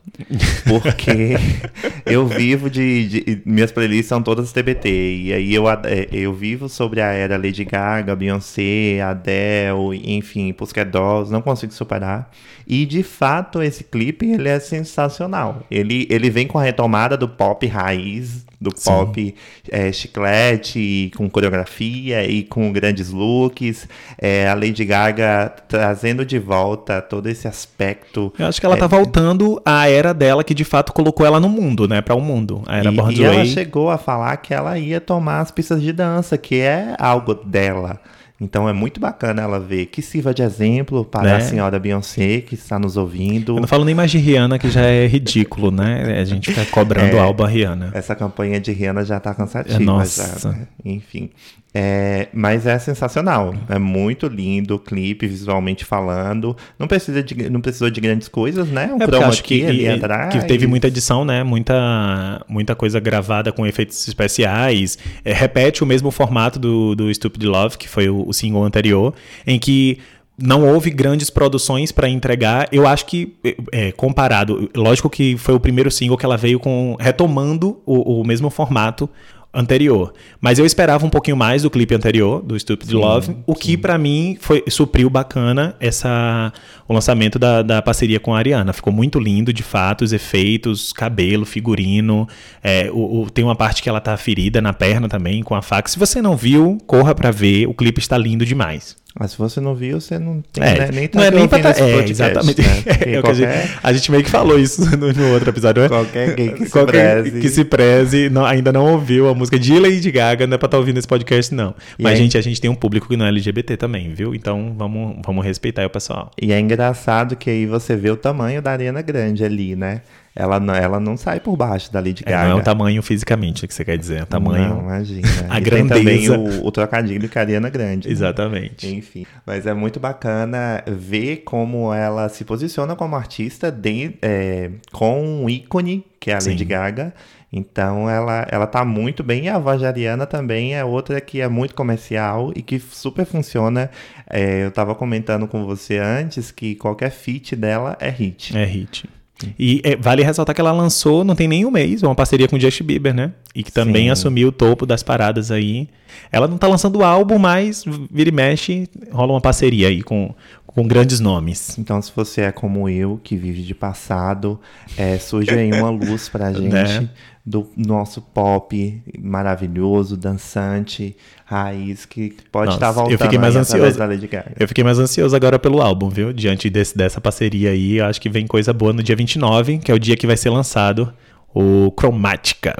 Porque 0.67 1.35
eu 2.05 2.25
vivo 2.27 2.69
de, 2.69 3.07
de- 3.07 3.41
Minhas 3.45 3.71
playlists 3.71 4.07
são 4.07 4.21
todas 4.21 4.51
TBT. 4.51 4.89
E 5.23 5.33
aí 5.33 5.53
eu, 5.53 5.69
é, 5.69 6.07
eu 6.11 6.33
vivo 6.33 6.69
sobre 6.69 7.01
a 7.01 7.07
era 7.11 7.37
Lady 7.37 7.63
Gaga, 7.65 8.15
Beyoncé, 8.15 9.01
Adele, 9.01 10.01
enfim, 10.03 10.51
Pussycat 10.53 10.89
Dolls. 10.89 11.31
Não 11.31 11.41
consigo 11.41 11.73
superar. 11.73 12.31
E 12.67 12.85
de 12.85 13.01
fato, 13.03 13.61
esse 13.63 13.83
clipe 13.83 14.36
ele 14.37 14.49
é 14.49 14.59
sensacional. 14.59 15.63
Ele, 15.69 16.07
ele 16.09 16.29
vem 16.29 16.47
com 16.47 16.57
a 16.57 16.63
retomada 16.63 17.17
do 17.17 17.27
pop 17.27 17.65
raiz, 17.67 18.45
do 18.59 18.71
Sim. 18.75 18.89
pop 18.89 19.35
é, 19.71 19.91
chiclete, 19.91 21.11
com 21.15 21.29
coreografia 21.29 22.25
e 22.25 22.43
com 22.43 22.71
grandes 22.71 23.11
looks. 23.11 23.87
É, 24.17 24.47
a 24.47 24.53
Lady 24.53 24.83
Gaga 24.83 25.53
trazendo 25.67 26.25
de 26.25 26.39
volta 26.39 27.01
todo 27.01 27.27
esse 27.27 27.47
aspecto. 27.47 28.33
Eu 28.37 28.47
acho 28.47 28.59
que 28.59 28.65
ela 28.65 28.77
tá 28.77 28.87
voltando 28.87 29.61
à 29.63 29.87
era 29.89 30.13
dela 30.13 30.43
que 30.43 30.53
de 30.53 30.63
fato 30.63 30.91
colocou 30.91 31.25
ela 31.25 31.39
no 31.39 31.49
mundo, 31.49 31.87
né? 31.87 32.01
Para 32.01 32.15
o 32.15 32.21
mundo. 32.21 32.63
A 32.65 32.77
era 32.77 32.91
e, 32.91 32.95
Born 32.95 33.15
e 33.15 33.23
ela 33.23 33.45
chegou 33.45 33.89
a 33.89 33.97
falar 33.97 34.37
que 34.37 34.53
ela 34.53 34.77
ia 34.77 34.99
tomar 34.99 35.41
as 35.41 35.51
pistas 35.51 35.81
de 35.81 35.93
dança, 35.93 36.37
que 36.37 36.55
é 36.55 36.95
algo 36.99 37.35
dela. 37.35 37.99
Então 38.39 38.69
é 38.69 38.73
muito 38.73 38.99
bacana 38.99 39.41
ela 39.41 39.59
ver 39.59 39.87
que 39.87 39.99
sirva 40.01 40.31
de 40.31 40.43
exemplo 40.43 41.03
para 41.03 41.23
Né? 41.23 41.35
a 41.37 41.41
senhora 41.41 41.79
Beyoncé 41.79 42.41
que 42.41 42.53
está 42.53 42.77
nos 42.77 42.95
ouvindo. 42.95 43.55
Eu 43.57 43.61
não 43.61 43.67
falo 43.67 43.83
nem 43.83 43.95
mais 43.95 44.11
de 44.11 44.19
Rihanna, 44.19 44.59
que 44.59 44.69
já 44.69 44.81
é 44.81 45.07
ridículo, 45.07 45.71
né? 45.71 46.19
A 46.21 46.23
gente 46.25 46.51
fica 46.51 46.63
cobrando 46.69 47.17
É. 47.17 47.19
a 47.19 47.47
Rihanna. 47.47 47.91
Essa 47.95 48.15
campanha 48.15 48.59
de 48.59 48.71
Rihanna 48.71 49.03
já 49.03 49.19
tá 49.19 49.33
cansativa. 49.33 49.81
É, 49.81 49.83
nossa. 49.83 50.39
já, 50.39 50.49
né? 50.49 50.67
Enfim. 50.85 51.31
É, 51.79 52.27
mas 52.33 52.65
é 52.65 52.79
sensacional. 52.79 53.53
É 53.69 53.77
muito 53.77 54.25
lindo 54.27 54.73
o 54.75 54.79
clipe, 54.79 55.27
visualmente 55.27 55.85
falando. 55.85 56.57
Não, 56.79 56.87
precisa 56.87 57.21
de, 57.21 57.51
não 57.51 57.61
precisou 57.61 57.91
de 57.91 58.01
grandes 58.01 58.27
coisas, 58.27 58.67
né? 58.67 58.89
Um 58.91 59.03
É 59.03 59.05
chroma 59.05 59.27
acho 59.27 59.43
que, 59.43 59.63
ali 59.63 59.83
e- 59.83 59.87
atrás. 59.87 60.33
que 60.33 60.47
teve 60.47 60.65
muita 60.65 60.87
edição, 60.87 61.23
né? 61.23 61.43
Muita, 61.43 62.43
muita 62.49 62.73
coisa 62.73 62.99
gravada 62.99 63.51
com 63.51 63.63
efeitos 63.63 64.07
especiais. 64.07 64.97
É, 65.23 65.31
repete 65.33 65.83
o 65.83 65.85
mesmo 65.85 66.09
formato 66.09 66.57
do, 66.57 66.95
do 66.95 67.13
Stupid 67.13 67.43
Love, 67.43 67.77
que 67.77 67.87
foi 67.87 68.09
o, 68.09 68.27
o 68.27 68.33
single 68.33 68.63
anterior, 68.63 69.13
em 69.45 69.59
que 69.59 69.99
não 70.35 70.67
houve 70.67 70.89
grandes 70.89 71.29
produções 71.29 71.91
para 71.91 72.09
entregar. 72.09 72.67
Eu 72.71 72.87
acho 72.87 73.05
que, 73.05 73.35
é, 73.71 73.91
comparado, 73.91 74.67
lógico 74.75 75.11
que 75.11 75.37
foi 75.37 75.53
o 75.53 75.59
primeiro 75.59 75.91
single 75.91 76.17
que 76.17 76.25
ela 76.25 76.37
veio 76.37 76.59
com 76.59 76.95
retomando 76.99 77.79
o, 77.85 78.21
o 78.21 78.23
mesmo 78.25 78.49
formato 78.49 79.07
anterior. 79.53 80.13
Mas 80.39 80.59
eu 80.59 80.65
esperava 80.65 81.05
um 81.05 81.09
pouquinho 81.09 81.37
mais 81.37 81.63
do 81.63 81.69
clipe 81.69 81.95
anterior, 81.95 82.41
do 82.41 82.59
Stupid 82.59 82.91
Love, 82.91 83.37
o 83.45 83.55
que 83.55 83.77
pra 83.77 83.97
mim 83.97 84.37
foi 84.39 84.63
supriu 84.69 85.09
bacana 85.09 85.75
essa 85.79 86.51
o 86.87 86.93
lançamento 86.93 87.37
da, 87.37 87.61
da 87.61 87.81
parceria 87.81 88.19
com 88.19 88.33
a 88.33 88.37
Ariana. 88.37 88.73
Ficou 88.73 88.91
muito 88.93 89.19
lindo, 89.19 89.51
de 89.51 89.63
fato, 89.63 90.03
os 90.03 90.13
efeitos, 90.13 90.93
cabelo, 90.93 91.45
figurino. 91.45 92.27
é, 92.63 92.89
o, 92.91 93.23
o- 93.23 93.29
tem 93.29 93.43
uma 93.43 93.55
parte 93.55 93.81
que 93.83 93.89
ela 93.89 93.99
tá 94.01 94.15
ferida 94.17 94.61
na 94.61 94.73
perna 94.73 95.07
também, 95.09 95.43
com 95.43 95.55
a 95.55 95.61
faca. 95.61 95.89
Se 95.89 95.99
você 95.99 96.21
não 96.21 96.35
viu, 96.35 96.77
corra 96.87 97.13
pra 97.15 97.31
ver, 97.31 97.67
o 97.67 97.73
clipe 97.73 97.99
está 97.99 98.17
lindo 98.17 98.45
demais. 98.45 98.95
Mas 99.19 99.31
se 99.31 99.37
você 99.39 99.59
não 99.59 99.73
viu, 99.73 99.99
você 99.99 100.19
não 100.19 100.43
tem 100.53 100.63
É, 100.63 100.77
né, 100.77 100.89
nem 100.93 101.07
tá 101.07 101.17
não 101.19 101.25
é 101.25 101.31
nem 101.31 101.47
pra 101.47 101.57
tá, 101.57 101.69
é, 101.71 101.73
podcast, 101.73 102.11
exatamente. 102.11 102.61
né? 102.61 102.67
É 102.85 102.93
que 102.93 103.27
a, 103.27 103.33
gente, 103.33 103.47
qualquer, 103.47 103.79
a 103.81 103.93
gente 103.93 104.11
meio 104.11 104.23
que 104.23 104.29
falou 104.29 104.59
isso 104.59 104.81
no, 104.95 105.11
no 105.11 105.33
outro 105.33 105.49
episódio, 105.49 105.81
né? 105.81 105.89
qualquer 105.89 106.35
gay 106.35 106.51
que 106.51 106.65
se 106.65 106.71
Qualquer 106.71 107.21
preze. 107.23 107.41
que 107.41 107.49
se 107.49 107.65
preze, 107.65 108.29
não- 108.29 108.45
ainda 108.45 108.71
não 108.71 108.85
ouviu 108.93 109.27
a 109.27 109.33
música 109.33 109.57
de 109.57 109.79
Lady 109.79 110.11
Gaga, 110.11 110.45
não 110.45 110.53
é 110.53 110.57
pra 110.59 110.67
estar 110.67 110.77
ouvindo 110.77 110.99
esse 110.99 111.07
podcast, 111.07 111.51
não. 111.55 111.73
E 111.97 112.03
Mas, 112.03 112.19
gente, 112.19 112.37
a 112.37 112.41
gente 112.41 112.61
tem 112.61 112.69
um 112.69 112.75
público 112.75 113.07
que 113.07 113.17
não 113.17 113.25
é 113.25 113.29
LGBT 113.29 113.75
também, 113.75 114.13
viu? 114.13 114.35
Então 114.35 114.75
vamos, 114.77 115.15
vamos 115.25 115.43
respeitar 115.43 115.81
aí 115.81 115.87
o 115.87 115.89
pessoal. 115.89 116.29
E 116.39 116.51
é 116.51 116.59
engraçado 116.77 117.35
que 117.35 117.49
aí 117.49 117.65
você 117.65 117.95
vê 117.95 118.09
o 118.11 118.17
tamanho 118.17 118.61
da 118.61 118.71
Ariana 118.71 119.01
Grande 119.01 119.43
ali, 119.43 119.75
né? 119.75 120.01
Ela 120.35 120.59
não, 120.59 120.75
ela 120.75 120.99
não 120.99 121.17
sai 121.17 121.39
por 121.39 121.57
baixo 121.57 121.91
da 121.91 121.99
Lady 121.99 122.21
É, 122.23 122.29
Gaga. 122.29 122.49
não 122.49 122.57
é 122.57 122.61
o 122.61 122.63
tamanho 122.63 123.01
fisicamente 123.01 123.67
que 123.67 123.73
você 123.73 123.83
quer 123.83 123.97
dizer, 123.97 124.19
é 124.19 124.23
o 124.23 124.25
tamanho. 124.27 124.69
Não, 124.69 124.81
imagina. 124.81 125.27
a 125.49 125.59
e 125.59 125.63
tem 125.63 125.87
também 125.87 126.25
grandeza. 126.27 126.37
o, 126.61 126.67
o 126.67 126.71
trocadilho 126.71 127.27
com 127.27 127.39
a 127.39 127.41
Ariana 127.41 127.69
Grande. 127.71 128.07
né? 128.07 128.13
Exatamente. 128.13 128.87
Enfim, 128.87 129.25
mas 129.45 129.65
é 129.65 129.73
muito 129.73 129.99
bacana 129.99 130.83
ver 130.85 131.37
como 131.37 131.91
ela 131.91 132.29
se 132.29 132.45
posiciona 132.45 132.95
como 132.95 133.15
artista 133.15 133.71
de- 133.71 134.13
é, 134.21 134.69
com 134.91 135.23
um 135.43 135.49
ícone, 135.49 136.05
que 136.19 136.29
é 136.29 136.35
a 136.35 136.37
Lady 136.37 136.59
Sim. 136.59 136.65
Gaga. 136.65 137.13
Então 137.51 138.09
ela, 138.09 138.45
ela 138.51 138.67
tá 138.67 138.83
muito 138.83 139.23
bem. 139.23 139.45
E 139.45 139.49
a 139.49 139.57
voz 139.57 139.79
de 139.79 139.85
Ariana 139.85 140.25
também 140.25 140.75
é 140.75 140.83
outra 140.83 141.19
que 141.21 141.41
é 141.41 141.47
muito 141.47 141.73
comercial 141.73 142.51
e 142.55 142.61
que 142.61 142.79
super 142.79 143.25
funciona. 143.25 143.89
É, 144.29 144.65
eu 144.65 144.71
tava 144.71 144.93
comentando 144.93 145.47
com 145.47 145.65
você 145.65 145.97
antes 145.97 146.51
que 146.51 146.75
qualquer 146.75 147.11
feat 147.11 147.55
dela 147.55 147.97
é 147.99 148.09
hit. 148.09 148.57
É 148.57 148.65
hit. 148.65 149.09
E 149.57 149.81
é, 149.83 149.95
vale 149.95 150.23
ressaltar 150.23 150.55
que 150.55 150.61
ela 150.61 150.71
lançou, 150.71 151.23
não 151.23 151.35
tem 151.35 151.47
nem 151.47 151.65
um 151.65 151.71
mês, 151.71 152.01
uma 152.01 152.15
parceria 152.15 152.47
com 152.47 152.55
o 152.55 152.59
Justin 152.59 152.83
Bieber, 152.83 153.13
né? 153.13 153.31
E 153.53 153.63
que 153.63 153.71
também 153.71 154.05
Sim. 154.05 154.09
assumiu 154.09 154.47
o 154.47 154.51
topo 154.51 154.85
das 154.85 155.03
paradas 155.03 155.51
aí. 155.51 155.87
Ela 156.31 156.47
não 156.47 156.57
tá 156.57 156.67
lançando 156.67 157.03
álbum, 157.03 157.37
mas 157.37 157.85
vira 158.11 158.29
e 158.29 158.31
mexe, 158.31 158.89
rola 159.11 159.33
uma 159.33 159.41
parceria 159.41 159.89
aí 159.89 160.01
com, 160.01 160.33
com 160.65 160.87
grandes 160.87 161.19
nomes. 161.19 161.77
Então, 161.77 162.01
se 162.01 162.11
você 162.15 162.41
é 162.41 162.51
como 162.51 162.89
eu, 162.89 163.19
que 163.23 163.35
vive 163.35 163.61
de 163.61 163.75
passado, 163.75 164.59
é, 164.97 165.17
surge 165.19 165.51
aí 165.51 165.71
uma 165.71 165.89
luz 165.89 166.29
pra 166.29 166.51
gente 166.53 166.69
Né? 166.69 167.09
Do 167.47 167.65
nosso 167.77 168.21
pop 168.21 169.01
maravilhoso, 169.17 170.17
dançante, 170.17 171.15
raiz, 171.45 172.05
que 172.05 172.35
pode 172.51 172.65
Nossa, 172.65 172.77
estar 172.77 172.87
eu 172.87 172.93
voltando 172.93 173.17
fiquei 173.19 173.39
mais 173.39 173.55
ansioso. 173.55 173.97
da 173.97 174.05
Lady 174.05 174.27
Gaga. 174.27 174.51
Eu 174.59 174.67
fiquei 174.67 174.83
mais 174.83 174.99
ansioso 174.99 175.33
agora 175.33 175.57
pelo 175.57 175.81
álbum, 175.81 176.09
viu? 176.09 176.33
Diante 176.33 176.69
desse, 176.69 176.97
dessa 176.97 177.21
parceria 177.21 177.69
aí, 177.69 177.99
eu 177.99 178.05
acho 178.05 178.19
que 178.19 178.29
vem 178.29 178.45
coisa 178.45 178.73
boa 178.73 178.91
no 178.91 179.01
dia 179.01 179.15
29, 179.15 179.77
que 179.77 179.89
é 179.89 179.95
o 179.95 179.99
dia 179.99 180.17
que 180.17 180.27
vai 180.27 180.35
ser 180.35 180.49
lançado 180.49 181.13
o 181.55 181.89
Chromatica. 181.97 182.75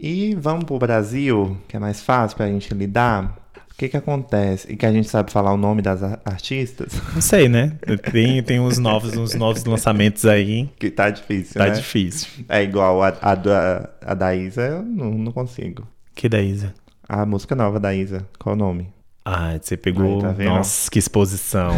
E 0.00 0.34
vamos 0.34 0.64
pro 0.64 0.78
Brasil, 0.78 1.56
que 1.68 1.76
é 1.76 1.78
mais 1.78 2.00
fácil 2.00 2.36
pra 2.36 2.48
gente 2.48 2.74
lidar. 2.74 3.36
O 3.78 3.80
que 3.80 3.88
que 3.90 3.96
acontece? 3.96 4.72
E 4.72 4.76
que 4.76 4.84
a 4.84 4.90
gente 4.90 5.08
sabe 5.08 5.30
falar 5.30 5.52
o 5.52 5.56
nome 5.56 5.80
das 5.82 6.02
artistas? 6.24 6.92
Não 7.14 7.20
sei, 7.20 7.48
né? 7.48 7.74
Tem, 8.10 8.42
tem 8.42 8.58
uns 8.58 8.76
novos, 8.76 9.16
uns 9.16 9.34
novos 9.34 9.64
lançamentos 9.64 10.24
aí. 10.24 10.68
que 10.80 10.90
tá 10.90 11.08
difícil, 11.10 11.54
Tá 11.54 11.68
né? 11.68 11.74
difícil. 11.76 12.26
É 12.48 12.60
igual 12.60 13.00
a, 13.04 13.14
a, 13.22 13.34
da, 13.36 13.88
a 14.04 14.14
da 14.14 14.34
Isa, 14.34 14.62
eu 14.62 14.82
não, 14.82 15.12
não 15.12 15.30
consigo. 15.30 15.86
Que 16.12 16.28
da 16.28 16.40
Isa? 16.42 16.74
A 17.08 17.24
música 17.24 17.54
nova 17.54 17.78
da 17.78 17.94
Isa, 17.94 18.26
qual 18.36 18.56
o 18.56 18.58
nome? 18.58 18.88
Ah, 19.24 19.56
você 19.62 19.76
pegou. 19.76 20.16
Aí, 20.16 20.22
tá 20.22 20.32
vendo? 20.32 20.48
Nossa, 20.50 20.90
que 20.90 20.98
exposição. 20.98 21.70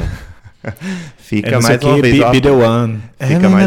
Fica 1.18 1.50
É 1.50 1.60
mais 1.60 1.66
uma 1.84 2.00
vez. 2.00 2.14
ó. 2.22 2.32
Fica 3.26 3.48
mais- 3.50 3.66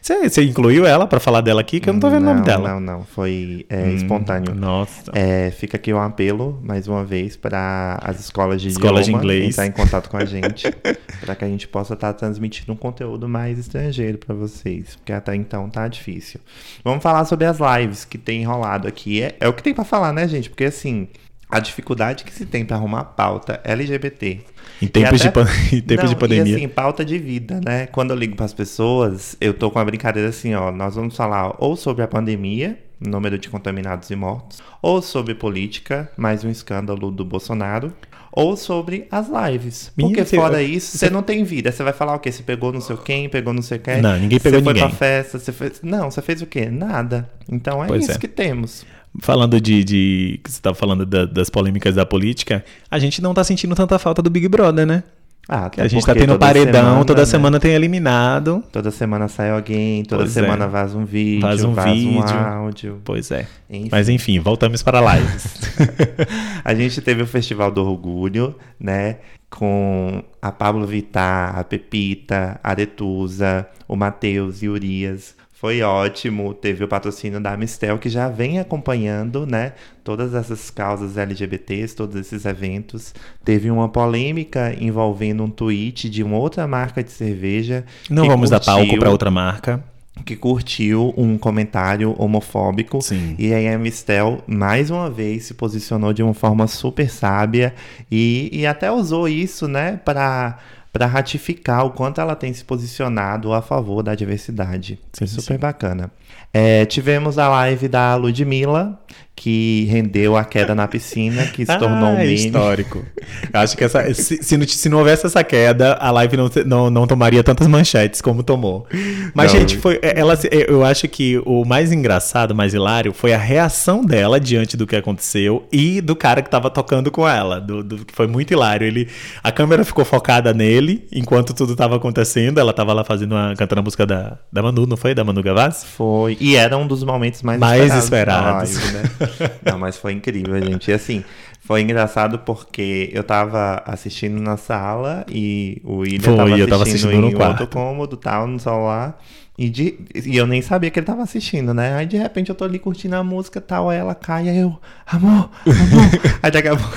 Você, 0.00 0.28
você 0.28 0.42
incluiu 0.44 0.86
ela 0.86 1.06
pra 1.06 1.20
falar 1.20 1.42
dela 1.42 1.60
aqui? 1.60 1.78
Que 1.78 1.90
eu 1.90 1.92
não 1.92 2.00
tô 2.00 2.08
vendo 2.08 2.22
o 2.22 2.26
nome 2.26 2.40
dela. 2.40 2.70
Não, 2.70 2.80
não, 2.80 3.04
foi 3.04 3.66
é, 3.68 3.82
Hum, 3.82 3.94
espontâneo. 3.96 4.54
Nossa. 4.54 5.12
É, 5.14 5.50
fica 5.50 5.76
aqui 5.76 5.92
um 5.92 6.00
apelo, 6.00 6.58
mais 6.62 6.88
uma 6.88 7.04
vez, 7.04 7.36
para 7.36 7.98
as 8.02 8.18
escolas 8.18 8.62
de 8.62 8.68
Escolas 8.68 9.04
de 9.04 9.10
idioma 9.10 9.22
inglês. 9.22 9.50
entrar 9.50 9.66
em 9.66 9.72
contato 9.72 10.08
com 10.08 10.16
a 10.16 10.24
gente, 10.24 10.70
para 11.20 11.34
que 11.36 11.44
a 11.44 11.48
gente 11.48 11.68
possa 11.68 11.92
estar 11.94 12.12
transmitindo 12.14 12.72
um 12.72 12.76
conteúdo 12.76 13.28
mais 13.28 13.58
estrangeiro 13.58 14.16
para 14.18 14.34
vocês, 14.34 14.96
porque 14.96 15.12
até 15.12 15.34
então 15.34 15.68
tá 15.68 15.86
difícil. 15.86 16.40
Vamos 16.82 17.02
falar 17.02 17.24
sobre 17.26 17.44
as 17.46 17.58
lives 17.58 18.04
que 18.06 18.16
tem 18.16 18.42
rolado 18.44 18.88
aqui. 18.88 19.22
É, 19.22 19.36
é 19.38 19.48
o 19.48 19.52
que 19.52 19.62
tem 19.62 19.74
para 19.74 19.84
falar, 19.84 20.12
né, 20.12 20.26
gente? 20.26 20.48
Porque 20.48 20.64
assim, 20.64 21.08
a 21.48 21.60
dificuldade 21.60 22.24
que 22.24 22.32
se 22.32 22.44
tem 22.44 22.64
para 22.64 22.76
arrumar 22.76 23.04
pauta 23.04 23.60
LGBT. 23.64 24.40
Em 24.82 24.86
tempos, 24.88 25.20
até, 25.20 25.28
de, 25.28 25.30
pan... 25.32 25.46
em 25.72 25.80
tempos 25.80 26.04
não, 26.06 26.10
de 26.12 26.16
pandemia. 26.16 26.52
E 26.52 26.56
assim, 26.56 26.68
pauta 26.68 27.04
de 27.04 27.18
vida, 27.18 27.60
né? 27.64 27.86
Quando 27.86 28.10
eu 28.10 28.16
ligo 28.16 28.34
para 28.36 28.44
as 28.46 28.52
pessoas, 28.52 29.36
eu 29.40 29.54
tô 29.54 29.70
com 29.70 29.78
uma 29.78 29.84
brincadeira 29.84 30.28
assim, 30.28 30.54
ó. 30.54 30.70
Nós 30.72 30.96
vamos 30.96 31.16
falar 31.16 31.54
ou 31.58 31.76
sobre 31.76 32.02
a 32.02 32.08
pandemia, 32.08 32.78
número 33.00 33.38
de 33.38 33.48
contaminados 33.48 34.10
e 34.10 34.16
mortos, 34.16 34.58
ou 34.82 35.00
sobre 35.00 35.34
política, 35.34 36.10
mais 36.16 36.44
um 36.44 36.50
escândalo 36.50 37.10
do 37.10 37.24
Bolsonaro, 37.24 37.92
ou 38.32 38.54
sobre 38.56 39.06
as 39.10 39.28
lives. 39.28 39.92
Porque 39.96 40.12
Minha, 40.12 40.26
fora 40.26 40.56
você- 40.58 40.64
isso, 40.64 40.98
você 40.98 41.08
não 41.08 41.22
tem 41.22 41.42
vida. 41.42 41.72
Você 41.72 41.82
vai 41.82 41.92
falar 41.94 42.14
o 42.16 42.18
quê? 42.18 42.30
Você 42.30 42.42
pegou 42.42 42.70
não 42.72 42.80
sei 42.82 42.96
quem, 42.98 43.28
pegou 43.30 43.54
não 43.54 43.62
sei 43.62 43.78
quem. 43.78 44.02
Não, 44.02 44.18
ninguém 44.18 44.38
pegou 44.38 44.58
Você 44.58 44.64
foi 44.64 44.74
ninguém. 44.74 44.88
pra 44.90 44.98
festa, 44.98 45.38
você 45.38 45.52
fez... 45.52 45.80
Não, 45.82 46.10
você 46.10 46.20
fez 46.20 46.42
o 46.42 46.46
quê? 46.46 46.66
Nada. 46.68 47.30
Então 47.50 47.82
é 47.82 47.86
Pois 47.86 48.02
isso 48.02 48.12
é. 48.12 48.18
que 48.18 48.28
temos. 48.28 48.84
Falando 49.20 49.60
de, 49.60 49.82
de. 49.84 50.40
que 50.42 50.50
Você 50.50 50.58
estava 50.58 50.74
falando 50.74 51.04
da- 51.06 51.24
das 51.26 51.48
polêmicas 51.50 51.94
da 51.94 52.04
política, 52.06 52.64
a 52.90 52.98
gente 52.98 53.20
não 53.22 53.32
tá 53.34 53.42
sentindo 53.44 53.74
tanta 53.74 53.98
falta 53.98 54.20
do 54.22 54.30
Big 54.30 54.48
Brother, 54.48 54.86
né? 54.86 55.02
Ah, 55.48 55.70
a 55.76 55.86
gente 55.86 56.00
tá 56.04 56.06
porque 56.12 56.20
tendo 56.26 56.32
toda 56.32 56.44
paredão, 56.46 56.72
semana, 56.82 57.04
toda 57.04 57.20
né? 57.22 57.26
semana 57.26 57.60
tem 57.60 57.70
eliminado. 57.72 58.64
Toda 58.72 58.90
semana 58.90 59.28
sai 59.28 59.50
alguém, 59.50 60.02
toda 60.04 60.24
Pois 60.24 60.36
é. 60.36 60.40
semana 60.40 60.66
vaza 60.66 60.98
um 60.98 61.04
vídeo, 61.04 61.40
Vaza 61.42 61.68
vaza 61.68 61.88
um 61.88 61.92
um, 61.92 61.94
vídeo. 61.94 62.36
áudio. 62.36 63.00
Pois 63.04 63.30
é. 63.30 63.46
Enfim. 63.70 63.88
Mas 63.92 64.08
enfim, 64.08 64.40
voltamos 64.40 64.82
para 64.82 65.00
lives. 65.14 65.54
A 66.64 66.74
gente 66.74 67.00
teve 67.00 67.22
o 67.22 67.26
Festival 67.28 67.70
do 67.70 67.80
Orgulho, 67.80 68.56
né? 68.78 69.18
Com 69.48 70.20
a 70.42 70.50
Pablo 70.50 70.84
Vittar, 70.84 71.56
a 71.56 71.62
Pepita, 71.62 72.58
a 72.62 72.70
Aretusa, 72.70 73.68
o 73.86 73.94
Matheus 73.94 74.64
e 74.64 74.68
o 74.68 74.72
Urias. 74.72 75.36
Foi 75.58 75.80
ótimo. 75.80 76.52
Teve 76.52 76.84
o 76.84 76.88
patrocínio 76.88 77.40
da 77.40 77.52
Amistel, 77.54 77.98
que 77.98 78.10
já 78.10 78.28
vem 78.28 78.58
acompanhando, 78.60 79.46
né? 79.46 79.72
Todas 80.04 80.34
essas 80.34 80.70
causas 80.70 81.16
LGBTs, 81.16 81.96
todos 81.96 82.14
esses 82.14 82.44
eventos. 82.44 83.14
Teve 83.42 83.70
uma 83.70 83.88
polêmica 83.88 84.76
envolvendo 84.78 85.42
um 85.42 85.48
tweet 85.50 86.10
de 86.10 86.22
uma 86.22 86.36
outra 86.36 86.66
marca 86.66 87.02
de 87.02 87.10
cerveja. 87.10 87.84
Não 88.10 88.26
vamos 88.26 88.50
dar 88.50 88.60
palco 88.60 88.82
curtiu- 88.82 88.98
para 89.00 89.10
outra 89.10 89.30
marca. 89.30 89.82
que 90.26 90.36
curtiu 90.36 91.14
um 91.16 91.38
comentário 91.38 92.14
homofóbico. 92.18 93.00
Sim. 93.00 93.34
E 93.38 93.52
aí 93.54 93.66
a 93.68 93.78
Mistel, 93.78 94.42
mais 94.46 94.90
uma 94.90 95.08
vez, 95.10 95.44
se 95.44 95.54
posicionou 95.54 96.12
de 96.12 96.22
uma 96.22 96.34
forma 96.34 96.66
super 96.66 97.08
sábia 97.10 97.74
e, 98.10 98.50
e 98.52 98.66
até 98.66 98.90
usou 98.92 99.26
isso, 99.28 99.66
né, 99.68 100.00
para 100.04 100.58
para 100.96 101.06
ratificar 101.06 101.84
o 101.84 101.90
quanto 101.90 102.22
ela 102.22 102.34
tem 102.34 102.54
se 102.54 102.64
posicionado 102.64 103.52
a 103.52 103.60
favor 103.60 104.02
da 104.02 104.14
diversidade. 104.14 104.98
Foi 105.12 105.26
Sim, 105.26 105.40
super 105.40 105.54
sim. 105.54 105.60
bacana. 105.60 106.10
É, 106.54 106.86
tivemos 106.86 107.36
a 107.36 107.48
live 107.50 107.86
da 107.86 108.14
Ludmilla, 108.16 108.98
que 109.38 109.86
rendeu 109.90 110.34
a 110.34 110.44
queda 110.46 110.74
na 110.74 110.88
piscina, 110.88 111.44
que 111.46 111.66
se 111.66 111.78
tornou 111.78 112.08
um 112.08 112.16
ah, 112.16 112.22
é 112.22 112.26
meme. 112.26 112.34
histórico. 112.34 113.04
Eu 113.52 113.60
acho 113.60 113.76
que 113.76 113.84
essa, 113.84 114.12
se, 114.14 114.42
se, 114.42 114.56
não, 114.56 114.66
se 114.66 114.88
não 114.88 114.98
houvesse 114.98 115.26
essa 115.26 115.44
queda, 115.44 115.92
a 116.00 116.10
live 116.10 116.38
não, 116.38 116.50
não, 116.64 116.90
não 116.90 117.06
tomaria 117.06 117.44
tantas 117.44 117.66
manchetes 117.68 118.22
como 118.22 118.42
tomou. 118.42 118.86
Mas, 119.34 119.52
Não. 119.52 119.60
gente, 119.60 119.76
foi, 119.76 120.00
ela, 120.02 120.38
eu 120.66 120.82
acho 120.82 121.06
que 121.06 121.38
o 121.44 121.64
mais 121.66 121.92
engraçado, 121.92 122.54
mais 122.54 122.72
hilário, 122.72 123.12
foi 123.12 123.34
a 123.34 123.38
reação 123.38 124.02
dela 124.02 124.40
diante 124.40 124.74
do 124.74 124.86
que 124.86 124.96
aconteceu 124.96 125.66
e 125.70 126.00
do 126.00 126.16
cara 126.16 126.40
que 126.40 126.48
tava 126.48 126.70
tocando 126.70 127.10
com 127.10 127.28
ela. 127.28 127.60
Do, 127.60 127.84
do- 127.84 128.06
foi 128.14 128.26
muito 128.26 128.52
hilário. 128.52 128.86
Ele, 128.86 129.06
a 129.44 129.52
câmera 129.52 129.84
ficou 129.84 130.04
focada 130.04 130.54
nele 130.54 131.06
enquanto 131.12 131.52
tudo 131.52 131.76
tava 131.76 131.96
acontecendo. 131.96 132.58
Ela 132.58 132.72
tava 132.72 132.94
lá 132.94 133.04
fazendo 133.04 133.32
uma, 133.32 133.54
cantando 133.54 133.80
a 133.80 133.82
música 133.84 134.06
da, 134.06 134.38
da 134.50 134.62
Manu, 134.62 134.86
não 134.86 134.96
foi? 134.96 135.14
Da 135.14 135.22
Manu 135.22 135.42
Gavassi? 135.42 135.84
Foi. 135.86 136.38
E 136.40 136.56
era 136.56 136.76
um 136.78 136.86
dos 136.86 137.04
momentos 137.04 137.42
mais, 137.42 137.60
Mais 137.60 137.94
esperados. 137.94 138.70
esperados. 138.70 138.76
live, 138.76 138.92
né? 138.94 139.25
Não, 139.64 139.78
mas 139.78 139.96
foi 139.96 140.12
incrível, 140.12 140.60
gente. 140.62 140.90
E 140.90 140.94
assim, 140.94 141.24
foi 141.60 141.80
engraçado 141.82 142.38
porque 142.40 143.10
eu 143.12 143.22
tava 143.24 143.82
assistindo 143.86 144.40
na 144.40 144.56
sala 144.56 145.24
e 145.28 145.80
o 145.84 145.96
William 145.98 146.20
Foi, 146.20 146.36
tava, 146.36 146.50
eu 146.58 146.68
tava 146.68 146.82
assistindo 146.84 147.08
assistindo 147.10 147.28
em 147.28 147.34
quarto. 147.34 147.60
outro 147.62 147.66
cômodo, 147.76 148.16
tal, 148.16 148.46
no 148.46 148.58
celular. 148.58 149.20
E, 149.58 149.70
de, 149.70 149.94
e 150.14 150.36
eu 150.36 150.46
nem 150.46 150.60
sabia 150.60 150.90
que 150.90 150.98
ele 150.98 151.06
tava 151.06 151.22
assistindo, 151.22 151.72
né? 151.72 151.94
Aí 151.96 152.04
de 152.04 152.18
repente 152.18 152.50
eu 152.50 152.54
tô 152.54 152.62
ali 152.64 152.78
curtindo 152.78 153.16
a 153.16 153.24
música 153.24 153.58
tal, 153.58 153.88
aí 153.88 153.96
ela 153.98 154.14
cai, 154.14 154.50
aí 154.50 154.58
eu, 154.58 154.78
amor, 155.06 155.48
amor. 155.64 156.10
aí 156.42 156.50
daqui 156.50 156.68
a 156.68 156.76
pouco. 156.76 156.94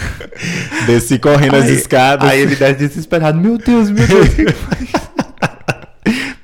Desci 0.85 1.17
correndo 1.19 1.55
as 1.55 1.63
Aí- 1.65 1.73
escadas. 1.75 2.29
Aí 2.29 2.41
ele 2.41 2.57
desce 2.57 2.75
desesperado, 2.75 3.39
meu 3.39 3.57
Deus, 3.57 3.89
meu 3.89 4.05
Deus, 4.05 4.27
o 4.27 4.35
que 4.35 4.51
faz? 4.51 5.08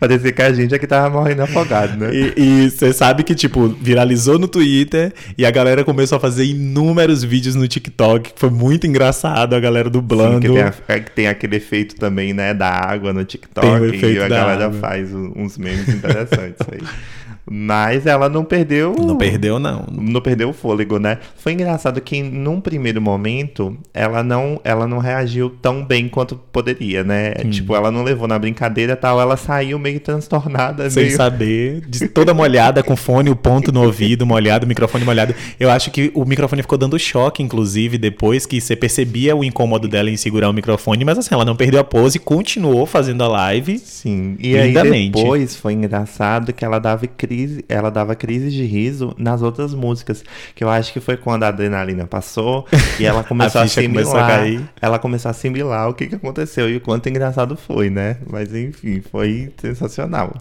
Parecia 0.08 0.32
que 0.32 0.42
a 0.42 0.54
gente 0.54 0.76
aqui 0.76 0.86
tava 0.86 1.10
morrendo 1.10 1.42
afogado, 1.42 1.98
né? 1.98 2.10
E 2.14 2.70
você 2.70 2.94
sabe 2.94 3.24
que, 3.24 3.34
tipo, 3.34 3.68
viralizou 3.82 4.38
no 4.38 4.48
Twitter 4.48 5.12
e 5.38 5.44
a 5.46 5.50
galera 5.50 5.84
começou 5.84 6.18
a 6.18 6.20
fazer 6.20 6.46
inúmeros 6.46 7.24
vídeos 7.24 7.56
no 7.56 7.68
TikTok, 7.68 8.34
que 8.34 8.40
foi 8.40 8.52
muito 8.52 8.86
engraçado, 8.86 9.56
a 9.56 9.60
galera 9.60 9.88
Sim, 9.88 9.92
dublando. 9.94 10.40
que 10.42 10.48
tem, 10.48 10.62
a- 10.62 10.74
é 10.88 11.00
que 11.00 11.12
tem 11.12 11.28
aquele 11.28 11.56
efeito 11.56 11.96
também, 11.96 12.34
né, 12.34 12.54
da 12.54 12.70
água 12.70 13.12
no 13.12 13.26
TikTok. 13.26 13.66
Tem 13.68 13.76
o 13.80 13.86
efeito 13.86 14.20
e 14.20 14.24
a 14.24 14.28
galera 14.28 14.66
água. 14.66 14.80
faz 14.80 15.12
uns 15.14 15.58
memes 15.58 15.88
interessantes 15.90 16.66
aí. 16.72 16.80
Mas 17.50 18.06
ela 18.08 18.28
não 18.28 18.44
perdeu. 18.44 18.96
Não 18.98 19.16
perdeu, 19.18 19.60
não. 19.60 19.86
Não 19.92 20.20
perdeu 20.20 20.50
o 20.50 20.54
fôlego, 20.54 20.98
né? 20.98 21.20
Foi 21.36 21.54
engraçado 21.54 22.02
que 22.02 22.22
num 22.24 22.60
primeiro 22.60 23.00
momento 23.02 23.78
ela 23.94 24.24
não, 24.24 24.60
ela 24.64 24.88
não 24.88 24.98
reagiu 24.98 25.50
tão 25.62 25.84
bem 25.86 26.10
quanto 26.10 26.36
poderia, 26.52 27.04
né? 27.04 27.34
Hum. 27.46 27.50
Tipo, 27.52 27.76
ela 27.76 27.92
não 27.92 28.04
levou 28.04 28.28
na 28.28 28.40
brincadeira 28.40 28.94
e 28.94 28.96
tal, 28.96 29.22
ela 29.22 29.38
saiu 29.38 29.78
meio 29.78 30.00
transtornada, 30.00 30.90
Sem 30.90 31.06
meio 31.06 31.16
saber, 31.16 31.82
de- 31.88 32.08
toda 32.08 32.34
molhada, 32.34 32.82
com 32.82 32.96
fone, 32.96 33.30
o 33.30 33.36
ponto 33.36 33.72
no 33.72 33.84
ouvido, 33.84 34.26
molhado, 34.26 34.66
o 34.66 34.68
microfone 34.68 35.06
molhado. 35.06 35.36
Eu 35.60 35.70
acho 35.70 35.92
que 35.92 36.12
o 36.16 36.26
microfone 36.26 36.62
ficou 36.64 36.78
dando 36.78 36.98
choque, 36.98 37.44
inclusive, 37.44 37.98
depois 37.98 38.46
que 38.46 38.60
você 38.60 38.76
percebia 38.76 39.36
o 39.36 39.44
incômodo 39.44 39.88
dela 39.88 40.10
em 40.10 40.18
segurar 40.18 40.50
o 40.50 40.54
microfone, 40.54 41.06
mas 41.06 41.18
assim, 41.18 41.34
ela 41.34 41.46
não 41.46 41.56
perdeu 41.56 41.80
a 41.80 41.84
pose, 41.84 42.18
continuou 42.18 42.86
fazendo 42.86 43.24
a 43.24 43.28
live. 43.28 43.78
Sim, 43.80 44.36
e 44.40 44.58
aí 44.58 44.68
Lindamente. 44.70 45.16
depois 45.16 45.56
foi 45.56 45.74
engraçado 45.74 46.52
que 46.52 46.66
ela 46.66 46.80
dava 46.80 47.06
crise, 47.36 47.66
ela 47.68 47.90
dava 47.90 48.16
crise 48.16 48.50
de 48.50 48.64
riso 48.64 49.14
nas 49.18 49.42
outras 49.42 49.74
músicas, 49.74 50.24
que 50.56 50.64
eu 50.64 50.70
acho 50.70 50.94
que 50.94 51.00
foi 51.02 51.18
quando 51.18 51.44
a 51.44 51.50
adrenalina 51.50 52.08
passou 52.08 52.66
e 53.00 53.06
ela 53.06 53.24
começou 53.26 53.62
a, 53.62 53.68
ficha 53.68 53.84
começou 53.84 54.16
a 54.16 54.26
assimilar, 54.26 54.40
cair. 54.40 54.70
ela 54.82 55.00
começou 55.00 55.30
a 55.30 55.32
assimilar 55.32 55.90
o 55.90 55.94
que, 55.94 56.08
que 56.08 56.16
aconteceu 56.16 56.70
e 56.70 56.78
o 56.78 56.82
quanto 56.82 57.10
engraçado 57.10 57.58
foi, 57.58 57.90
né? 57.90 58.18
Mas 58.30 58.56
enfim, 58.56 59.02
foi 59.02 59.52
sensacional. 59.58 60.34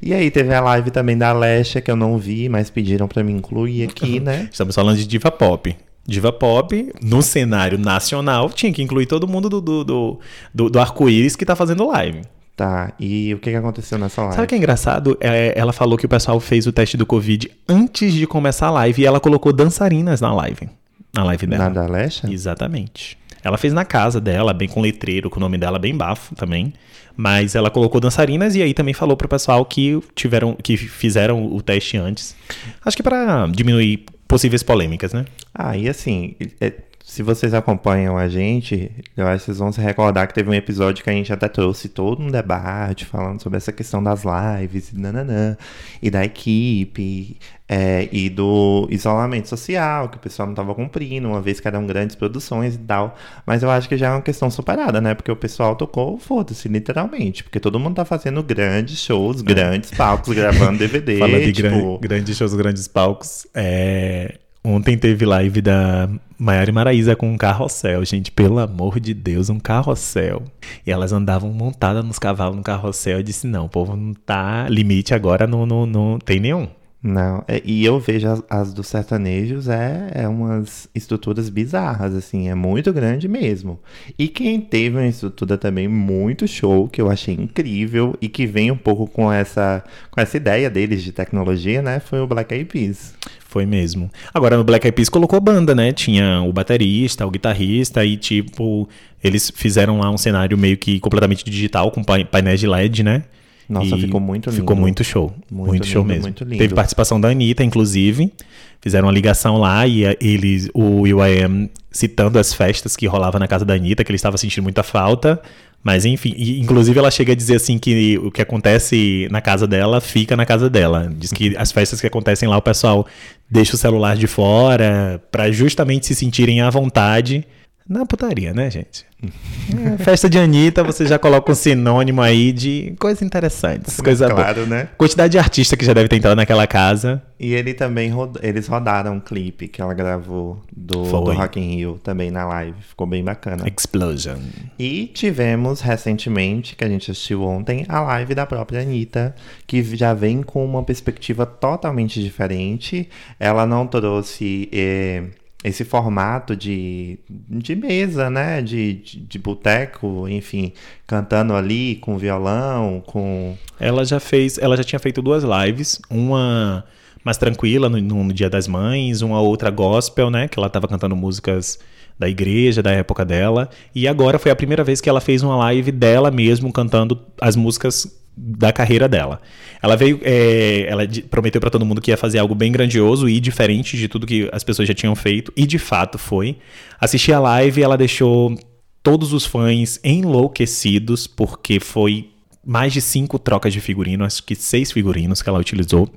E 0.00 0.14
aí 0.14 0.30
teve 0.30 0.54
a 0.54 0.60
live 0.60 0.90
também 0.90 1.16
da 1.16 1.32
Lesha 1.32 1.80
que 1.80 1.90
eu 1.90 1.96
não 1.96 2.16
vi, 2.16 2.48
mas 2.48 2.70
pediram 2.70 3.06
pra 3.06 3.22
me 3.22 3.32
incluir 3.32 3.84
aqui, 3.84 4.18
né? 4.20 4.48
Estamos 4.50 4.74
falando 4.74 4.96
de 4.96 5.06
diva 5.06 5.30
pop. 5.30 5.76
Diva 6.06 6.32
pop, 6.32 6.92
no 7.02 7.22
cenário 7.22 7.78
nacional, 7.78 8.48
tinha 8.50 8.72
que 8.72 8.82
incluir 8.82 9.06
todo 9.06 9.28
mundo 9.28 9.48
do, 9.48 9.60
do, 9.60 9.84
do, 9.84 10.20
do, 10.52 10.70
do 10.70 10.80
arco-íris 10.80 11.36
que 11.36 11.44
tá 11.44 11.54
fazendo 11.54 11.86
live. 11.86 12.22
Tá, 12.60 12.92
e 13.00 13.32
o 13.32 13.38
que, 13.38 13.54
aconteceu 13.54 13.96
nessa 13.96 14.20
live? 14.20 14.34
Sabe 14.34 14.44
o 14.44 14.48
que 14.48 14.54
é 14.54 14.58
engraçado? 14.58 15.16
É, 15.18 15.54
ela 15.56 15.72
falou 15.72 15.96
que 15.96 16.04
o 16.04 16.08
pessoal 16.10 16.38
fez 16.38 16.66
o 16.66 16.72
teste 16.72 16.94
do 16.94 17.06
Covid 17.06 17.50
antes 17.66 18.12
de 18.12 18.26
começar 18.26 18.66
a 18.66 18.70
live 18.70 19.00
e 19.00 19.06
ela 19.06 19.18
colocou 19.18 19.50
dançarinas 19.50 20.20
na 20.20 20.30
live. 20.34 20.68
Na 21.14 21.24
live 21.24 21.46
dela. 21.46 21.70
Na 21.70 21.70
da 21.70 21.86
Lesha? 21.86 22.30
Exatamente. 22.30 23.16
Ela 23.42 23.56
fez 23.56 23.72
na 23.72 23.86
casa 23.86 24.20
dela, 24.20 24.52
bem 24.52 24.68
com 24.68 24.82
letreiro, 24.82 25.30
com 25.30 25.38
o 25.38 25.40
nome 25.40 25.56
dela 25.56 25.78
bem 25.78 25.96
bafo 25.96 26.34
também. 26.34 26.74
Mas 27.16 27.54
ela 27.54 27.70
colocou 27.70 27.98
dançarinas 27.98 28.54
e 28.54 28.62
aí 28.62 28.74
também 28.74 28.92
falou 28.92 29.16
pro 29.16 29.26
pessoal 29.26 29.64
que 29.64 29.98
tiveram, 30.14 30.54
que 30.62 30.76
fizeram 30.76 31.46
o 31.46 31.62
teste 31.62 31.96
antes. 31.96 32.36
Acho 32.84 32.94
que 32.94 33.02
para 33.02 33.46
diminuir 33.46 34.04
possíveis 34.28 34.62
polêmicas, 34.62 35.14
né? 35.14 35.24
Ah, 35.54 35.78
e 35.78 35.88
assim, 35.88 36.36
é, 36.60 36.74
se 37.10 37.24
vocês 37.24 37.52
acompanham 37.54 38.16
a 38.16 38.28
gente, 38.28 38.88
eu 39.16 39.26
acho 39.26 39.40
que 39.40 39.46
vocês 39.46 39.58
vão 39.58 39.72
se 39.72 39.80
recordar 39.80 40.28
que 40.28 40.32
teve 40.32 40.48
um 40.48 40.54
episódio 40.54 41.02
que 41.02 41.10
a 41.10 41.12
gente 41.12 41.32
até 41.32 41.48
trouxe 41.48 41.88
todo 41.88 42.22
um 42.22 42.30
debate 42.30 43.04
falando 43.04 43.42
sobre 43.42 43.56
essa 43.56 43.72
questão 43.72 44.00
das 44.00 44.22
lives 44.22 44.92
e 44.92 44.96
nananã, 44.96 45.56
e 46.00 46.08
da 46.08 46.24
equipe, 46.24 47.36
é, 47.68 48.08
e 48.12 48.30
do 48.30 48.86
isolamento 48.92 49.48
social, 49.48 50.08
que 50.08 50.18
o 50.18 50.20
pessoal 50.20 50.46
não 50.46 50.52
estava 50.52 50.72
cumprindo, 50.72 51.26
uma 51.26 51.42
vez 51.42 51.58
que 51.58 51.66
eram 51.66 51.84
grandes 51.84 52.14
produções 52.14 52.76
e 52.76 52.78
tal. 52.78 53.16
Mas 53.44 53.64
eu 53.64 53.70
acho 53.72 53.88
que 53.88 53.96
já 53.96 54.06
é 54.06 54.10
uma 54.10 54.22
questão 54.22 54.48
superada, 54.48 55.00
né? 55.00 55.12
Porque 55.12 55.32
o 55.32 55.36
pessoal 55.36 55.74
tocou, 55.74 56.16
foda-se, 56.16 56.68
literalmente. 56.68 57.42
Porque 57.42 57.58
todo 57.58 57.80
mundo 57.80 57.96
tá 57.96 58.04
fazendo 58.04 58.40
grandes 58.40 59.00
shows, 59.00 59.42
grandes 59.42 59.90
palcos, 59.90 60.32
gravando 60.32 60.78
DVD. 60.78 61.18
Falando 61.18 61.42
de 61.42 61.52
tipo, 61.52 61.68
gran- 61.68 61.98
grandes 62.00 62.36
shows, 62.36 62.54
grandes 62.54 62.86
palcos. 62.86 63.48
É, 63.52 64.38
Ontem 64.62 64.96
teve 64.98 65.24
live 65.24 65.62
da 65.62 66.08
Maiara 66.38 66.68
e 66.68 66.72
Maraísa 66.72 67.16
com 67.16 67.30
um 67.32 67.38
carrossel, 67.38 68.04
gente. 68.04 68.30
Pelo 68.30 68.58
amor 68.58 69.00
de 69.00 69.14
Deus, 69.14 69.48
um 69.48 69.58
carrossel. 69.58 70.42
E 70.86 70.90
elas 70.90 71.12
andavam 71.12 71.50
montadas 71.50 72.04
nos 72.04 72.18
cavalos 72.18 72.56
no 72.56 72.62
carrossel. 72.62 73.18
Eu 73.18 73.22
disse: 73.22 73.46
não, 73.46 73.64
o 73.66 73.68
povo 73.70 73.96
não 73.96 74.12
tá. 74.12 74.68
Limite 74.68 75.14
agora 75.14 75.46
não, 75.46 75.64
não, 75.64 75.86
não 75.86 76.18
tem 76.18 76.38
nenhum. 76.38 76.68
Não, 77.02 77.42
é- 77.48 77.62
e 77.64 77.82
eu 77.82 77.98
vejo 77.98 78.28
as, 78.28 78.42
as 78.50 78.74
dos 78.74 78.86
sertanejos 78.88 79.68
é, 79.70 80.10
é 80.12 80.28
umas 80.28 80.86
estruturas 80.94 81.48
bizarras, 81.48 82.14
assim, 82.14 82.50
é 82.50 82.54
muito 82.54 82.92
grande 82.92 83.26
mesmo. 83.26 83.80
E 84.18 84.28
quem 84.28 84.60
teve 84.60 84.98
uma 84.98 85.06
estrutura 85.06 85.56
também 85.56 85.88
muito 85.88 86.46
show, 86.46 86.86
que 86.88 87.00
eu 87.00 87.10
achei 87.10 87.34
incrível, 87.34 88.14
e 88.20 88.28
que 88.28 88.46
vem 88.46 88.70
um 88.70 88.76
pouco 88.76 89.06
com 89.06 89.32
essa, 89.32 89.82
com 90.10 90.20
essa 90.20 90.36
ideia 90.36 90.68
deles 90.68 91.02
de 91.02 91.10
tecnologia, 91.10 91.80
né, 91.80 92.00
foi 92.00 92.20
o 92.20 92.26
Black 92.26 92.52
Eyed 92.52 92.66
Peas. 92.70 93.14
Foi 93.50 93.66
mesmo. 93.66 94.08
Agora 94.32 94.56
no 94.56 94.62
Black 94.62 94.86
Eyed 94.86 94.94
Peas 94.94 95.08
colocou 95.08 95.40
banda, 95.40 95.74
né? 95.74 95.92
Tinha 95.92 96.40
o 96.40 96.52
baterista, 96.52 97.26
o 97.26 97.30
guitarrista 97.32 98.04
e 98.04 98.16
tipo, 98.16 98.88
eles 99.24 99.50
fizeram 99.52 99.98
lá 99.98 100.08
um 100.08 100.16
cenário 100.16 100.56
meio 100.56 100.76
que 100.76 101.00
completamente 101.00 101.44
digital 101.44 101.90
com 101.90 102.00
painéis 102.04 102.60
de 102.60 102.68
LED, 102.68 103.02
né? 103.02 103.24
Nossa, 103.70 103.94
e 103.96 104.00
ficou 104.00 104.20
muito 104.20 104.50
lindo. 104.50 104.60
Ficou 104.60 104.76
muito 104.76 105.04
show. 105.04 105.32
Muito, 105.50 105.68
muito 105.68 105.86
show 105.86 106.04
mesmo. 106.04 106.22
Muito 106.24 106.44
Teve 106.44 106.74
participação 106.74 107.20
da 107.20 107.28
Anitta, 107.28 107.62
inclusive. 107.62 108.32
Fizeram 108.80 109.06
uma 109.06 109.12
ligação 109.12 109.58
lá 109.58 109.86
e 109.86 110.02
eles, 110.20 110.68
o 110.74 111.02
UIM 111.02 111.70
citando 111.92 112.38
as 112.38 112.52
festas 112.52 112.96
que 112.96 113.06
rolava 113.06 113.38
na 113.38 113.46
casa 113.46 113.64
da 113.64 113.74
Anitta, 113.74 114.02
que 114.02 114.10
ele 114.10 114.16
estava 114.16 114.36
sentindo 114.36 114.64
muita 114.64 114.82
falta. 114.82 115.40
Mas 115.82 116.04
enfim, 116.04 116.34
e, 116.36 116.60
inclusive 116.60 116.98
ela 116.98 117.10
chega 117.10 117.32
a 117.32 117.36
dizer 117.36 117.56
assim 117.56 117.78
que 117.78 118.18
o 118.18 118.30
que 118.30 118.42
acontece 118.42 119.28
na 119.30 119.40
casa 119.40 119.66
dela 119.66 120.00
fica 120.00 120.36
na 120.36 120.44
casa 120.44 120.68
dela. 120.68 121.10
Diz 121.16 121.32
que 121.32 121.56
as 121.56 121.70
festas 121.70 122.00
que 122.00 122.06
acontecem 122.06 122.48
lá 122.48 122.56
o 122.56 122.62
pessoal 122.62 123.06
deixa 123.48 123.76
o 123.76 123.78
celular 123.78 124.16
de 124.16 124.26
fora 124.26 125.22
para 125.30 125.50
justamente 125.52 126.06
se 126.06 126.14
sentirem 126.14 126.60
à 126.60 126.68
vontade 126.68 127.46
na 127.90 128.06
putaria, 128.06 128.54
né, 128.54 128.70
gente? 128.70 129.04
É, 129.20 129.98
festa 129.98 130.30
de 130.30 130.38
Anitta, 130.38 130.84
você 130.84 131.04
já 131.04 131.18
coloca 131.18 131.50
um 131.50 131.54
sinônimo 131.56 132.22
aí 132.22 132.52
de 132.52 132.94
coisas 133.00 133.20
interessantes. 133.20 133.96
Coisa 134.00 134.30
claro, 134.30 134.64
boa. 134.64 134.66
né? 134.66 134.88
Quantidade 134.96 135.32
de 135.32 135.38
artista 135.38 135.76
que 135.76 135.84
já 135.84 135.92
deve 135.92 136.08
ter 136.08 136.16
entrado 136.16 136.36
naquela 136.36 136.68
casa. 136.68 137.20
E 137.38 137.52
ele 137.52 137.74
também 137.74 138.12
eles 138.42 138.68
rodaram 138.68 139.14
um 139.14 139.20
clipe 139.20 139.66
que 139.66 139.82
ela 139.82 139.92
gravou 139.92 140.62
do, 140.74 141.02
do 141.02 141.32
Rock 141.32 141.58
in 141.58 141.74
Rio 141.74 142.00
também 142.02 142.30
na 142.30 142.46
live. 142.46 142.76
Ficou 142.80 143.08
bem 143.08 143.24
bacana. 143.24 143.66
Explosion. 143.66 144.38
E 144.78 145.08
tivemos 145.08 145.80
recentemente, 145.80 146.76
que 146.76 146.84
a 146.84 146.88
gente 146.88 147.10
assistiu 147.10 147.42
ontem, 147.42 147.84
a 147.88 148.00
live 148.02 148.36
da 148.36 148.46
própria 148.46 148.82
Anitta, 148.82 149.34
que 149.66 149.82
já 149.96 150.14
vem 150.14 150.42
com 150.42 150.64
uma 150.64 150.84
perspectiva 150.84 151.44
totalmente 151.44 152.22
diferente. 152.22 153.08
Ela 153.38 153.66
não 153.66 153.84
trouxe. 153.84 154.68
Eh, 154.72 155.24
esse 155.62 155.84
formato 155.84 156.56
de, 156.56 157.18
de 157.28 157.76
mesa, 157.76 158.30
né? 158.30 158.62
De, 158.62 158.94
de, 158.94 159.20
de 159.20 159.38
boteco, 159.38 160.26
enfim, 160.28 160.72
cantando 161.06 161.54
ali 161.54 161.96
com 161.96 162.16
violão, 162.16 163.02
com. 163.06 163.56
Ela 163.78 164.04
já 164.04 164.18
fez, 164.18 164.58
ela 164.58 164.76
já 164.76 164.84
tinha 164.84 164.98
feito 164.98 165.20
duas 165.20 165.44
lives, 165.44 166.00
uma 166.08 166.84
mais 167.22 167.36
tranquila 167.36 167.88
no, 167.88 168.00
no 168.00 168.32
Dia 168.32 168.48
das 168.48 168.66
Mães, 168.66 169.20
uma 169.20 169.40
outra 169.40 169.70
gospel, 169.70 170.30
né? 170.30 170.48
Que 170.48 170.58
ela 170.58 170.66
estava 170.66 170.88
cantando 170.88 171.14
músicas 171.14 171.78
da 172.18 172.28
igreja, 172.28 172.82
da 172.82 172.90
época 172.90 173.24
dela. 173.24 173.68
E 173.94 174.06
agora 174.06 174.38
foi 174.38 174.50
a 174.50 174.56
primeira 174.56 174.84
vez 174.84 175.00
que 175.00 175.08
ela 175.08 175.20
fez 175.20 175.42
uma 175.42 175.56
live 175.56 175.90
dela 175.90 176.30
mesmo 176.30 176.72
cantando 176.72 177.18
as 177.40 177.56
músicas 177.56 178.19
da 178.36 178.72
carreira 178.72 179.08
dela. 179.08 179.40
Ela 179.82 179.96
veio, 179.96 180.20
é, 180.22 180.86
ela 180.88 181.02
prometeu 181.30 181.60
para 181.60 181.70
todo 181.70 181.84
mundo 181.84 182.00
que 182.00 182.10
ia 182.10 182.16
fazer 182.16 182.38
algo 182.38 182.54
bem 182.54 182.72
grandioso 182.72 183.28
e 183.28 183.40
diferente 183.40 183.96
de 183.96 184.08
tudo 184.08 184.26
que 184.26 184.48
as 184.52 184.64
pessoas 184.64 184.88
já 184.88 184.94
tinham 184.94 185.14
feito, 185.14 185.52
e 185.56 185.66
de 185.66 185.78
fato 185.78 186.18
foi. 186.18 186.56
Assisti 187.00 187.32
a 187.32 187.40
live 187.40 187.82
ela 187.82 187.96
deixou 187.96 188.54
todos 189.02 189.32
os 189.32 189.44
fãs 189.44 189.98
enlouquecidos, 190.04 191.26
porque 191.26 191.80
foi 191.80 192.30
mais 192.64 192.92
de 192.92 193.00
cinco 193.00 193.38
trocas 193.38 193.72
de 193.72 193.80
figurino, 193.80 194.24
acho 194.24 194.42
que 194.42 194.54
seis 194.54 194.92
figurinos 194.92 195.42
que 195.42 195.48
ela 195.48 195.58
utilizou. 195.58 196.08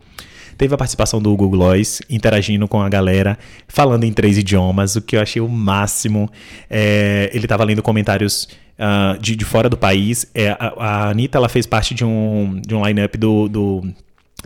Teve 0.58 0.76
a 0.76 0.78
participação 0.78 1.22
do 1.22 1.30
Google 1.32 1.50
Gloss 1.50 2.02
interagindo 2.10 2.68
com 2.68 2.80
a 2.82 2.88
galera, 2.88 3.40
falando 3.68 4.04
em 4.04 4.14
três 4.14 4.38
idiomas, 4.38 4.96
o 4.96 5.02
que 5.02 5.16
eu 5.16 5.22
achei 5.22 5.42
o 5.42 5.48
máximo. 5.48 6.30
É, 6.70 7.30
ele 7.34 7.46
estava 7.46 7.64
lendo 7.64 7.82
comentários 7.82 8.48
uh, 8.78 9.18
de, 9.20 9.36
de 9.36 9.46
fora 9.46 9.70
do 9.70 9.78
país. 9.78 10.30
É, 10.34 10.50
a, 10.52 10.74
a 10.78 11.10
Anitta 11.10 11.38
ela 11.38 11.50
fez 11.50 11.66
parte 11.66 11.94
de 11.94 12.06
um, 12.06 12.60
de 12.66 12.76
um 12.76 12.86
line-up 12.86 13.18
do, 13.18 13.48
do, 13.48 13.94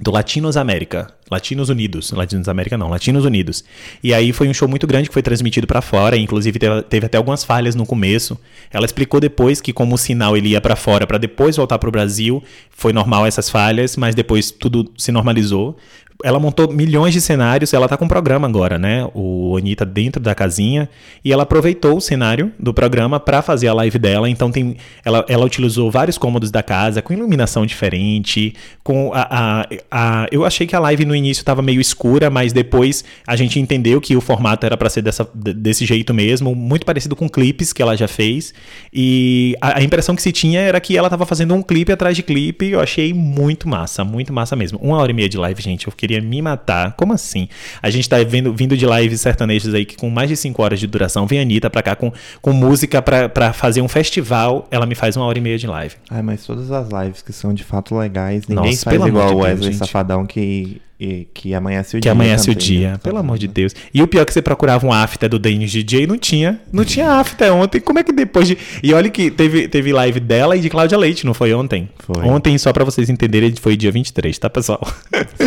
do 0.02 0.12
Latinos 0.12 0.58
América. 0.58 1.08
Latinos 1.30 1.70
Unidos. 1.70 2.12
Latinos 2.12 2.48
América 2.48 2.78
não, 2.78 2.90
Latinos 2.90 3.26
Unidos. 3.26 3.64
E 4.04 4.14
aí 4.14 4.32
foi 4.32 4.48
um 4.48 4.54
show 4.54 4.68
muito 4.68 4.88
grande 4.88 5.10
que 5.10 5.14
foi 5.14 5.22
transmitido 5.22 5.68
para 5.68 5.82
fora, 5.82 6.18
inclusive 6.18 6.58
teve, 6.58 6.82
teve, 6.84 7.06
até 7.06 7.18
algumas 7.18 7.44
falhas 7.44 7.76
no 7.76 7.86
começo. 7.86 8.38
Ela 8.72 8.86
explicou 8.86 9.20
depois 9.20 9.62
que 9.62 9.74
como 9.74 9.96
o 9.96 9.98
sinal 9.98 10.36
ele 10.36 10.50
ia 10.50 10.62
para 10.62 10.76
fora 10.76 11.06
para 11.06 11.18
depois 11.18 11.58
voltar 11.58 11.78
para 11.78 11.90
o 11.90 11.92
Brasil, 11.92 12.44
foi 12.70 12.94
normal 12.94 13.26
essas 13.26 13.50
falhas, 13.50 13.96
mas 13.98 14.16
depois 14.16 14.52
tudo 14.52 14.92
se 14.98 15.12
normalizou 15.12 15.78
ela 16.24 16.40
montou 16.40 16.72
milhões 16.72 17.14
de 17.14 17.22
cenários, 17.22 17.74
ela 17.74 17.88
tá 17.88 17.96
com 17.96 18.06
um 18.06 18.08
programa 18.08 18.48
agora, 18.48 18.78
né? 18.78 19.08
O 19.14 19.56
Anitta 19.58 19.86
dentro 19.86 20.22
da 20.22 20.34
casinha, 20.34 20.90
e 21.24 21.32
ela 21.32 21.44
aproveitou 21.44 21.98
o 21.98 22.02
cenário 22.02 22.52
do 22.60 22.74
programa 22.74 23.20
para 23.20 23.42
fazer 23.42 23.68
a 23.68 23.74
live 23.74 24.00
dela. 24.00 24.30
Então 24.30 24.52
tem, 24.52 24.78
ela, 25.06 25.26
ela 25.28 25.46
utilizou 25.46 25.92
vários 25.92 26.18
cômodos 26.18 26.50
da 26.50 26.64
casa 26.64 27.02
com 27.02 27.14
iluminação 27.14 27.66
diferente, 27.66 28.56
com 28.84 29.12
a, 29.14 29.28
a, 29.30 29.68
a 29.92 30.28
eu 30.32 30.44
achei 30.44 30.66
que 30.66 30.76
a 30.76 30.80
live 30.80 31.06
no 31.06 31.16
início 31.18 31.42
estava 31.42 31.62
meio 31.62 31.82
escura, 31.82 32.30
mas 32.30 32.54
depois 32.54 33.04
a 33.26 33.36
gente 33.36 33.60
entendeu 33.60 34.00
que 34.00 34.16
o 34.16 34.22
formato 34.22 34.66
era 34.66 34.78
para 34.78 34.90
ser 34.90 35.02
dessa, 35.02 35.30
desse 35.34 35.86
jeito 35.86 36.14
mesmo, 36.14 36.56
muito 36.56 36.86
parecido 36.86 37.16
com 37.16 37.28
clipes 37.30 37.74
que 37.74 37.82
ela 37.82 37.96
já 37.96 38.08
fez. 38.08 38.54
E 38.94 39.56
a, 39.62 39.80
a 39.80 39.84
impressão 39.84 40.16
que 40.16 40.22
se 40.22 40.32
tinha 40.32 40.60
era 40.60 40.80
que 40.80 40.98
ela 40.98 41.08
estava 41.08 41.26
fazendo 41.26 41.54
um 41.54 41.62
clipe 41.62 41.92
atrás 41.92 42.16
de 42.16 42.24
clipe. 42.24 42.70
Eu 42.70 42.80
achei 42.80 43.14
muito 43.14 43.68
massa, 43.68 44.04
muito 44.04 44.32
massa 44.32 44.56
mesmo. 44.56 44.80
Uma 44.82 44.98
hora 44.98 45.12
e 45.12 45.14
meia 45.14 45.30
de 45.30 45.38
live, 45.38 45.62
gente. 45.62 45.88
Eu 45.88 45.94
queria 45.94 46.22
me 46.22 46.42
matar. 46.42 46.94
Como 46.94 47.14
assim? 47.14 47.48
A 47.82 47.90
gente 47.90 48.08
tá 48.08 48.18
vendo, 48.24 48.54
vindo 48.54 48.78
de 48.78 48.86
lives 48.86 49.22
sertanejas 49.22 49.74
aí 49.74 49.86
que 49.86 49.96
com 49.96 50.10
mais 50.10 50.30
de 50.30 50.36
5 50.36 50.62
horas 50.62 50.80
de 50.80 50.88
duração, 50.88 51.26
vem 51.26 51.40
a 51.40 51.42
Anitta 51.42 51.70
pra 51.70 51.82
cá 51.82 51.96
com, 51.96 52.12
com 52.42 52.54
música 52.54 53.02
pra, 53.02 53.28
pra 53.28 53.54
fazer 53.54 53.82
um 53.82 53.88
festival, 53.88 54.68
ela 54.72 54.86
me 54.86 54.96
faz 54.96 55.16
uma 55.16 55.26
hora 55.26 55.38
e 55.38 55.42
meia 55.42 55.58
de 55.58 55.68
live. 55.68 55.96
Ai, 56.10 56.22
mas 56.22 56.46
todas 56.46 56.72
as 56.72 56.90
lives 56.90 57.22
que 57.22 57.34
são 57.34 57.54
de 57.54 57.64
fato 57.64 57.96
legais, 57.96 58.48
ninguém 58.48 58.72
Nossa, 58.72 58.84
faz 58.84 59.06
igual 59.06 59.36
o 59.36 59.40
Wesley 59.40 59.74
Safadão 59.74 60.26
que 60.26 60.82
e 61.00 61.28
que 61.32 61.54
amanhece 61.54 61.96
o 61.96 62.00
que 62.00 62.02
dia. 62.02 62.02
Que 62.02 62.10
amanhece 62.10 62.46
também, 62.46 62.56
o 62.56 62.60
dia, 62.60 62.92
né? 62.94 62.98
pelo 62.98 63.18
amor 63.18 63.38
de 63.38 63.48
Deus. 63.48 63.74
E 63.94 64.02
o 64.02 64.08
pior 64.08 64.22
é 64.22 64.26
que 64.26 64.34
você 64.34 64.42
procurava 64.42 64.86
um 64.86 64.92
after 64.92 65.30
do 65.30 65.38
Dennis 65.38 65.72
DJ 65.72 66.08
não 66.08 66.18
tinha. 66.18 66.60
Não 66.72 66.84
tinha 66.84 67.12
after 67.12 67.54
ontem. 67.54 67.80
Como 67.80 68.00
é 68.00 68.04
que 68.04 68.12
depois 68.12 68.48
de. 68.48 68.58
E 68.82 68.94
olha 68.94 69.10
que 69.10 69.30
teve, 69.30 69.68
teve 69.68 69.94
live 69.94 70.20
dela 70.20 70.58
e 70.58 70.60
de 70.60 70.70
Cláudia 70.70 70.98
Leite, 70.98 71.26
não 71.26 71.34
foi 71.34 71.54
ontem? 71.54 71.90
Foi. 72.00 72.24
Ontem, 72.24 72.58
só 72.58 72.74
para 72.74 72.84
vocês 72.84 73.10
entenderem, 73.10 73.54
foi 73.56 73.78
dia 73.78 73.92
23, 73.92 74.38
tá, 74.40 74.50
pessoal? 74.50 74.82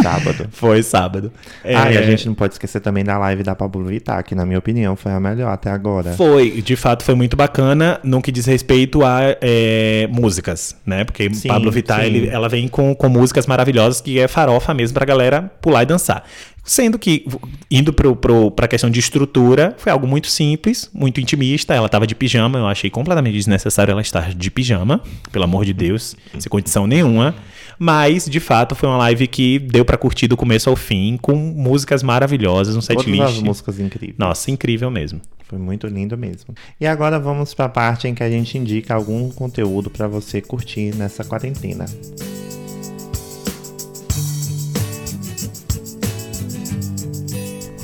Sábado. 0.01 0.48
foi 0.53 0.82
sábado. 0.82 1.32
É... 1.64 1.74
Ah, 1.74 1.90
e 1.90 1.98
a 1.98 2.03
gente 2.03 2.26
não 2.26 2.34
pode 2.34 2.55
esquecer 2.55 2.80
também 2.80 3.05
da 3.05 3.18
live 3.18 3.42
da 3.42 3.55
Pablo 3.55 3.84
Vittar, 3.84 4.22
que 4.22 4.34
na 4.34 4.46
minha 4.46 4.59
opinião 4.59 4.94
foi 4.94 5.11
a 5.11 5.18
melhor 5.18 5.53
até 5.53 5.70
agora. 5.70 6.12
Foi, 6.12 6.62
de 6.62 6.76
fato 6.76 7.03
foi 7.03 7.16
muito 7.16 7.36
bacana 7.36 7.98
no 8.05 8.22
que 8.22 8.30
diz 8.30 8.46
respeito 8.46 9.05
a 9.05 9.20
é, 9.40 10.09
músicas, 10.12 10.76
né? 10.86 11.03
Porque 11.03 11.32
sim, 11.34 11.48
Pablo 11.48 11.72
Vittar, 11.72 12.05
ele, 12.05 12.28
ela 12.28 12.48
vem 12.48 12.68
com, 12.68 12.94
com 12.94 13.09
músicas 13.09 13.46
maravilhosas 13.46 14.01
que 14.01 14.20
é 14.20 14.28
farofa 14.28 14.72
mesmo 14.72 14.94
pra 14.94 15.05
galera 15.05 15.39
pular 15.43 15.82
e 15.82 15.86
dançar. 15.86 16.24
Sendo 16.62 16.99
que, 16.99 17.26
indo 17.70 17.93
para 17.93 18.64
a 18.64 18.68
questão 18.68 18.91
de 18.91 19.01
estrutura, 19.01 19.74
foi 19.78 19.91
algo 19.91 20.07
muito 20.07 20.28
simples, 20.28 20.91
muito 20.95 21.20
intimista. 21.20 21.74
Ela 21.74 21.86
estava 21.86 22.07
de 22.07 22.14
pijama, 22.14 22.59
eu 22.59 22.66
achei 22.66 22.91
completamente 22.91 23.34
desnecessário 23.34 23.91
ela 23.91 24.03
estar 24.03 24.32
de 24.34 24.51
pijama, 24.51 25.01
pelo 25.32 25.45
amor 25.45 25.64
de 25.64 25.72
Deus, 25.72 26.14
sem 26.38 26.49
condição 26.49 26.86
nenhuma. 26.86 27.34
Mas, 27.78 28.26
de 28.26 28.38
fato, 28.38 28.74
foi 28.74 28.88
uma 28.88 28.99
live 28.99 29.26
que 29.26 29.59
deu 29.59 29.86
para 29.86 29.97
curtir 29.97 30.28
do 30.28 30.36
começo 30.36 30.68
ao 30.68 30.76
fim, 30.76 31.18
com 31.20 31.34
músicas 31.34 32.03
maravilhosas, 32.03 32.76
um 32.76 32.80
setlist. 32.82 33.16
Todas 33.16 33.36
as 33.36 33.43
músicas 33.43 33.80
incríveis. 33.80 34.18
Nossa, 34.18 34.51
incrível 34.51 34.91
mesmo. 34.91 35.20
Foi 35.49 35.59
muito 35.59 35.86
lindo 35.86 36.16
mesmo. 36.16 36.55
E 36.78 36.86
agora 36.86 37.18
vamos 37.18 37.55
para 37.55 37.64
a 37.64 37.68
parte 37.70 38.07
em 38.07 38.14
que 38.14 38.22
a 38.22 38.30
gente 38.30 38.57
indica 38.57 38.95
algum 38.95 39.30
conteúdo 39.30 39.88
para 39.91 40.07
você 40.07 40.43
curtir 40.43 40.95
nessa 40.95 41.24
quarentena. 41.24 41.86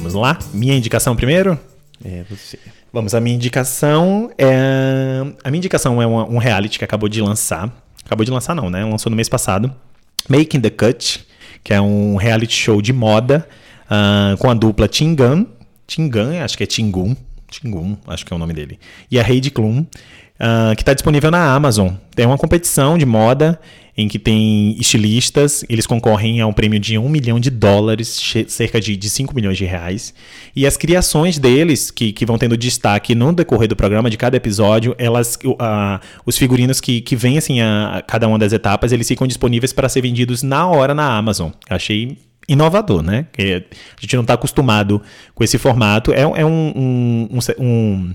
Vamos 0.07 0.15
lá? 0.23 0.39
Minha 0.55 0.77
indicação 0.77 1.17
primeiro? 1.17 1.59
É, 2.05 2.23
você. 2.31 2.61
Vamos, 2.93 3.13
a 3.13 3.21
minha 3.21 3.35
indicação 3.35 4.31
é. 4.39 5.21
A 5.43 5.51
minha 5.51 5.59
indicação 5.59 6.01
é 6.01 6.07
um 6.07 6.39
reality 6.39 6.79
que 6.79 6.85
acabou 6.85 7.09
de 7.09 7.21
lançar. 7.21 7.73
Acabou 8.05 8.25
de 8.25 8.31
lançar, 8.31 8.55
não, 8.55 8.71
né? 8.71 8.85
Lançou 8.85 9.11
no 9.11 9.17
mês 9.17 9.29
passado. 9.29 9.75
Making 10.29 10.61
the 10.61 10.71
Cut, 10.71 11.27
que 11.65 11.75
é 11.75 11.81
um 11.81 12.15
reality 12.15 12.55
show 12.55 12.81
de 12.81 12.93
moda 12.93 13.49
uh, 13.87 14.37
com 14.37 14.49
a 14.49 14.55
dupla 14.55 14.87
Tingan. 14.87 15.45
Tingan, 15.89 16.45
acho 16.45 16.57
que 16.57 16.63
é 16.63 16.67
Tingun. 16.67 17.17
Tingun, 17.51 17.97
acho 18.07 18.25
que 18.25 18.33
é 18.33 18.37
o 18.37 18.39
nome 18.39 18.55
dele. 18.55 18.79
E 19.11 19.19
a 19.19 19.29
Heidi 19.29 19.51
Klum, 19.51 19.81
uh, 19.81 20.77
que 20.77 20.83
está 20.83 20.95
disponível 20.95 21.33
na 21.33 21.53
Amazon. 21.53 21.95
Tem 22.15 22.25
uma 22.25 22.39
competição 22.39 22.97
de 22.97 23.05
moda 23.05 23.59
em 23.97 24.09
que 24.09 24.19
tem 24.19 24.77
estilistas, 24.79 25.65
eles 25.69 25.87
concorrem 25.87 26.41
a 26.41 26.47
um 26.47 26.53
prêmio 26.53 26.79
de 26.79 26.99
1 26.99 27.09
milhão 27.09 27.41
de 27.41 27.49
dólares, 27.49 28.21
cerca 28.47 28.79
de, 28.79 28.95
de 28.95 29.09
5 29.09 29.35
milhões 29.35 29.57
de 29.57 29.65
reais. 29.65 30.13
E 30.55 30.67
as 30.67 30.77
criações 30.77 31.39
deles, 31.39 31.91
que, 31.91 32.13
que 32.13 32.27
vão 32.27 32.37
tendo 32.37 32.57
destaque 32.59 33.15
no 33.15 33.33
decorrer 33.33 33.69
do 33.69 33.75
programa, 33.75 34.11
de 34.11 34.19
cada 34.19 34.37
episódio, 34.37 34.95
elas, 34.99 35.39
os 36.27 36.37
figurinos 36.37 36.79
que, 36.79 37.01
que 37.01 37.17
vencem 37.17 37.63
a, 37.63 37.97
a 37.97 38.03
cada 38.03 38.29
uma 38.29 38.39
das 38.39 38.53
etapas, 38.53 38.93
eles 38.93 39.09
ficam 39.09 39.27
disponíveis 39.27 39.73
para 39.73 39.89
ser 39.89 40.03
vendidos 40.03 40.43
na 40.43 40.67
hora 40.67 40.95
na 40.95 41.17
Amazon. 41.17 41.51
Achei 41.71 42.19
inovador, 42.47 43.03
né? 43.03 43.27
a 43.39 44.01
gente 44.01 44.15
não 44.15 44.23
está 44.23 44.35
acostumado 44.35 45.01
com 45.35 45.43
esse 45.43 45.57
formato. 45.57 46.13
É, 46.13 46.21
é 46.21 46.45
um, 46.45 46.73
um, 46.77 47.39
um, 47.59 48.15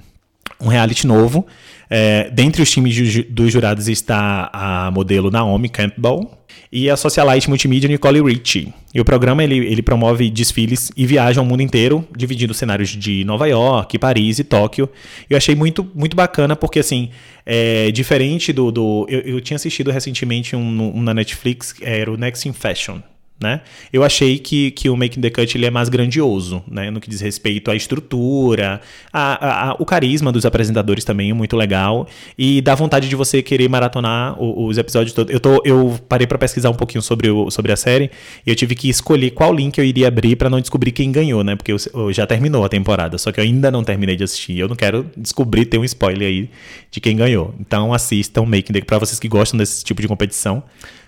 um 0.61 0.67
reality 0.67 1.07
novo 1.07 1.45
É, 1.93 2.29
dentre 2.29 2.61
os 2.61 2.71
times 2.71 2.95
ju- 2.95 3.25
dos 3.29 3.51
jurados 3.51 3.89
está 3.89 4.49
a 4.53 4.89
modelo 4.91 5.29
Naomi 5.29 5.67
Campbell 5.67 6.31
e 6.71 6.89
a 6.89 6.95
socialite 6.95 7.49
multimídia 7.49 7.89
Nicole 7.89 8.21
Richie. 8.21 8.73
E 8.95 9.01
o 9.01 9.03
programa 9.03 9.43
ele, 9.43 9.57
ele 9.57 9.81
promove 9.81 10.29
desfiles 10.29 10.89
e 10.95 11.05
viaja 11.05 11.41
ao 11.41 11.45
mundo 11.45 11.61
inteiro, 11.61 12.07
dividindo 12.15 12.53
cenários 12.53 12.89
de 12.89 13.25
Nova 13.25 13.45
York, 13.45 13.99
Paris 13.99 14.39
e 14.39 14.45
Tóquio. 14.45 14.89
Eu 15.29 15.35
achei 15.35 15.53
muito, 15.53 15.85
muito 15.93 16.15
bacana 16.15 16.55
porque, 16.55 16.79
assim, 16.79 17.09
é 17.45 17.91
diferente 17.91 18.53
do... 18.53 18.71
do 18.71 19.05
eu, 19.09 19.19
eu 19.19 19.41
tinha 19.41 19.55
assistido 19.55 19.91
recentemente 19.91 20.55
um, 20.55 20.95
um 20.95 21.01
na 21.01 21.13
Netflix, 21.13 21.75
era 21.81 22.09
o 22.09 22.15
Next 22.15 22.47
in 22.47 22.53
Fashion. 22.53 23.01
Né? 23.41 23.61
Eu 23.91 24.03
achei 24.03 24.37
que, 24.37 24.69
que 24.69 24.87
o 24.87 24.95
Making 24.95 25.21
the 25.21 25.29
Cut 25.31 25.57
ele 25.57 25.65
é 25.65 25.71
mais 25.71 25.89
grandioso, 25.89 26.61
né? 26.69 26.91
No 26.91 27.01
que 27.01 27.09
diz 27.09 27.19
respeito 27.21 27.71
à 27.71 27.75
estrutura, 27.75 28.79
a, 29.11 29.33
a- 29.33 29.69
a- 29.71 29.75
o 29.79 29.85
carisma 29.85 30.31
dos 30.31 30.45
apresentadores 30.45 31.03
também 31.03 31.31
é 31.31 31.33
muito 31.33 31.57
legal 31.57 32.07
e 32.37 32.61
dá 32.61 32.75
vontade 32.75 33.09
de 33.09 33.15
você 33.15 33.41
querer 33.41 33.67
maratonar 33.67 34.39
o- 34.39 34.67
os 34.67 34.77
episódios 34.77 35.13
todos. 35.13 35.33
Eu, 35.33 35.39
tô, 35.39 35.59
eu 35.65 35.99
parei 36.07 36.27
para 36.27 36.37
pesquisar 36.37 36.69
um 36.69 36.75
pouquinho 36.75 37.01
sobre, 37.01 37.31
o, 37.31 37.49
sobre 37.49 37.71
a 37.71 37.75
série 37.75 38.11
e 38.45 38.49
eu 38.51 38.55
tive 38.55 38.75
que 38.75 38.87
escolher 38.89 39.31
qual 39.31 39.51
link 39.53 39.75
eu 39.79 39.83
iria 39.85 40.07
abrir 40.07 40.35
para 40.35 40.47
não 40.49 40.61
descobrir 40.61 40.91
quem 40.91 41.11
ganhou, 41.11 41.43
né? 41.43 41.55
Porque 41.55 41.71
eu, 41.71 41.77
eu 41.95 42.13
já 42.13 42.27
terminou 42.27 42.63
a 42.63 42.69
temporada, 42.69 43.17
só 43.17 43.31
que 43.31 43.39
eu 43.39 43.43
ainda 43.43 43.71
não 43.71 43.83
terminei 43.83 44.15
de 44.15 44.23
assistir. 44.23 44.59
Eu 44.59 44.67
não 44.67 44.75
quero 44.75 45.09
descobrir 45.17 45.65
ter 45.65 45.79
um 45.79 45.83
spoiler 45.83 46.27
aí 46.27 46.49
de 46.91 46.99
quem 47.01 47.15
ganhou. 47.15 47.55
Então 47.59 47.91
assistam 47.91 48.43
Making 48.45 48.73
the 48.73 48.81
para 48.81 48.99
vocês 48.99 49.19
que 49.19 49.27
gostam 49.27 49.57
desse 49.57 49.83
tipo 49.83 49.99
de 49.99 50.07
competição. 50.07 50.61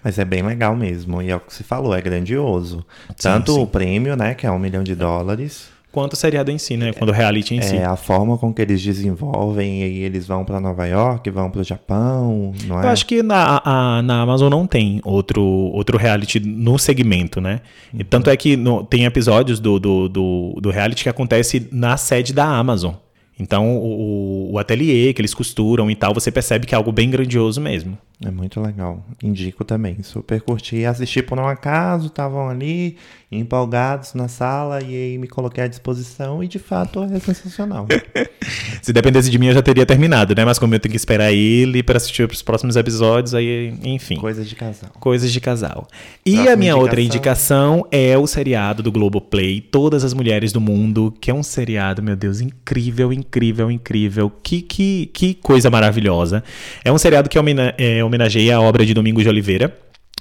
Mas 0.03 0.19
é 0.19 0.25
bem 0.25 0.41
legal 0.43 0.75
mesmo. 0.75 1.21
E 1.21 1.29
é 1.29 1.35
o 1.35 1.39
que 1.39 1.53
você 1.53 1.63
falou, 1.63 1.95
é 1.95 2.01
grandioso. 2.01 2.85
Tanto 3.21 3.53
sim. 3.53 3.61
o 3.61 3.67
prêmio, 3.67 4.15
né, 4.15 4.33
que 4.33 4.45
é 4.45 4.51
um 4.51 4.59
milhão 4.59 4.83
de 4.83 4.95
dólares, 4.95 5.71
Quanto 5.93 6.13
o 6.13 6.15
seriado 6.15 6.49
em 6.49 6.57
si, 6.57 6.75
né? 6.75 6.91
Quando 6.91 7.11
o 7.11 7.13
reality 7.13 7.53
em 7.53 7.61
si. 7.61 7.75
é 7.75 7.85
a 7.85 7.95
forma 7.95 8.35
com 8.35 8.51
que 8.51 8.63
eles 8.63 8.81
desenvolvem, 8.81 9.83
e 9.83 9.99
eles 10.01 10.25
vão 10.25 10.43
pra 10.43 10.59
Nova 10.59 10.87
York, 10.87 11.29
vão 11.29 11.51
pro 11.51 11.63
Japão, 11.63 12.51
não 12.65 12.81
é? 12.81 12.85
Eu 12.85 12.89
acho 12.89 13.05
que 13.05 13.21
na, 13.21 13.61
a- 13.63 14.01
na 14.01 14.21
Amazon 14.21 14.49
não 14.49 14.65
tem 14.65 14.99
outro, 15.03 15.43
outro 15.43 15.95
reality 15.95 16.39
no 16.39 16.79
segmento, 16.79 17.39
né? 17.39 17.61
E 17.93 18.03
tanto 18.03 18.31
é 18.31 18.35
que 18.35 18.57
no- 18.57 18.83
tem 18.83 19.05
episódios 19.05 19.59
do, 19.59 19.79
do, 19.79 20.09
do, 20.09 20.57
do 20.59 20.71
reality 20.71 21.03
que 21.03 21.09
acontece 21.09 21.67
na 21.71 21.95
sede 21.95 22.33
da 22.33 22.45
Amazon. 22.45 22.95
Então, 23.39 23.77
o, 23.77 24.53
o 24.53 24.59
ateliê 24.59 25.11
que 25.13 25.21
eles 25.21 25.33
costuram 25.33 25.89
e 25.91 25.95
tal, 25.95 26.13
você 26.13 26.31
percebe 26.31 26.65
que 26.65 26.73
é 26.73 26.77
algo 26.77 26.91
bem 26.91 27.09
grandioso 27.09 27.59
mesmo. 27.61 27.95
É 28.25 28.31
muito 28.31 28.61
legal. 28.61 29.05
Indico 29.21 29.63
também. 29.65 30.01
Super 30.03 30.41
curti. 30.41 30.85
Assisti 30.85 31.21
por 31.21 31.37
um 31.39 31.47
acaso, 31.47 32.07
estavam 32.07 32.47
ali, 32.49 32.95
empolgados 33.31 34.13
na 34.13 34.27
sala, 34.27 34.81
e 34.81 34.95
aí 34.95 35.17
me 35.17 35.27
coloquei 35.27 35.63
à 35.63 35.67
disposição, 35.67 36.43
e 36.43 36.47
de 36.47 36.59
fato 36.59 37.03
é 37.03 37.19
sensacional. 37.19 37.87
Se 38.81 38.93
dependesse 38.93 39.29
de 39.29 39.37
mim, 39.39 39.47
eu 39.47 39.53
já 39.53 39.61
teria 39.61 39.85
terminado, 39.85 40.35
né? 40.35 40.45
Mas 40.45 40.59
como 40.59 40.73
eu 40.75 40.79
tenho 40.79 40.91
que 40.91 40.97
esperar 40.97 41.31
ele 41.31 41.81
para 41.81 41.97
assistir 41.97 42.29
os 42.29 42.41
próximos 42.41 42.75
episódios, 42.75 43.33
aí, 43.33 43.73
enfim. 43.83 44.15
Coisa 44.17 44.43
de 44.43 44.55
casal. 44.55 44.89
Coisas 44.99 45.31
de 45.31 45.39
casal. 45.41 45.87
E 46.25 46.31
Próxima 46.33 46.53
a 46.53 46.55
minha 46.55 46.75
outra 46.75 47.01
indicação. 47.01 47.77
indicação 47.79 47.87
é 47.91 48.17
o 48.17 48.27
seriado 48.27 48.83
do 48.83 48.91
Globoplay, 48.91 49.61
Todas 49.61 50.03
as 50.03 50.13
Mulheres 50.13 50.51
do 50.51 50.61
Mundo, 50.61 51.13
que 51.19 51.31
é 51.31 51.33
um 51.33 51.43
seriado, 51.43 52.01
meu 52.03 52.15
Deus, 52.15 52.41
incrível, 52.41 53.11
incrível, 53.11 53.71
incrível. 53.71 54.31
Que, 54.43 54.61
que, 54.61 55.07
que 55.13 55.33
coisa 55.35 55.69
maravilhosa. 55.69 56.43
É 56.83 56.91
um 56.91 56.97
seriado 56.97 57.29
que 57.29 57.39
homena- 57.39 57.73
é, 57.77 58.03
homenageia 58.13 58.55
a 58.57 58.61
obra 58.61 58.85
de 58.85 58.93
Domingos 58.93 59.23
de 59.23 59.29
Oliveira. 59.29 59.75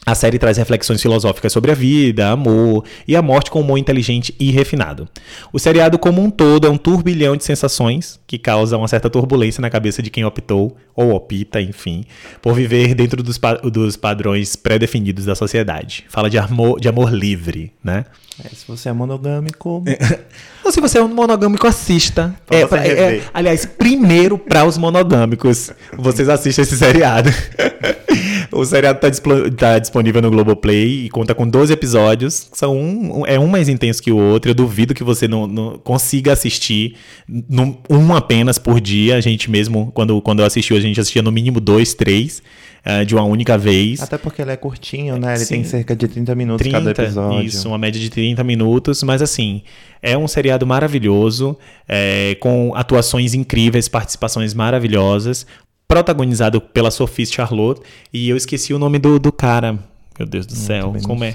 A 0.05 0.17
série 0.17 0.37
traz 0.39 0.57
reflexões 0.57 1.01
filosóficas 1.01 1.53
sobre 1.53 1.71
a 1.71 1.75
vida, 1.75 2.29
amor 2.29 2.85
e 3.07 3.15
a 3.15 3.23
morte 3.23 3.53
com 3.53 3.61
humor 3.61 3.79
inteligente 3.79 4.35
e 4.41 4.51
refinado. 4.51 5.09
O 5.53 5.61
seriado 5.61 5.97
como 5.97 6.21
um 6.21 6.29
todo 6.29 6.67
é 6.67 6.71
um 6.71 6.77
turbilhão 6.77 7.37
de 7.37 7.45
sensações 7.45 8.19
que 8.27 8.37
causam 8.37 8.81
uma 8.81 8.89
certa 8.89 9.09
turbulência 9.09 9.61
na 9.61 9.71
cabeça 9.71 10.03
de 10.03 10.11
quem 10.11 10.25
optou, 10.25 10.77
ou 10.97 11.13
opta, 11.13 11.61
enfim, 11.61 12.05
por 12.41 12.55
viver 12.55 12.95
dentro 12.95 13.23
dos, 13.23 13.39
pa- 13.39 13.55
dos 13.55 13.95
padrões 13.97 14.57
pré-definidos 14.57 15.25
da 15.25 15.37
sociedade. 15.37 16.05
Fala 16.09 16.29
de 16.29 16.37
amor, 16.39 16.81
de 16.81 16.89
amor 16.89 17.13
livre, 17.13 17.73
né? 17.85 18.05
É, 18.45 18.49
se 18.49 18.65
você 18.67 18.89
é 18.89 18.93
monogâmico, 18.93 19.85
Ou 20.65 20.71
se 20.71 20.81
você 20.81 20.99
é 20.99 21.03
um 21.03 21.09
monogâmico, 21.09 21.67
assista. 21.67 22.35
É, 22.49 22.65
pra- 22.67 22.87
é- 22.87 23.23
aliás, 23.35 23.65
primeiro 23.67 24.39
para 24.39 24.65
os 24.65 24.79
monogâmicos, 24.79 25.71
vocês 25.99 26.29
assistem 26.29 26.63
esse 26.63 26.77
seriado. 26.77 27.31
o 28.53 28.65
seriado 28.65 29.01
tá, 29.01 29.09
tá 29.57 29.79
disponível 29.79 30.21
no 30.23 30.31
Globoplay 30.31 31.07
e 31.07 31.11
conta 31.11 31.35
com 31.35 31.49
12 31.49 31.73
episódios. 31.73 32.49
São 32.53 32.77
um, 32.77 33.27
é 33.27 33.39
um 33.39 33.47
mais 33.47 33.69
intenso 33.69 34.03
que 34.03 34.13
o 34.13 34.17
outro. 34.19 34.51
Eu 34.51 34.55
duvido 34.55 34.95
que 34.95 35.03
você 35.03 35.27
não, 35.27 35.47
não 35.47 35.79
consiga 35.79 36.33
assistir 36.33 36.97
num- 37.29 37.77
um 37.89 38.15
apenas 38.15 38.59
por 38.59 38.81
dia. 38.81 39.17
A 39.17 39.21
gente 39.21 39.51
mesmo, 39.51 39.91
quando, 39.95 40.21
quando 40.23 40.41
eu 40.41 40.47
assisti, 40.47 40.75
a 40.75 40.81
gente 40.81 41.01
assistia 41.01 41.23
no 41.23 41.33
mínimo 41.33 41.61
dois, 41.61 41.95
três, 41.95 42.43
eh, 42.85 43.05
de 43.05 43.15
uma 43.15 43.25
única 43.25 43.57
vez. 43.57 44.03
até 44.03 44.19
porque 44.19 44.43
ele 44.43 44.51
é 44.51 44.57
curtinho, 44.57 45.17
né? 45.17 45.35
Ele 45.37 45.45
Sim. 45.45 45.55
tem 45.57 45.65
cerca 45.65 45.95
de 45.97 46.07
30 46.09 46.35
minutos 46.35 46.67
cada 46.71 46.91
episódio. 46.91 47.43
Isso, 47.47 47.69
uma 47.69 47.79
média 47.79 48.01
de 48.01 48.11
30 48.11 48.43
minutos, 48.45 49.03
mas 49.03 49.23
assim, 49.23 49.63
é 50.03 50.17
um 50.19 50.27
seriado 50.29 50.67
maravilhoso, 50.67 51.57
é, 51.89 52.37
com 52.41 52.73
atuações 52.75 53.35
incríveis, 53.35 53.89
participações 53.89 54.53
maravilhosas, 54.53 55.47
protagonizado 55.93 56.61
pela 56.61 56.91
Sophie 56.91 57.27
Charlotte, 57.27 57.83
e 58.13 58.29
eu 58.29 58.37
esqueci 58.37 58.73
o 58.73 58.79
nome 58.79 58.99
do, 58.99 59.19
do 59.19 59.31
cara. 59.33 59.79
Meu 60.19 60.29
Deus 60.29 60.45
do 60.45 60.55
céu, 60.55 60.89
também 60.89 61.01
não 61.03 61.09
como 61.09 61.25
é? 61.25 61.35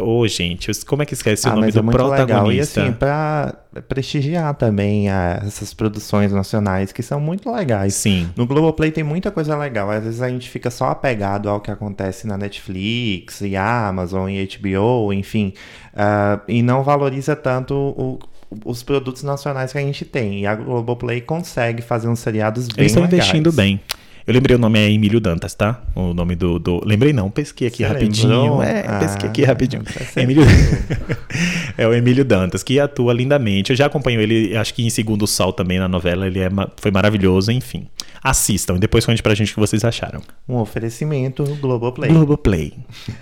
Ô, 0.00 0.26
gente, 0.26 0.70
como 0.86 1.02
é 1.02 1.06
que 1.06 1.12
esquece 1.12 1.46
o 1.46 1.50
Ah, 1.50 1.54
nome 1.54 1.66
mas 1.66 1.74
do 1.74 1.80
é 1.80 1.82
muito 1.82 1.96
legal. 1.98 2.10
E 2.10 2.26
protagonista? 2.26 2.82
assim, 2.82 2.92
pra 2.92 3.54
prestigiar 3.86 4.54
também 4.54 5.10
ah, 5.10 5.42
essas 5.46 5.74
produções 5.74 6.32
nacionais 6.32 6.90
que 6.90 7.02
são 7.02 7.20
muito 7.20 7.52
legais. 7.52 7.92
Sim. 7.94 8.30
No 8.34 8.46
Globoplay 8.46 8.90
tem 8.90 9.04
muita 9.04 9.30
coisa 9.30 9.54
legal. 9.58 9.90
Às 9.90 10.04
vezes 10.04 10.22
a 10.22 10.28
gente 10.30 10.48
fica 10.48 10.70
só 10.70 10.86
apegado 10.88 11.50
ao 11.50 11.60
que 11.60 11.70
acontece 11.70 12.26
na 12.26 12.38
Netflix, 12.38 13.42
e 13.42 13.54
Amazon, 13.56 14.30
e 14.30 14.48
HBO, 14.58 15.12
enfim, 15.12 15.52
ah, 15.94 16.40
e 16.48 16.62
não 16.62 16.82
valoriza 16.82 17.36
tanto 17.36 17.74
o- 17.74 18.18
os 18.64 18.82
produtos 18.82 19.22
nacionais 19.22 19.72
que 19.72 19.78
a 19.78 19.80
gente 19.80 20.04
tem. 20.04 20.40
E 20.40 20.46
a 20.46 20.54
Globoplay 20.54 21.20
consegue 21.20 21.82
fazer 21.82 22.08
uns 22.08 22.20
seriados 22.20 22.68
bem 22.68 22.74
Eles 22.78 22.92
estão 22.92 23.02
legais. 23.04 23.22
investindo 23.24 23.52
bem. 23.52 23.80
Eu 24.26 24.32
lembrei 24.32 24.56
o 24.56 24.58
nome 24.58 24.78
é 24.78 24.90
Emílio 24.90 25.20
Dantas, 25.20 25.54
tá? 25.54 25.82
O 25.94 26.14
nome 26.14 26.34
do. 26.34 26.58
do... 26.58 26.80
Lembrei 26.82 27.12
não, 27.12 27.30
pesquei 27.30 27.68
aqui 27.68 27.78
Você 27.78 27.84
rapidinho. 27.92 28.28
lembrou? 28.42 28.62
É, 28.62 28.98
pesquei 29.00 29.28
aqui 29.28 29.44
Ah, 29.44 29.48
rapidinho. 29.48 29.82
você 29.84 30.20
Emílio... 30.20 30.42
é 31.76 31.86
o 31.86 31.92
Emílio 31.92 32.24
Dantas, 32.24 32.62
que 32.62 32.80
atua 32.80 33.12
lindamente. 33.12 33.70
Eu 33.70 33.76
já 33.76 33.86
acompanho 33.86 34.20
ele, 34.20 34.56
acho 34.56 34.72
que 34.72 34.82
em 34.84 34.88
Segundo 34.88 35.26
Sol 35.26 35.52
também 35.52 35.78
na 35.78 35.88
novela. 35.88 36.26
Ele 36.26 36.40
é 36.40 36.48
foi 36.76 36.90
maravilhoso, 36.90 37.52
enfim. 37.52 37.86
Assistam 38.22 38.76
e 38.76 38.78
depois 38.78 39.04
conte 39.04 39.22
pra 39.22 39.34
gente 39.34 39.50
o 39.52 39.54
que 39.54 39.60
vocês 39.60 39.84
acharam. 39.84 40.22
Um 40.48 40.56
oferecimento 40.56 41.44
Globoplay. 41.60 42.10
Globoplay. 42.10 42.72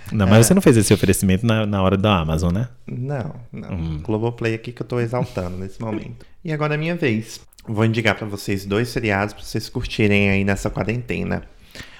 Não, 0.09 0.25
mas 0.25 0.37
É. 0.39 0.43
você 0.43 0.53
não 0.53 0.61
fez 0.61 0.77
esse 0.77 0.93
oferecimento 0.93 1.45
na, 1.45 1.65
na 1.65 1.81
hora 1.81 1.97
da 1.97 2.19
Amazon, 2.19 2.53
né? 2.53 2.69
Não, 2.87 3.35
não. 3.51 3.73
Hum. 3.73 3.99
Globoplay 4.01 4.53
aqui 4.53 4.71
que 4.71 4.81
eu 4.81 4.87
tô 4.87 5.01
exaltando 5.01 5.57
nesse 5.57 5.81
momento. 5.81 6.25
E 6.45 6.53
agora 6.53 6.75
é 6.75 6.77
minha 6.77 6.95
vez. 6.95 7.41
Vou 7.65 7.85
indicar 7.85 8.15
pra 8.15 8.27
vocês 8.27 8.65
dois 8.65 8.89
seriados 8.89 9.33
pra 9.33 9.43
vocês 9.43 9.69
curtirem 9.69 10.29
aí 10.29 10.43
nessa 10.43 10.69
quarentena. 10.69 11.43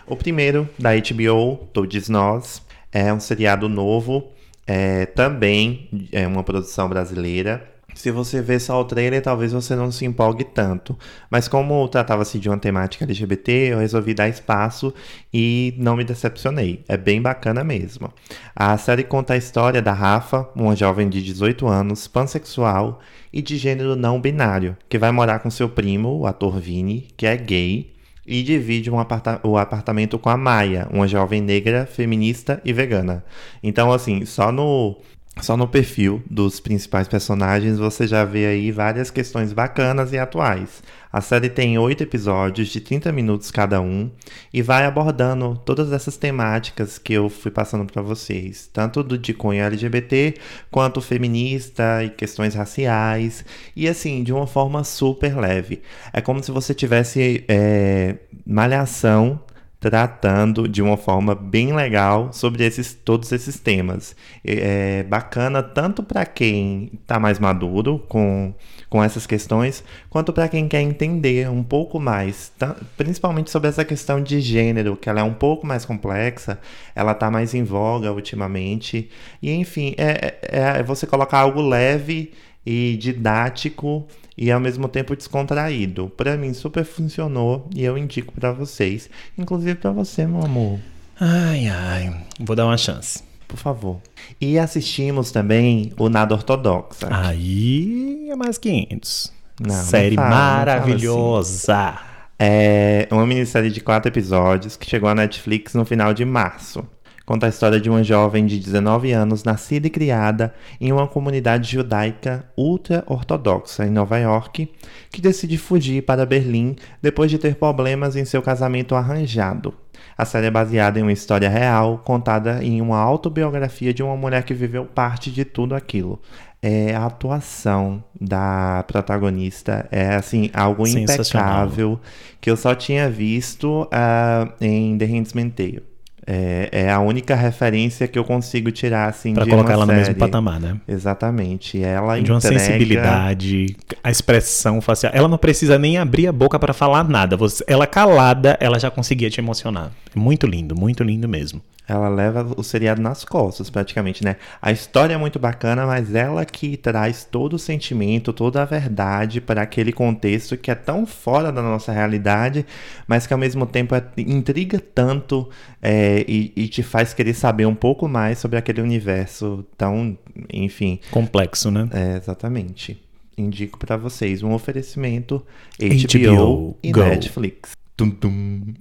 O 0.06 0.16
primeiro, 0.16 0.68
da 0.78 0.92
HBO, 0.96 1.56
Todos 1.72 2.10
Nós, 2.10 2.62
é 2.92 3.14
um 3.14 3.20
seriado 3.20 3.70
novo, 3.70 4.32
é, 4.68 5.06
também 5.06 5.90
é 6.12 6.28
uma 6.28 6.44
produção 6.44 6.90
brasileira. 6.90 7.73
Se 7.96 8.12
você 8.12 8.42
ver 8.42 8.60
só 8.60 8.80
o 8.82 8.86
trailer, 8.86 9.22
talvez 9.22 9.52
você 9.52 9.76
não 9.76 9.92
se 9.92 10.06
empolgue 10.06 10.44
tanto. 10.44 10.98
Mas 11.30 11.48
como 11.48 11.88
tratava-se 11.88 12.40
de 12.40 12.50
uma 12.50 12.58
temática 12.58 13.06
LGBT, 13.06 13.52
eu 13.72 13.80
resolvi 13.80 14.14
dar 14.14 14.28
espaço 14.28 14.94
e 15.34 15.74
não 15.78 15.96
me 15.96 16.04
decepcionei. 16.04 16.84
É 16.88 16.98
bem 16.98 17.22
bacana 17.22 17.64
mesmo. 17.64 18.12
A 18.56 18.78
série 18.78 19.04
conta 19.04 19.34
a 19.34 19.38
história 19.38 19.82
da 19.82 19.94
Rafa, 19.94 20.50
uma 20.56 20.76
jovem 20.76 21.10
de 21.10 21.22
18 21.22 21.68
anos, 21.68 22.08
pansexual 22.08 23.00
e 23.32 23.42
de 23.42 23.58
gênero 23.58 23.96
não 23.96 24.22
binário, 24.22 24.78
que 24.88 24.98
vai 24.98 25.12
morar 25.12 25.40
com 25.40 25.50
seu 25.50 25.70
primo, 25.70 26.20
o 26.20 26.28
ator 26.28 26.60
Vini, 26.60 27.08
que 27.18 27.26
é 27.26 27.36
gay, 27.36 27.94
e 28.26 28.42
divide 28.42 28.90
um 28.90 29.00
aparta- 29.00 29.40
o 29.44 29.58
apartamento 29.58 30.18
com 30.18 30.30
a 30.30 30.38
Maia, 30.38 30.88
uma 30.92 31.08
jovem 31.08 31.42
negra, 31.42 31.86
feminista 31.86 32.62
e 32.64 32.72
vegana. 32.72 33.24
Então, 33.62 33.92
assim, 33.92 34.26
só 34.26 34.52
no 34.52 34.98
só 35.42 35.58
no 35.58 35.68
perfil 35.68 36.24
dos 36.30 36.60
principais 36.60 37.08
personagens 37.08 37.80
você 37.80 38.06
já 38.08 38.24
vê 38.24 38.46
aí 38.46 38.72
várias 38.72 39.10
questões 39.10 39.52
bacanas 39.52 40.14
e 40.14 40.18
atuais. 40.18 40.84
A 41.12 41.22
série 41.22 41.50
tem 41.50 41.78
oito 41.78 42.02
episódios 42.02 42.70
de 42.70 42.80
30 42.80 43.12
minutos 43.12 43.52
cada 43.52 43.82
um 43.82 44.10
e 44.52 44.62
vai 44.62 44.86
abordando 44.86 45.60
todas 45.66 45.92
essas 45.92 46.18
temáticas 46.18 46.98
que 46.98 47.14
eu 47.14 47.30
fui 47.30 47.52
passando 47.52 47.86
para 47.86 48.02
vocês, 48.02 48.70
tanto 48.72 49.04
do 49.04 49.18
de 49.18 49.34
cunho 49.34 49.64
LGBT 49.64 50.36
quanto 50.72 51.02
feminista 51.02 52.04
e 52.04 52.10
questões 52.10 52.56
raciais 52.56 53.46
e 53.76 53.88
assim 53.88 54.24
de 54.24 54.34
uma 54.34 54.48
forma 54.48 54.84
super 54.84 55.38
leve. 55.38 55.82
É 56.12 56.22
como 56.22 56.44
se 56.44 56.52
você 56.52 56.74
tivesse 56.74 57.44
é, 57.48 58.18
malhação 58.46 59.40
tratando 59.84 60.66
de 60.66 60.82
uma 60.82 60.96
forma 60.96 61.36
bem 61.36 61.74
legal 61.74 62.32
sobre 62.32 62.64
esses, 62.64 62.94
todos 62.94 63.30
esses 63.34 63.60
temas. 63.60 64.16
É 64.42 65.04
bacana 65.04 65.62
tanto 65.62 66.02
para 66.02 66.26
quem 66.26 66.90
está 67.02 67.20
mais 67.20 67.38
maduro 67.38 68.00
com, 68.08 68.54
com 68.90 69.04
essas 69.04 69.28
questões, 69.28 69.84
quanto 70.10 70.32
para 70.32 70.48
quem 70.48 70.70
quer 70.70 70.80
entender 70.80 71.50
um 71.50 71.62
pouco 71.62 72.00
mais, 72.00 72.50
principalmente 72.96 73.52
sobre 73.52 73.68
essa 73.68 73.84
questão 73.84 74.24
de 74.24 74.40
gênero, 74.40 74.96
que 74.96 75.10
ela 75.10 75.20
é 75.20 75.24
um 75.24 75.34
pouco 75.34 75.68
mais 75.68 75.84
complexa, 75.84 76.58
ela 76.96 77.12
está 77.12 77.30
mais 77.30 77.54
em 77.54 77.66
voga 77.66 78.10
ultimamente. 78.14 79.10
E 79.42 79.52
enfim, 79.52 79.96
é, 79.98 80.36
é, 80.44 80.80
é 80.80 80.84
você 80.84 81.06
colocar 81.06 81.40
algo 81.40 81.62
leve 81.62 82.32
e 82.66 82.98
didático 82.98 84.08
e 84.38 84.52
ao 84.52 84.60
mesmo 84.60 84.88
tempo 84.88 85.16
descontraído. 85.16 86.12
Para 86.16 86.38
mim 86.38 86.54
super 86.54 86.86
funcionou 86.86 87.70
e 87.76 87.84
eu 87.84 87.98
indico 87.98 88.34
para 88.34 88.52
vocês, 88.52 89.10
inclusive 89.38 89.76
para 89.76 89.92
você, 89.92 90.26
meu 90.26 90.44
amor. 90.44 90.80
Ai, 91.20 91.68
ai, 91.68 92.26
vou 92.40 92.56
dar 92.56 92.66
uma 92.66 92.78
chance. 92.78 93.24
Por 93.48 93.58
favor. 93.58 94.02
E 94.42 94.58
assistimos 94.58 95.32
também 95.32 95.94
o 95.98 96.10
Nada 96.10 96.34
Ortodoxa. 96.34 97.08
Aí 97.12 98.28
é 98.30 98.36
mais 98.36 98.58
500. 98.58 99.32
Não, 99.60 99.76
Série 99.76 100.16
não 100.16 100.24
fala, 100.24 100.36
maravilhosa. 100.36 101.74
Não 101.74 101.90
assim. 101.90 102.14
É 102.40 103.08
uma 103.12 103.28
minissérie 103.28 103.70
de 103.70 103.80
quatro 103.80 104.10
episódios 104.10 104.76
que 104.76 104.90
chegou 104.90 105.08
à 105.08 105.14
Netflix 105.14 105.76
no 105.76 105.86
final 105.86 106.14
de 106.14 106.26
março. 106.26 106.84
Conta 107.26 107.46
a 107.46 107.50
história 107.50 107.80
de 107.80 107.90
uma 107.90 108.04
jovem 108.04 108.46
de 108.46 108.60
19 108.60 109.14
anos, 109.14 109.46
nascida 109.46 109.88
e 109.88 109.90
criada 109.90 110.54
em 110.80 110.92
uma 110.92 111.08
comunidade 111.08 111.72
judaica 111.72 112.46
ultra-ortodoxa 112.58 113.86
em 113.86 113.90
Nova 113.90 114.18
York, 114.18 114.70
que 115.10 115.22
decide 115.22 115.58
fugir 115.58 116.04
para 116.04 116.26
Berlim 116.26 116.76
depois 117.02 117.32
de 117.32 117.38
ter 117.38 117.56
problemas 117.56 118.18
em 118.18 118.26
seu 118.26 118.42
casamento 118.42 118.94
arranjado. 118.94 119.74
A 120.18 120.26
série 120.26 120.48
é 120.48 120.52
baseada 120.52 121.00
em 121.00 121.02
uma 121.02 121.14
história 121.14 121.48
real, 121.48 122.00
contada 122.00 122.62
em 122.62 122.82
uma 122.82 123.00
autobiografia 123.00 123.94
de 123.94 124.04
uma 124.04 124.18
mulher 124.18 124.44
que 124.44 124.54
viveu 124.54 124.86
parte 124.86 125.32
de 125.32 125.46
tudo 125.46 125.76
aquilo. 125.76 126.20
É, 126.62 126.94
a 126.94 127.06
atuação 127.06 128.04
da 128.20 128.84
protagonista 128.88 129.88
é 129.92 130.16
assim 130.16 130.50
algo 130.54 130.88
impecável 130.88 132.00
que 132.40 132.50
eu 132.50 132.56
só 132.56 132.76
tinha 132.76 133.10
visto 133.10 133.84
uh, 133.84 134.54
em 134.62 134.98
The 134.98 135.06
Handmaid's 135.06 135.56
Tale. 135.56 135.93
É, 136.26 136.70
é, 136.72 136.92
a 136.92 137.00
única 137.00 137.36
referência 137.36 138.08
que 138.08 138.18
eu 138.18 138.24
consigo 138.24 138.72
tirar 138.72 139.10
assim 139.10 139.34
para 139.34 139.46
colocar 139.46 139.74
ela 139.74 139.86
série. 139.86 139.98
no 140.00 140.06
mesmo 140.06 140.16
patamar, 140.16 140.60
né? 140.60 140.78
Exatamente. 140.88 141.82
Ela 141.82 142.20
de 142.20 142.32
uma 142.32 142.40
sensibilidade, 142.40 143.76
a 144.04 144.10
expressão 144.10 144.80
facial. 144.80 145.12
Ela 145.16 145.28
não 145.28 145.38
precisa 145.38 145.78
nem 145.78 145.98
abrir 145.98 146.28
a 146.28 146.32
boca 146.32 146.58
para 146.58 146.74
falar 146.74 147.08
nada. 147.08 147.36
Você, 147.36 147.64
ela 147.68 147.86
calada, 147.86 148.58
ela 148.60 148.80
já 148.80 148.90
conseguia 148.90 149.30
te 149.30 149.40
emocionar. 149.40 149.92
Muito 150.16 150.48
lindo, 150.48 150.76
muito 150.76 151.04
lindo 151.04 151.28
mesmo. 151.28 151.62
Ela 151.88 152.08
leva 152.08 152.54
o 152.56 152.64
seriado 152.64 153.02
nas 153.02 153.26
costas, 153.26 153.70
praticamente, 153.70 154.24
né? 154.24 154.38
A 154.62 154.72
história 154.72 155.14
é 155.14 155.18
muito 155.18 155.38
bacana, 155.38 155.86
mas 155.86 156.16
ela 156.16 156.46
que 156.46 156.78
traz 156.78 157.26
todo 157.26 157.54
o 157.54 157.60
sentimento, 157.60 158.32
toda 158.32 158.62
a 158.62 158.66
verdade 158.66 159.42
para 159.42 159.62
aquele 159.62 159.92
contexto 159.92 160.56
que 160.56 160.72
é 160.72 160.76
tão 160.76 161.06
fora 161.06 161.52
da 161.52 161.62
nossa 161.62 161.92
realidade, 161.92 162.66
mas 163.06 163.28
que 163.28 163.34
ao 163.34 163.40
mesmo 163.40 163.66
tempo 163.66 163.94
é, 163.96 164.04
intriga 164.18 164.80
tanto 164.80 165.50
é, 165.82 166.24
e, 166.28 166.54
e, 166.56 166.68
te 166.70 166.82
faz 166.82 167.14
querer 167.14 167.34
saber 167.34 167.66
um 167.66 167.76
pouco 167.76 168.08
mais 168.08 168.38
sobre 168.38 168.58
aquele 168.58 168.82
universo 168.82 169.66
tão, 169.78 170.18
enfim. 170.52 171.00
Complexo, 171.12 171.70
né? 171.70 171.90
É, 171.92 172.16
exatamente. 172.16 173.02
Indico 173.38 173.78
para 173.78 173.98
vocês 173.98 174.42
um 174.42 174.54
oferecimento 174.54 175.44
HBO, 175.80 176.30
HBO 176.30 176.78
e 176.82 176.92
Go. 176.92 177.02
Netflix. 177.02 177.83
Tum, 177.96 178.10
tum. 178.10 178.74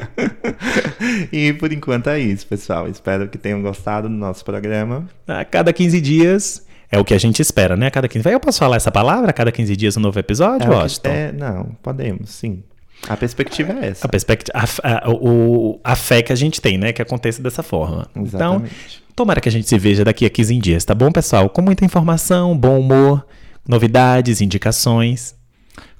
e 1.30 1.52
por 1.52 1.70
enquanto 1.70 2.08
é 2.08 2.18
isso, 2.18 2.46
pessoal. 2.46 2.88
Espero 2.88 3.28
que 3.28 3.36
tenham 3.36 3.60
gostado 3.60 4.08
do 4.08 4.14
nosso 4.14 4.44
programa. 4.44 5.06
A 5.28 5.44
cada 5.44 5.72
15 5.72 6.00
dias 6.00 6.66
é 6.90 6.98
o 6.98 7.04
que 7.04 7.12
a 7.12 7.18
gente 7.18 7.40
espera, 7.40 7.76
né? 7.76 7.86
A 7.86 7.90
cada 7.90 8.08
15 8.08 8.28
Eu 8.28 8.40
posso 8.40 8.58
falar 8.58 8.76
essa 8.76 8.90
palavra? 8.90 9.30
A 9.30 9.32
cada 9.32 9.52
15 9.52 9.76
dias 9.76 9.96
um 9.96 10.00
novo 10.00 10.18
episódio, 10.18 10.66
é, 10.66 10.74
Washington? 10.74 11.08
É, 11.10 11.32
não, 11.32 11.76
podemos, 11.82 12.30
sim. 12.30 12.62
A 13.08 13.16
perspectiva 13.16 13.72
é 13.80 13.88
essa. 13.88 14.06
A 14.06 14.08
perspectiva, 14.08 14.58
a, 14.58 15.08
a, 15.08 15.10
o, 15.10 15.80
a 15.84 15.94
fé 15.94 16.22
que 16.22 16.32
a 16.32 16.36
gente 16.36 16.60
tem, 16.60 16.78
né? 16.78 16.92
Que 16.92 17.02
aconteça 17.02 17.42
dessa 17.42 17.62
forma. 17.62 18.06
Então, 18.10 18.24
Exatamente. 18.24 19.02
Então, 19.04 19.14
tomara 19.14 19.40
que 19.40 19.48
a 19.48 19.52
gente 19.52 19.68
se 19.68 19.78
veja 19.78 20.04
daqui 20.04 20.26
a 20.26 20.30
15 20.30 20.56
dias, 20.58 20.84
tá 20.84 20.94
bom, 20.94 21.12
pessoal? 21.12 21.48
Com 21.48 21.62
muita 21.62 21.84
informação, 21.84 22.56
bom 22.56 22.80
humor, 22.80 23.26
novidades, 23.68 24.40
indicações. 24.40 25.34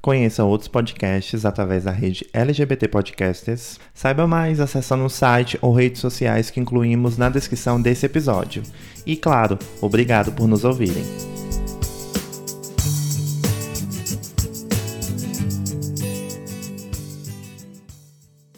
Conheça 0.01 0.45
outros 0.45 0.69
podcasts 0.69 1.45
através 1.45 1.85
da 1.85 1.91
rede 1.91 2.27
LGBT 2.33 2.89
Podcasters. 2.89 3.79
Saiba 3.93 4.27
mais 4.27 4.61
acessando 4.61 5.05
o 5.05 5.11
site 5.11 5.59
ou 5.61 5.75
redes 5.75 6.01
sociais 6.01 6.51
que 6.51 6.61
incluímos 6.61 7.19
na 7.19 7.29
descrição 7.29 7.81
desse 7.81 8.07
episódio. 8.07 8.63
E 9.07 9.17
claro, 9.17 9.59
obrigado 9.83 10.33
por 10.33 10.49
nos 10.49 10.65
ouvirem. 10.65 11.05